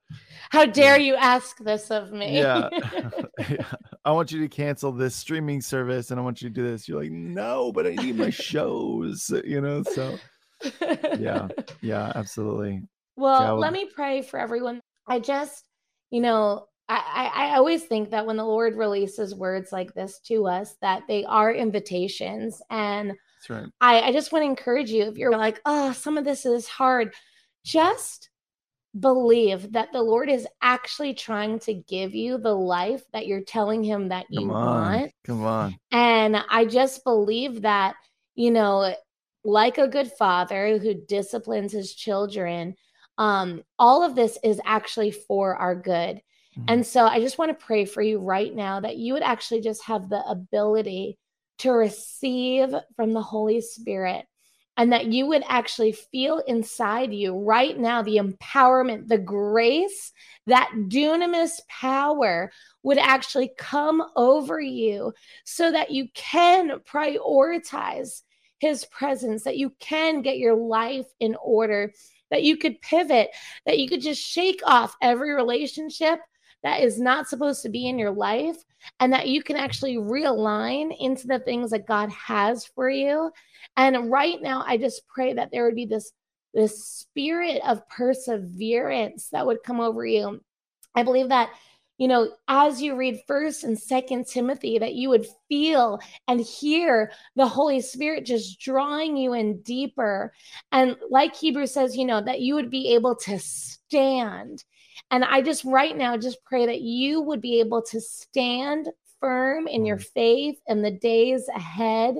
How 0.49 0.65
dare 0.65 0.99
you 0.99 1.15
ask 1.15 1.57
this 1.59 1.89
of 1.89 2.11
me? 2.11 2.39
Yeah. 2.39 2.67
Yeah. 3.49 3.65
I 4.03 4.11
want 4.11 4.33
you 4.33 4.41
to 4.41 4.49
cancel 4.49 4.91
this 4.91 5.15
streaming 5.15 5.61
service 5.61 6.11
and 6.11 6.19
I 6.19 6.23
want 6.23 6.41
you 6.41 6.49
to 6.49 6.53
do 6.53 6.67
this. 6.67 6.87
You're 6.87 7.01
like, 7.01 7.11
no, 7.11 7.71
but 7.71 7.87
I 7.87 7.91
need 7.91 8.17
my 8.17 8.29
shows, 8.29 9.31
you 9.45 9.61
know? 9.61 9.83
So, 9.83 10.19
yeah. 11.17 11.47
Yeah, 11.81 12.11
absolutely. 12.13 12.83
Well, 13.15 13.57
let 13.57 13.73
me 13.73 13.89
pray 13.93 14.21
for 14.21 14.39
everyone. 14.39 14.81
I 15.07 15.19
just, 15.19 15.63
you 16.09 16.21
know, 16.21 16.67
I, 16.89 17.29
I, 17.33 17.47
I 17.47 17.55
always 17.57 17.83
think 17.83 18.09
that 18.11 18.25
when 18.25 18.37
the 18.37 18.43
Lord 18.43 18.75
releases 18.75 19.35
words 19.35 19.71
like 19.71 19.93
this 19.93 20.19
to 20.27 20.47
us, 20.47 20.75
that 20.81 21.03
they 21.07 21.23
are 21.25 21.53
invitations. 21.53 22.61
And 22.69 23.13
right. 23.49 23.65
I, 23.79 24.01
I 24.01 24.11
just 24.11 24.31
want 24.31 24.43
to 24.43 24.49
encourage 24.49 24.89
you 24.89 25.03
if 25.03 25.17
you're 25.17 25.37
like, 25.37 25.61
oh, 25.65 25.91
some 25.93 26.17
of 26.17 26.25
this 26.25 26.45
is 26.45 26.67
hard, 26.67 27.13
just 27.63 28.29
believe 28.99 29.71
that 29.71 29.91
the 29.91 30.01
Lord 30.01 30.29
is 30.29 30.47
actually 30.61 31.13
trying 31.13 31.59
to 31.59 31.73
give 31.73 32.13
you 32.13 32.37
the 32.37 32.53
life 32.53 33.03
that 33.11 33.25
you're 33.25 33.41
telling 33.41 33.83
him 33.83 34.09
that 34.09 34.25
you 34.29 34.51
on. 34.51 34.65
want. 34.65 35.11
Come 35.23 35.43
on. 35.45 35.75
And 35.91 36.37
I 36.49 36.65
just 36.65 37.03
believe 37.03 37.61
that, 37.63 37.95
you 38.35 38.51
know, 38.51 38.93
like 39.43 39.77
a 39.77 39.87
good 39.87 40.11
father 40.11 40.77
who 40.77 40.93
disciplines 40.93 41.71
his 41.71 41.93
children, 41.95 42.75
um, 43.17 43.63
all 43.77 44.03
of 44.03 44.15
this 44.15 44.37
is 44.43 44.59
actually 44.65 45.11
for 45.11 45.55
our 45.55 45.75
good. 45.75 46.21
Mm-hmm. 46.57 46.63
And 46.67 46.85
so 46.85 47.05
I 47.05 47.19
just 47.19 47.37
want 47.37 47.57
to 47.57 47.65
pray 47.65 47.85
for 47.85 48.01
you 48.01 48.19
right 48.19 48.53
now 48.53 48.79
that 48.79 48.97
you 48.97 49.13
would 49.13 49.23
actually 49.23 49.61
just 49.61 49.83
have 49.85 50.09
the 50.09 50.23
ability 50.27 51.17
to 51.59 51.71
receive 51.71 52.73
from 52.95 53.13
the 53.13 53.21
Holy 53.21 53.61
Spirit 53.61 54.25
and 54.75 54.91
that 54.91 55.05
you 55.05 55.27
would 55.27 55.43
actually 55.47 55.91
feel 55.91 56.39
inside 56.47 57.13
you 57.13 57.37
right 57.37 57.77
now 57.77 58.01
the 58.01 58.17
empowerment, 58.17 59.07
the 59.07 59.17
grace, 59.17 60.11
that 60.47 60.71
dunamis 60.73 61.61
power 61.69 62.51
would 62.81 62.97
actually 62.97 63.51
come 63.57 64.03
over 64.15 64.59
you 64.59 65.13
so 65.45 65.71
that 65.71 65.91
you 65.91 66.07
can 66.15 66.79
prioritize 66.79 68.23
his 68.59 68.85
presence, 68.85 69.43
that 69.43 69.57
you 69.57 69.71
can 69.79 70.21
get 70.21 70.37
your 70.37 70.55
life 70.55 71.07
in 71.19 71.35
order, 71.43 71.93
that 72.33 72.43
you 72.43 72.57
could 72.57 72.81
pivot, 72.81 73.29
that 73.65 73.79
you 73.79 73.87
could 73.87 74.01
just 74.01 74.21
shake 74.21 74.59
off 74.65 74.97
every 75.01 75.33
relationship 75.33 76.19
that 76.63 76.81
is 76.81 76.99
not 76.99 77.27
supposed 77.27 77.61
to 77.61 77.69
be 77.69 77.87
in 77.87 77.99
your 77.99 78.11
life, 78.11 78.57
and 78.99 79.13
that 79.13 79.27
you 79.27 79.43
can 79.43 79.55
actually 79.55 79.95
realign 79.95 80.95
into 80.99 81.27
the 81.27 81.39
things 81.39 81.71
that 81.71 81.87
God 81.87 82.09
has 82.11 82.65
for 82.65 82.89
you 82.89 83.31
and 83.75 84.11
right 84.11 84.41
now, 84.41 84.63
I 84.65 84.77
just 84.77 85.07
pray 85.07 85.33
that 85.33 85.49
there 85.51 85.65
would 85.65 85.75
be 85.75 85.85
this, 85.85 86.11
this 86.53 86.85
spirit 86.85 87.61
of 87.65 87.87
perseverance 87.89 89.29
that 89.29 89.45
would 89.45 89.63
come 89.63 89.79
over 89.79 90.05
you. 90.05 90.41
I 90.95 91.03
believe 91.03 91.29
that 91.29 91.49
you 91.97 92.07
know 92.07 92.31
as 92.47 92.81
you 92.81 92.95
read 92.95 93.21
first 93.27 93.63
and 93.63 93.77
second 93.77 94.25
timothy 94.25 94.77
that 94.79 94.95
you 94.95 95.09
would 95.09 95.25
feel 95.47 95.99
and 96.27 96.39
hear 96.41 97.11
the 97.35 97.47
holy 97.47 97.81
spirit 97.81 98.25
just 98.25 98.59
drawing 98.59 99.15
you 99.15 99.33
in 99.33 99.61
deeper 99.61 100.33
and 100.71 100.95
like 101.09 101.35
hebrew 101.35 101.65
says 101.67 101.95
you 101.95 102.05
know 102.05 102.21
that 102.21 102.41
you 102.41 102.55
would 102.55 102.69
be 102.69 102.93
able 102.93 103.15
to 103.15 103.37
stand 103.39 104.63
and 105.11 105.23
i 105.25 105.41
just 105.41 105.63
right 105.65 105.97
now 105.97 106.17
just 106.17 106.43
pray 106.43 106.65
that 106.65 106.81
you 106.81 107.21
would 107.21 107.41
be 107.41 107.59
able 107.59 107.81
to 107.81 108.01
stand 108.01 108.89
firm 109.19 109.67
in 109.67 109.85
your 109.85 109.97
mm. 109.97 110.05
faith 110.13 110.59
in 110.67 110.81
the 110.81 110.91
days 110.91 111.47
ahead 111.55 112.15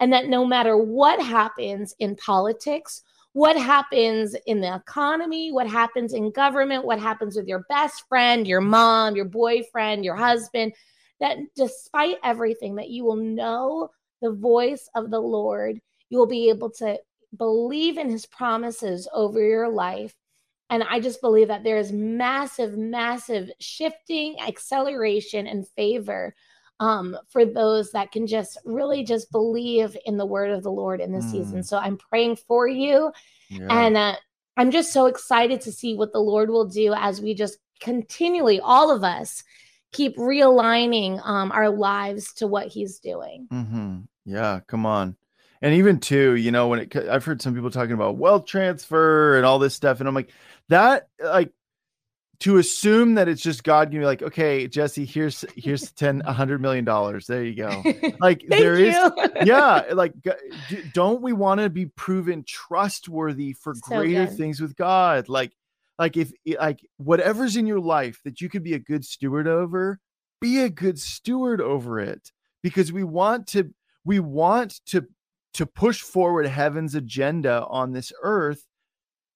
and 0.00 0.12
that 0.12 0.26
no 0.28 0.44
matter 0.44 0.76
what 0.76 1.20
happens 1.20 1.94
in 1.98 2.16
politics, 2.16 3.02
what 3.34 3.56
happens 3.56 4.36
in 4.46 4.60
the 4.60 4.74
economy, 4.76 5.50
what 5.50 5.66
happens 5.66 6.14
in 6.14 6.30
government, 6.30 6.84
what 6.84 7.00
happens 7.00 7.34
with 7.36 7.48
your 7.48 7.64
best 7.68 8.04
friend, 8.08 8.46
your 8.46 8.60
mom, 8.60 9.16
your 9.16 9.24
boyfriend, 9.24 10.04
your 10.04 10.14
husband, 10.14 10.72
that 11.18 11.38
despite 11.56 12.16
everything, 12.22 12.76
that 12.76 12.90
you 12.90 13.04
will 13.04 13.16
know 13.16 13.90
the 14.22 14.30
voice 14.30 14.88
of 14.94 15.10
the 15.10 15.20
Lord. 15.20 15.80
You 16.10 16.18
will 16.18 16.28
be 16.28 16.48
able 16.48 16.70
to 16.78 16.96
believe 17.36 17.98
in 17.98 18.08
his 18.08 18.24
promises 18.24 19.08
over 19.12 19.40
your 19.40 19.68
life. 19.68 20.14
And 20.70 20.84
I 20.84 21.00
just 21.00 21.20
believe 21.20 21.48
that 21.48 21.64
there 21.64 21.76
is 21.76 21.90
massive, 21.90 22.78
massive 22.78 23.50
shifting, 23.58 24.38
acceleration, 24.40 25.48
and 25.48 25.66
favor 25.70 26.36
um, 26.84 27.16
for 27.28 27.46
those 27.46 27.92
that 27.92 28.12
can 28.12 28.26
just 28.26 28.58
really 28.66 29.04
just 29.04 29.32
believe 29.32 29.96
in 30.04 30.18
the 30.18 30.26
word 30.26 30.50
of 30.50 30.62
the 30.62 30.70
Lord 30.70 31.00
in 31.00 31.12
this 31.12 31.24
mm. 31.24 31.30
season. 31.30 31.62
So 31.62 31.78
I'm 31.78 31.96
praying 31.96 32.36
for 32.36 32.68
you. 32.68 33.10
Yeah. 33.48 33.68
And 33.70 33.96
uh, 33.96 34.16
I'm 34.58 34.70
just 34.70 34.92
so 34.92 35.06
excited 35.06 35.62
to 35.62 35.72
see 35.72 35.94
what 35.94 36.12
the 36.12 36.20
Lord 36.20 36.50
will 36.50 36.66
do 36.66 36.92
as 36.94 37.22
we 37.22 37.32
just 37.32 37.56
continually, 37.80 38.60
all 38.60 38.94
of 38.94 39.02
us, 39.02 39.44
keep 39.92 40.16
realigning 40.18 41.24
um, 41.26 41.52
our 41.52 41.70
lives 41.70 42.34
to 42.34 42.46
what 42.46 42.66
He's 42.66 42.98
doing. 42.98 43.48
Mm-hmm. 43.50 44.00
Yeah, 44.26 44.60
come 44.66 44.84
on. 44.84 45.16
And 45.62 45.74
even 45.76 46.00
too, 46.00 46.34
you 46.34 46.50
know, 46.50 46.68
when 46.68 46.80
it, 46.80 46.94
I've 46.96 47.24
heard 47.24 47.40
some 47.40 47.54
people 47.54 47.70
talking 47.70 47.94
about 47.94 48.18
wealth 48.18 48.44
transfer 48.44 49.38
and 49.38 49.46
all 49.46 49.58
this 49.58 49.74
stuff, 49.74 50.00
and 50.00 50.08
I'm 50.08 50.14
like, 50.14 50.30
that, 50.68 51.08
like, 51.18 51.50
to 52.44 52.58
assume 52.58 53.14
that 53.14 53.26
it's 53.26 53.40
just 53.40 53.64
God 53.64 53.90
giving 53.90 54.02
be 54.02 54.04
like, 54.04 54.20
okay, 54.20 54.68
Jessi, 54.68 55.08
here's 55.08 55.46
here's 55.56 55.90
ten, 55.92 56.20
a 56.26 56.32
hundred 56.34 56.60
million 56.60 56.84
dollars. 56.84 57.26
There 57.26 57.42
you 57.42 57.54
go. 57.54 57.82
Like 58.20 58.44
there 58.46 58.74
is, 58.74 58.94
yeah. 59.44 59.84
Like, 59.94 60.12
don't 60.92 61.22
we 61.22 61.32
want 61.32 61.62
to 61.62 61.70
be 61.70 61.86
proven 61.86 62.44
trustworthy 62.46 63.54
for 63.54 63.74
so 63.74 63.80
greater 63.96 64.26
good. 64.26 64.36
things 64.36 64.60
with 64.60 64.76
God? 64.76 65.30
Like, 65.30 65.52
like 65.98 66.18
if 66.18 66.32
like 66.60 66.86
whatever's 66.98 67.56
in 67.56 67.66
your 67.66 67.80
life 67.80 68.20
that 68.24 68.42
you 68.42 68.50
could 68.50 68.62
be 68.62 68.74
a 68.74 68.78
good 68.78 69.06
steward 69.06 69.48
over, 69.48 69.98
be 70.38 70.60
a 70.60 70.68
good 70.68 70.98
steward 70.98 71.62
over 71.62 71.98
it 71.98 72.30
because 72.62 72.92
we 72.92 73.04
want 73.04 73.46
to 73.48 73.72
we 74.04 74.20
want 74.20 74.84
to 74.86 75.06
to 75.54 75.64
push 75.64 76.02
forward 76.02 76.46
heaven's 76.46 76.94
agenda 76.94 77.64
on 77.70 77.92
this 77.92 78.12
earth. 78.22 78.66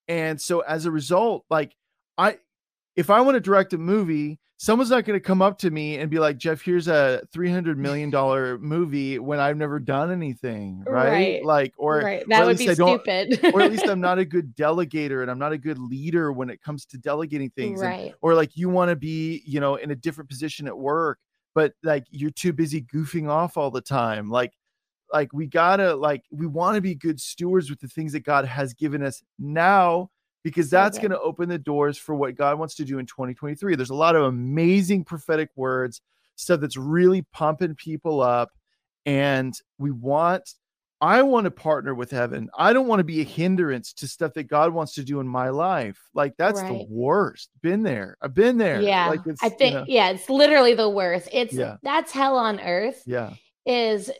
And 0.09 0.39
so 0.39 0.61
as 0.61 0.85
a 0.85 0.91
result, 0.91 1.47
like 1.49 1.75
I 2.19 2.39
if 2.99 3.11
I 3.11 3.21
want 3.21 3.37
to 3.37 3.41
direct 3.41 3.73
a 3.75 3.79
movie, 3.79 4.41
someone's 4.57 4.91
not 4.91 5.05
going 5.05 5.17
to 5.17 5.25
come 5.25 5.41
up 5.41 5.57
to 5.59 5.71
me 5.71 5.99
and 5.99 6.11
be 6.11 6.19
like, 6.19 6.37
Jeff, 6.37 6.61
here's 6.61 6.89
a 6.89 7.23
$300 7.33 7.77
million 7.77 8.11
movie 8.61 9.21
when 9.21 9.39
I've 9.39 9.57
never 9.57 9.79
done 9.79 10.11
anything. 10.11 10.83
Right. 10.85 11.09
right. 11.09 11.45
Like, 11.45 11.75
or 11.79 11.99
right. 11.99 12.25
that 12.29 12.43
or 12.43 12.47
would 12.47 12.59
be 12.59 12.75
stupid. 12.75 13.39
or 13.55 13.63
at 13.63 13.71
least 13.71 13.87
I'm 13.87 14.01
not 14.01 14.19
a 14.19 14.25
good 14.25 14.57
delegator 14.57 15.23
and 15.23 15.31
I'm 15.31 15.39
not 15.39 15.53
a 15.53 15.59
good 15.59 15.79
leader 15.79 16.33
when 16.33 16.51
it 16.51 16.61
comes 16.61 16.87
to 16.87 16.99
delegating 16.99 17.51
things. 17.51 17.81
Right. 17.81 18.07
And, 18.07 18.15
or 18.21 18.35
like 18.35 18.57
you 18.57 18.69
want 18.69 18.89
to 18.89 18.97
be, 18.97 19.45
you 19.47 19.61
know, 19.61 19.77
in 19.77 19.93
a 19.93 19.97
different 19.97 20.29
position 20.29 20.67
at 20.67 20.77
work, 20.77 21.21
but 21.55 21.75
like 21.85 22.05
you're 22.11 22.31
too 22.33 22.53
busy 22.53 22.83
goofing 22.83 23.31
off 23.31 23.57
all 23.57 23.71
the 23.71 23.81
time. 23.81 24.29
Like, 24.29 24.55
like 25.13 25.33
we 25.33 25.47
gotta 25.47 25.95
like 25.95 26.25
we 26.31 26.47
want 26.47 26.75
to 26.75 26.83
be 26.83 26.95
good 26.95 27.19
stewards 27.19 27.71
with 27.71 27.81
the 27.81 27.89
things 27.89 28.13
that 28.13 28.25
God 28.25 28.45
has 28.45 28.75
given 28.75 29.03
us 29.03 29.23
now 29.39 30.11
because 30.49 30.71
that's 30.71 30.99
okay. 30.99 31.09
going 31.09 31.19
to 31.19 31.25
open 31.25 31.49
the 31.49 31.59
doors 31.59 31.99
for 31.99 32.15
what 32.15 32.35
God 32.35 32.59
wants 32.59 32.75
to 32.77 32.85
do 32.85 32.99
in 32.99 33.07
2023. 33.07 33.77
There's 33.77 33.91
a 33.91 33.95
lot 33.95 34.17
of 34.17 34.25
amazing 34.25 35.05
prophetic 35.05 35.51
words, 35.57 36.01
stuff 36.37 36.61
that's 36.61 36.77
really 36.77 37.23
pumping 37.33 37.75
people 37.75 38.21
up 38.21 38.51
and 39.07 39.59
we 39.79 39.91
want 39.91 40.55
I 41.01 41.23
want 41.23 41.45
to 41.45 41.53
partner 41.53 41.95
with 41.95 42.11
heaven. 42.11 42.51
I 42.59 42.73
don't 42.73 42.89
want 42.89 42.99
to 43.01 43.05
be 43.05 43.21
a 43.21 43.25
hindrance 43.25 43.93
to 43.95 44.09
stuff 44.09 44.35
that 44.35 44.49
God 44.49 44.75
wants 44.75 44.95
to 44.95 45.05
do 45.05 45.21
in 45.21 45.29
my 45.29 45.49
life. 45.49 45.99
Like 46.13 46.37
that's 46.37 46.61
right. 46.61 46.69
the 46.69 46.87
worst. 46.91 47.51
Been 47.63 47.85
there. 47.85 48.17
I've 48.21 48.35
been 48.35 48.59
there. 48.59 48.83
Yeah. 48.83 49.09
Like 49.09 49.21
it's. 49.25 49.43
I 49.43 49.49
think 49.49 49.75
you 49.75 49.79
know, 49.79 49.85
yeah, 49.87 50.11
it's 50.11 50.29
literally 50.29 50.75
the 50.75 50.91
worst. 50.91 51.29
It's 51.33 51.55
yeah. 51.55 51.77
that's 51.83 52.11
hell 52.11 52.37
on 52.37 52.59
earth. 52.61 53.03
Yeah. 53.07 53.35
Is 53.65 54.11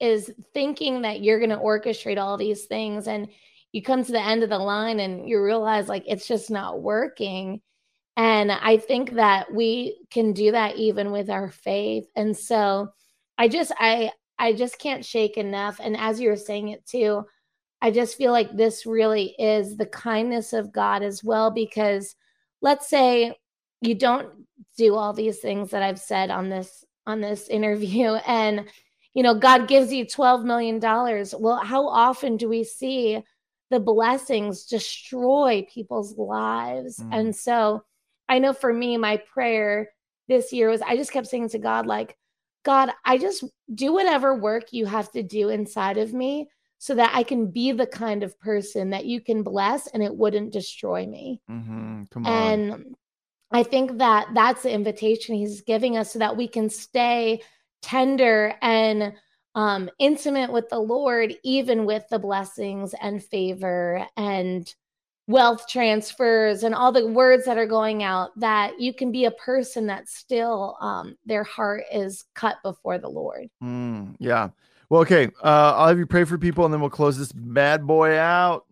is 0.00 0.32
thinking 0.52 1.02
that 1.02 1.22
you're 1.22 1.38
going 1.38 1.50
to 1.50 1.56
orchestrate 1.56 2.20
all 2.20 2.36
these 2.36 2.64
things 2.64 3.08
and 3.08 3.28
you 3.72 3.82
come 3.82 4.04
to 4.04 4.12
the 4.12 4.20
end 4.20 4.42
of 4.42 4.48
the 4.48 4.58
line 4.58 5.00
and 5.00 5.28
you 5.28 5.42
realize 5.42 5.88
like 5.88 6.04
it's 6.06 6.26
just 6.26 6.50
not 6.50 6.82
working. 6.82 7.60
And 8.16 8.50
i 8.50 8.76
think 8.76 9.12
that 9.12 9.52
we 9.52 10.00
can 10.10 10.32
do 10.32 10.52
that 10.52 10.76
even 10.76 11.12
with 11.12 11.30
our 11.30 11.50
faith. 11.50 12.06
And 12.16 12.36
so 12.36 12.88
i 13.38 13.48
just 13.48 13.72
i 13.78 14.10
i 14.38 14.52
just 14.52 14.78
can't 14.78 15.04
shake 15.04 15.36
enough. 15.36 15.80
And 15.82 15.96
as 15.96 16.20
you 16.20 16.28
were 16.28 16.36
saying 16.36 16.68
it 16.68 16.86
too 16.86 17.24
i 17.80 17.90
just 17.90 18.16
feel 18.16 18.32
like 18.32 18.56
this 18.56 18.86
really 18.86 19.36
is 19.38 19.76
the 19.76 19.86
kindness 19.86 20.52
of 20.52 20.72
god 20.72 21.02
as 21.02 21.22
well 21.22 21.50
because 21.50 22.16
let's 22.60 22.88
say 22.88 23.32
you 23.82 23.94
don't 23.94 24.28
do 24.76 24.96
all 24.96 25.12
these 25.12 25.38
things 25.38 25.70
that 25.70 25.82
i've 25.82 26.00
said 26.00 26.30
on 26.30 26.48
this 26.48 26.84
on 27.08 27.20
this 27.20 27.48
interview. 27.58 28.12
And 28.26 28.66
you 29.14 29.24
know, 29.24 29.34
God 29.34 29.66
gives 29.66 29.92
you 29.92 30.04
$12 30.04 30.44
million. 30.44 30.78
Well, 31.40 31.56
how 31.64 31.88
often 31.88 32.36
do 32.36 32.48
we 32.48 32.62
see 32.62 33.20
the 33.70 33.80
blessings 33.80 34.64
destroy 34.64 35.66
people's 35.72 36.16
lives? 36.16 36.98
Mm. 36.98 37.08
And 37.12 37.36
so 37.36 37.84
I 38.28 38.38
know 38.38 38.52
for 38.52 38.72
me, 38.72 38.96
my 38.96 39.18
prayer 39.18 39.90
this 40.28 40.52
year 40.52 40.68
was 40.68 40.82
I 40.82 40.96
just 40.96 41.12
kept 41.12 41.26
saying 41.26 41.50
to 41.50 41.58
God, 41.58 41.86
like, 41.86 42.16
God, 42.64 42.90
I 43.04 43.18
just 43.18 43.44
do 43.74 43.92
whatever 43.92 44.34
work 44.34 44.72
you 44.72 44.86
have 44.86 45.10
to 45.12 45.22
do 45.22 45.48
inside 45.48 45.96
of 45.96 46.12
me 46.12 46.48
so 46.78 46.94
that 46.94 47.10
I 47.14 47.22
can 47.22 47.50
be 47.50 47.72
the 47.72 47.86
kind 47.86 48.22
of 48.22 48.38
person 48.38 48.90
that 48.90 49.04
you 49.04 49.20
can 49.20 49.42
bless 49.42 49.88
and 49.88 50.02
it 50.02 50.14
wouldn't 50.14 50.52
destroy 50.52 51.06
me. 51.06 51.40
Mm-hmm. 51.50 52.04
Come 52.10 52.26
on. 52.26 52.32
And 52.32 52.96
I 53.50 53.62
think 53.62 53.98
that 53.98 54.28
that's 54.34 54.62
the 54.62 54.72
invitation 54.72 55.34
he's 55.34 55.62
giving 55.62 55.96
us 55.96 56.12
so 56.12 56.18
that 56.20 56.36
we 56.36 56.46
can 56.46 56.70
stay 56.70 57.42
tender 57.82 58.54
and 58.62 59.14
um, 59.58 59.90
intimate 59.98 60.52
with 60.52 60.68
the 60.68 60.78
Lord, 60.78 61.34
even 61.42 61.84
with 61.84 62.08
the 62.10 62.20
blessings 62.20 62.94
and 63.02 63.20
favor 63.20 64.06
and 64.16 64.72
wealth 65.26 65.66
transfers 65.68 66.62
and 66.62 66.76
all 66.76 66.92
the 66.92 67.08
words 67.08 67.44
that 67.46 67.58
are 67.58 67.66
going 67.66 68.04
out, 68.04 68.30
that 68.38 68.80
you 68.80 68.94
can 68.94 69.10
be 69.10 69.24
a 69.24 69.32
person 69.32 69.88
that 69.88 70.08
still 70.08 70.76
um, 70.80 71.18
their 71.26 71.42
heart 71.42 71.82
is 71.92 72.24
cut 72.36 72.58
before 72.62 72.98
the 72.98 73.08
Lord. 73.08 73.48
Mm, 73.60 74.14
yeah. 74.20 74.50
Well, 74.90 75.00
okay. 75.00 75.26
Uh, 75.42 75.74
I'll 75.74 75.88
have 75.88 75.98
you 75.98 76.06
pray 76.06 76.22
for 76.22 76.38
people 76.38 76.64
and 76.64 76.72
then 76.72 76.80
we'll 76.80 76.88
close 76.88 77.18
this 77.18 77.32
bad 77.32 77.84
boy 77.84 78.16
out. 78.16 78.64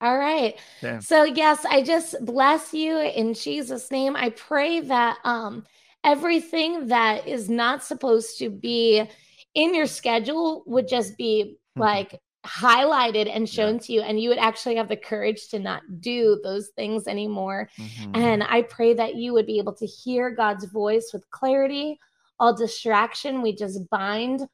All 0.00 0.16
right. 0.16 0.58
Damn. 0.80 1.02
So 1.02 1.24
yes, 1.24 1.66
I 1.66 1.82
just 1.82 2.14
bless 2.24 2.72
you 2.72 2.98
in 2.98 3.34
Jesus' 3.34 3.90
name. 3.90 4.16
I 4.16 4.30
pray 4.30 4.80
that 4.80 5.18
um 5.24 5.66
everything 6.04 6.86
that 6.86 7.28
is 7.28 7.50
not 7.50 7.84
supposed 7.84 8.38
to 8.38 8.48
be 8.48 9.06
in 9.54 9.74
your 9.74 9.86
schedule 9.86 10.62
would 10.66 10.88
just 10.88 11.16
be 11.16 11.56
mm-hmm. 11.76 11.80
like 11.80 12.20
highlighted 12.44 13.34
and 13.34 13.48
shown 13.48 13.74
yeah. 13.74 13.80
to 13.80 13.92
you 13.92 14.00
and 14.00 14.20
you 14.20 14.28
would 14.28 14.38
actually 14.38 14.74
have 14.74 14.88
the 14.88 14.96
courage 14.96 15.48
to 15.48 15.60
not 15.60 15.82
do 16.00 16.40
those 16.42 16.70
things 16.74 17.06
anymore 17.06 17.68
mm-hmm. 17.78 18.16
and 18.16 18.42
i 18.42 18.62
pray 18.62 18.92
that 18.92 19.14
you 19.14 19.32
would 19.32 19.46
be 19.46 19.58
able 19.58 19.72
to 19.72 19.86
hear 19.86 20.28
god's 20.28 20.64
voice 20.64 21.10
with 21.12 21.28
clarity 21.30 21.96
all 22.40 22.52
distraction 22.52 23.42
we 23.42 23.54
just 23.54 23.88
bind 23.90 24.48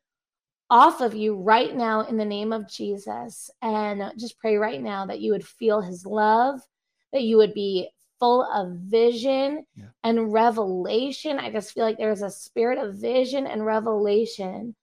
off 0.69 1.01
of 1.01 1.15
you 1.15 1.35
right 1.35 1.75
now 1.75 2.03
in 2.03 2.19
the 2.19 2.25
name 2.25 2.53
of 2.53 2.69
jesus 2.69 3.51
and 3.63 4.03
just 4.19 4.39
pray 4.39 4.57
right 4.57 4.83
now 4.83 5.07
that 5.07 5.21
you 5.21 5.33
would 5.33 5.47
feel 5.47 5.81
his 5.81 6.05
love 6.05 6.61
that 7.15 7.23
you 7.23 7.39
would 7.39 7.55
be 7.55 7.89
full 8.19 8.43
of 8.53 8.73
vision 8.73 9.65
yeah. 9.77 9.87
and 10.05 10.33
revelation. 10.33 11.39
I 11.39 11.51
just 11.51 11.73
feel 11.73 11.85
like 11.85 11.99
there's 11.99 12.23
a 12.23 12.31
spirit 12.31 12.79
of 12.79 12.95
vision 12.97 13.47
and 13.47 13.65
revelation 13.65 14.75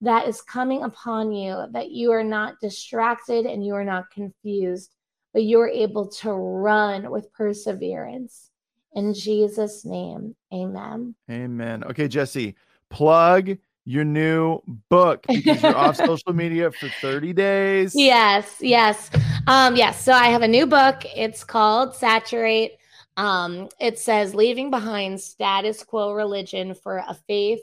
that 0.00 0.28
is 0.28 0.42
coming 0.42 0.82
upon 0.82 1.32
you, 1.32 1.64
that 1.72 1.90
you 1.90 2.12
are 2.12 2.24
not 2.24 2.60
distracted 2.60 3.46
and 3.46 3.64
you 3.64 3.74
are 3.74 3.84
not 3.84 4.10
confused, 4.10 4.94
but 5.32 5.44
you're 5.44 5.68
able 5.68 6.08
to 6.08 6.32
run 6.32 7.10
with 7.10 7.32
perseverance. 7.32 8.50
In 8.92 9.14
Jesus' 9.14 9.84
name, 9.84 10.34
amen. 10.52 11.14
Amen. 11.30 11.84
Okay, 11.84 12.08
Jessi, 12.08 12.54
plug 12.90 13.56
your 13.86 14.04
new 14.04 14.60
book 14.90 15.24
because 15.28 15.62
you're 15.62 15.76
off 15.76 15.96
social 16.04 16.32
media 16.32 16.70
for 16.70 16.88
30 17.00 17.32
days. 17.32 17.94
Yes, 17.94 18.56
yes. 18.60 19.10
Um, 19.46 19.76
yes. 19.76 20.04
So 20.04 20.12
I 20.12 20.26
have 20.26 20.42
a 20.42 20.48
new 20.48 20.66
book. 20.66 21.04
It's 21.14 21.44
called 21.44 21.94
Saturate. 21.94 22.72
Um, 23.16 23.68
it 23.80 23.98
says 23.98 24.34
leaving 24.34 24.70
behind 24.70 25.20
status 25.20 25.82
quo 25.82 26.12
religion 26.12 26.74
for 26.74 26.98
a 26.98 27.14
faith 27.26 27.60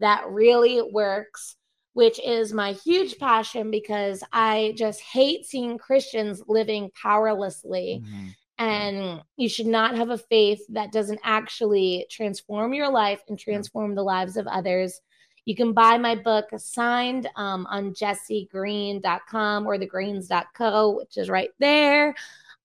that 0.00 0.28
really 0.28 0.82
works, 0.82 1.56
which 1.92 2.20
is 2.20 2.52
my 2.52 2.72
huge 2.72 3.18
passion 3.18 3.70
because 3.70 4.22
I 4.32 4.74
just 4.76 5.00
hate 5.00 5.46
seeing 5.46 5.78
Christians 5.78 6.42
living 6.46 6.90
powerlessly. 6.94 8.02
Mm-hmm. 8.04 8.26
And 8.58 9.22
you 9.36 9.48
should 9.48 9.66
not 9.66 9.96
have 9.96 10.10
a 10.10 10.18
faith 10.18 10.60
that 10.68 10.92
doesn't 10.92 11.20
actually 11.24 12.06
transform 12.10 12.74
your 12.74 12.90
life 12.90 13.22
and 13.28 13.38
transform 13.38 13.94
the 13.94 14.02
lives 14.02 14.36
of 14.36 14.46
others 14.46 15.00
You 15.46 15.56
can 15.56 15.72
buy 15.72 15.96
my 15.96 16.14
book 16.14 16.46
signed 16.58 17.28
um, 17.36 17.66
on 17.66 17.94
jessiegreen.com 17.94 19.66
or 19.66 19.78
thegreens.co, 19.78 20.90
which 20.90 21.16
is 21.16 21.30
right 21.30 21.50
there. 21.58 22.14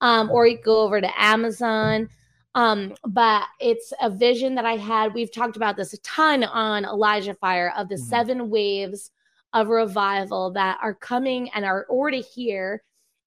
Um, 0.02 0.30
or 0.30 0.46
you 0.46 0.60
go 0.62 0.82
over 0.82 1.00
to 1.00 1.22
Amazon. 1.22 2.10
Um, 2.54 2.94
but 3.06 3.44
it's 3.60 3.92
a 4.02 4.10
vision 4.10 4.56
that 4.56 4.66
I 4.66 4.78
had. 4.78 5.14
We've 5.14 5.32
talked 5.32 5.58
about 5.58 5.78
this 5.78 5.94
a 5.94 5.98
ton 6.00 6.44
on 6.44 6.86
Elijah 6.86 7.34
Fire 7.34 7.74
of 7.76 7.90
the 7.90 7.96
mm-hmm. 7.96 8.04
seven 8.04 8.50
waves 8.50 9.12
of 9.56 9.70
revival 9.70 10.52
that 10.52 10.78
are 10.82 10.94
coming 10.94 11.50
and 11.56 11.66
are 11.66 11.88
already 11.90 12.22
here. 12.22 12.84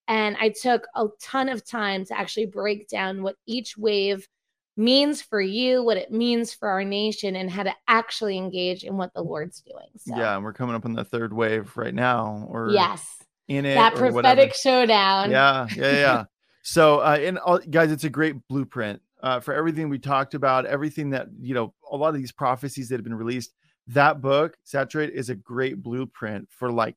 And 0.07 0.37
I 0.39 0.51
took 0.51 0.87
a 0.95 1.07
ton 1.21 1.49
of 1.49 1.67
time 1.67 2.05
to 2.07 2.19
actually 2.19 2.47
break 2.47 2.89
down 2.89 3.23
what 3.23 3.37
each 3.47 3.77
wave 3.77 4.29
means 4.77 5.21
for 5.21 5.41
you, 5.41 5.83
what 5.83 5.97
it 5.97 6.13
means 6.13 6.55
for 6.55 6.69
our 6.69 6.85
nation, 6.85 7.35
and 7.35 7.51
how 7.51 7.65
to 7.65 7.75
actually 7.89 8.37
engage 8.37 8.85
in 8.85 8.97
what 8.97 9.13
the 9.15 9.23
Lord's 9.23 9.61
doing. 9.61 9.89
So, 9.97 10.17
yeah, 10.17 10.37
and 10.37 10.45
we're 10.45 10.53
coming 10.53 10.77
up 10.77 10.85
on 10.85 10.93
the 10.93 11.05
third 11.05 11.33
wave 11.33 11.77
right 11.77 11.95
now. 11.95 12.47
Or 12.49 12.71
yes, 12.71 13.05
in 13.49 13.65
it 13.65 13.75
that 13.75 13.95
prophetic 13.95 14.15
whatever. 14.15 14.55
showdown. 14.55 15.31
Yeah, 15.31 15.67
yeah, 15.75 15.93
yeah. 15.93 16.25
so, 16.63 17.01
uh, 17.01 17.19
and 17.21 17.39
all, 17.39 17.59
guys, 17.59 17.91
it's 17.91 18.05
a 18.05 18.11
great 18.11 18.37
blueprint 18.49 19.01
uh, 19.23 19.41
for 19.41 19.55
everything 19.55 19.89
we 19.89 19.99
talked 19.99 20.35
about, 20.35 20.67
everything 20.67 21.11
that 21.11 21.29
you 21.41 21.55
know, 21.55 21.75
a 21.91 21.97
lot 21.97 22.11
of 22.11 22.21
these 22.21 22.33
prophecies 22.33 22.89
that 22.91 22.97
have 22.97 23.05
been 23.05 23.15
released. 23.15 23.53
That 23.89 24.21
book, 24.21 24.57
Saturate, 24.65 25.11
is 25.15 25.31
a 25.31 25.35
great 25.35 25.83
blueprint 25.83 26.49
for 26.51 26.71
like, 26.71 26.97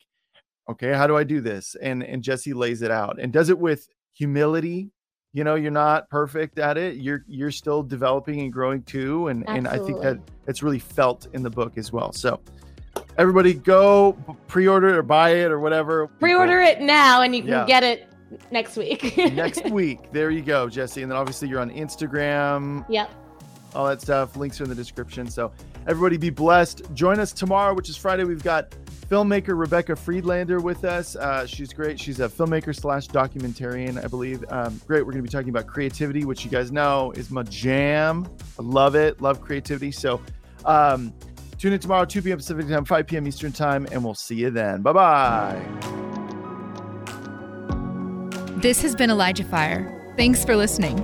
okay, 0.69 0.93
how 0.93 1.07
do 1.07 1.15
I 1.15 1.23
do 1.23 1.41
this? 1.41 1.75
And 1.81 2.03
and 2.03 2.21
Jessi 2.21 2.53
lays 2.53 2.81
it 2.81 2.91
out 2.91 3.19
and 3.19 3.31
does 3.31 3.49
it 3.49 3.57
with 3.57 3.87
humility. 4.13 4.89
You 5.33 5.45
know 5.45 5.55
you're 5.55 5.71
not 5.71 6.09
perfect 6.09 6.59
at 6.59 6.77
it. 6.77 6.97
You're 6.97 7.23
you're 7.27 7.51
still 7.51 7.81
developing 7.81 8.41
and 8.41 8.51
growing 8.51 8.83
too 8.83 9.29
and 9.29 9.47
Absolutely. 9.47 9.57
and 9.57 9.67
i 9.67 9.85
think 9.85 10.01
that 10.01 10.19
it's 10.47 10.61
really 10.61 10.79
felt 10.79 11.27
in 11.33 11.43
the 11.43 11.49
book 11.49 11.77
as 11.77 11.93
well. 11.93 12.11
So 12.11 12.41
everybody 13.17 13.53
go 13.53 14.17
pre-order 14.47 14.89
it 14.89 14.95
or 14.97 15.03
buy 15.03 15.29
it 15.29 15.51
or 15.51 15.59
whatever 15.59 16.07
pre-order 16.07 16.59
it 16.59 16.81
now 16.81 17.21
and 17.21 17.33
you 17.33 17.41
can 17.43 17.51
yeah. 17.51 17.65
get 17.65 17.83
it 17.83 18.09
next 18.51 18.75
week. 18.75 19.15
Next 19.17 19.65
week. 19.71 20.11
There 20.11 20.29
you 20.29 20.41
go 20.41 20.67
jessi. 20.67 21.01
And 21.01 21.09
then 21.09 21.17
obviously 21.17 21.47
you're 21.47 21.61
on 21.61 21.71
instagram. 21.71 22.85
Yep. 22.89 23.09
All 23.73 23.87
that 23.87 24.01
stuff. 24.01 24.35
Links 24.35 24.59
are 24.59 24.65
in 24.65 24.69
the 24.69 24.75
description. 24.75 25.29
So 25.29 25.53
everybody 25.88 26.17
be 26.17 26.29
blessed 26.29 26.82
join 26.93 27.19
us 27.19 27.32
tomorrow 27.32 27.73
which 27.73 27.89
is 27.89 27.97
friday 27.97 28.23
we've 28.23 28.43
got 28.43 28.73
filmmaker 29.11 29.59
Rebecca 29.59 29.93
Friedlander 29.93 30.61
with 30.61 30.86
us. 30.86 31.17
Uh, 31.17 31.45
she's 31.45 31.73
great. 31.73 31.99
She's 31.99 32.21
a 32.21 32.29
filmmaker 32.29 32.73
slash 32.73 33.09
documentarian, 33.09 34.01
I 34.01 34.07
believe. 34.07 34.45
Um, 34.47 34.79
great. 34.88 35.01
We're 35.05 35.11
going 35.11 35.21
to 35.21 35.29
be 35.29 35.29
talking 35.29 35.49
about 35.49 35.67
creativity, 35.67 36.23
which 36.23 36.45
you 36.45 36.49
guys 36.49 36.71
know 36.71 37.11
is 37.17 37.29
my 37.29 37.43
jam. 37.43 38.25
I 38.57 38.63
love 38.63 38.95
it. 38.95 39.21
Love 39.21 39.41
creativity. 39.41 39.91
So 39.91 40.21
um, 40.63 41.13
tune 41.57 41.73
in 41.73 41.79
tomorrow, 41.79 42.05
2 42.05 42.21
p.m. 42.21 42.38
Pacific 42.38 42.69
time, 42.69 42.86
5 42.86 43.07
p.m. 43.07 43.27
Eastern 43.27 43.51
time, 43.51 43.86
and 43.91 44.01
we'll 44.01 44.15
see 44.15 44.36
you 44.36 44.49
then. 44.49 44.82
Bye 44.82 44.93
bye. 44.93 45.61
This 48.61 48.82
has 48.82 48.95
been 48.95 49.09
Elijah 49.09 49.43
Fire. 49.43 50.13
Thanks 50.15 50.45
for 50.45 50.55
listening. 50.55 51.03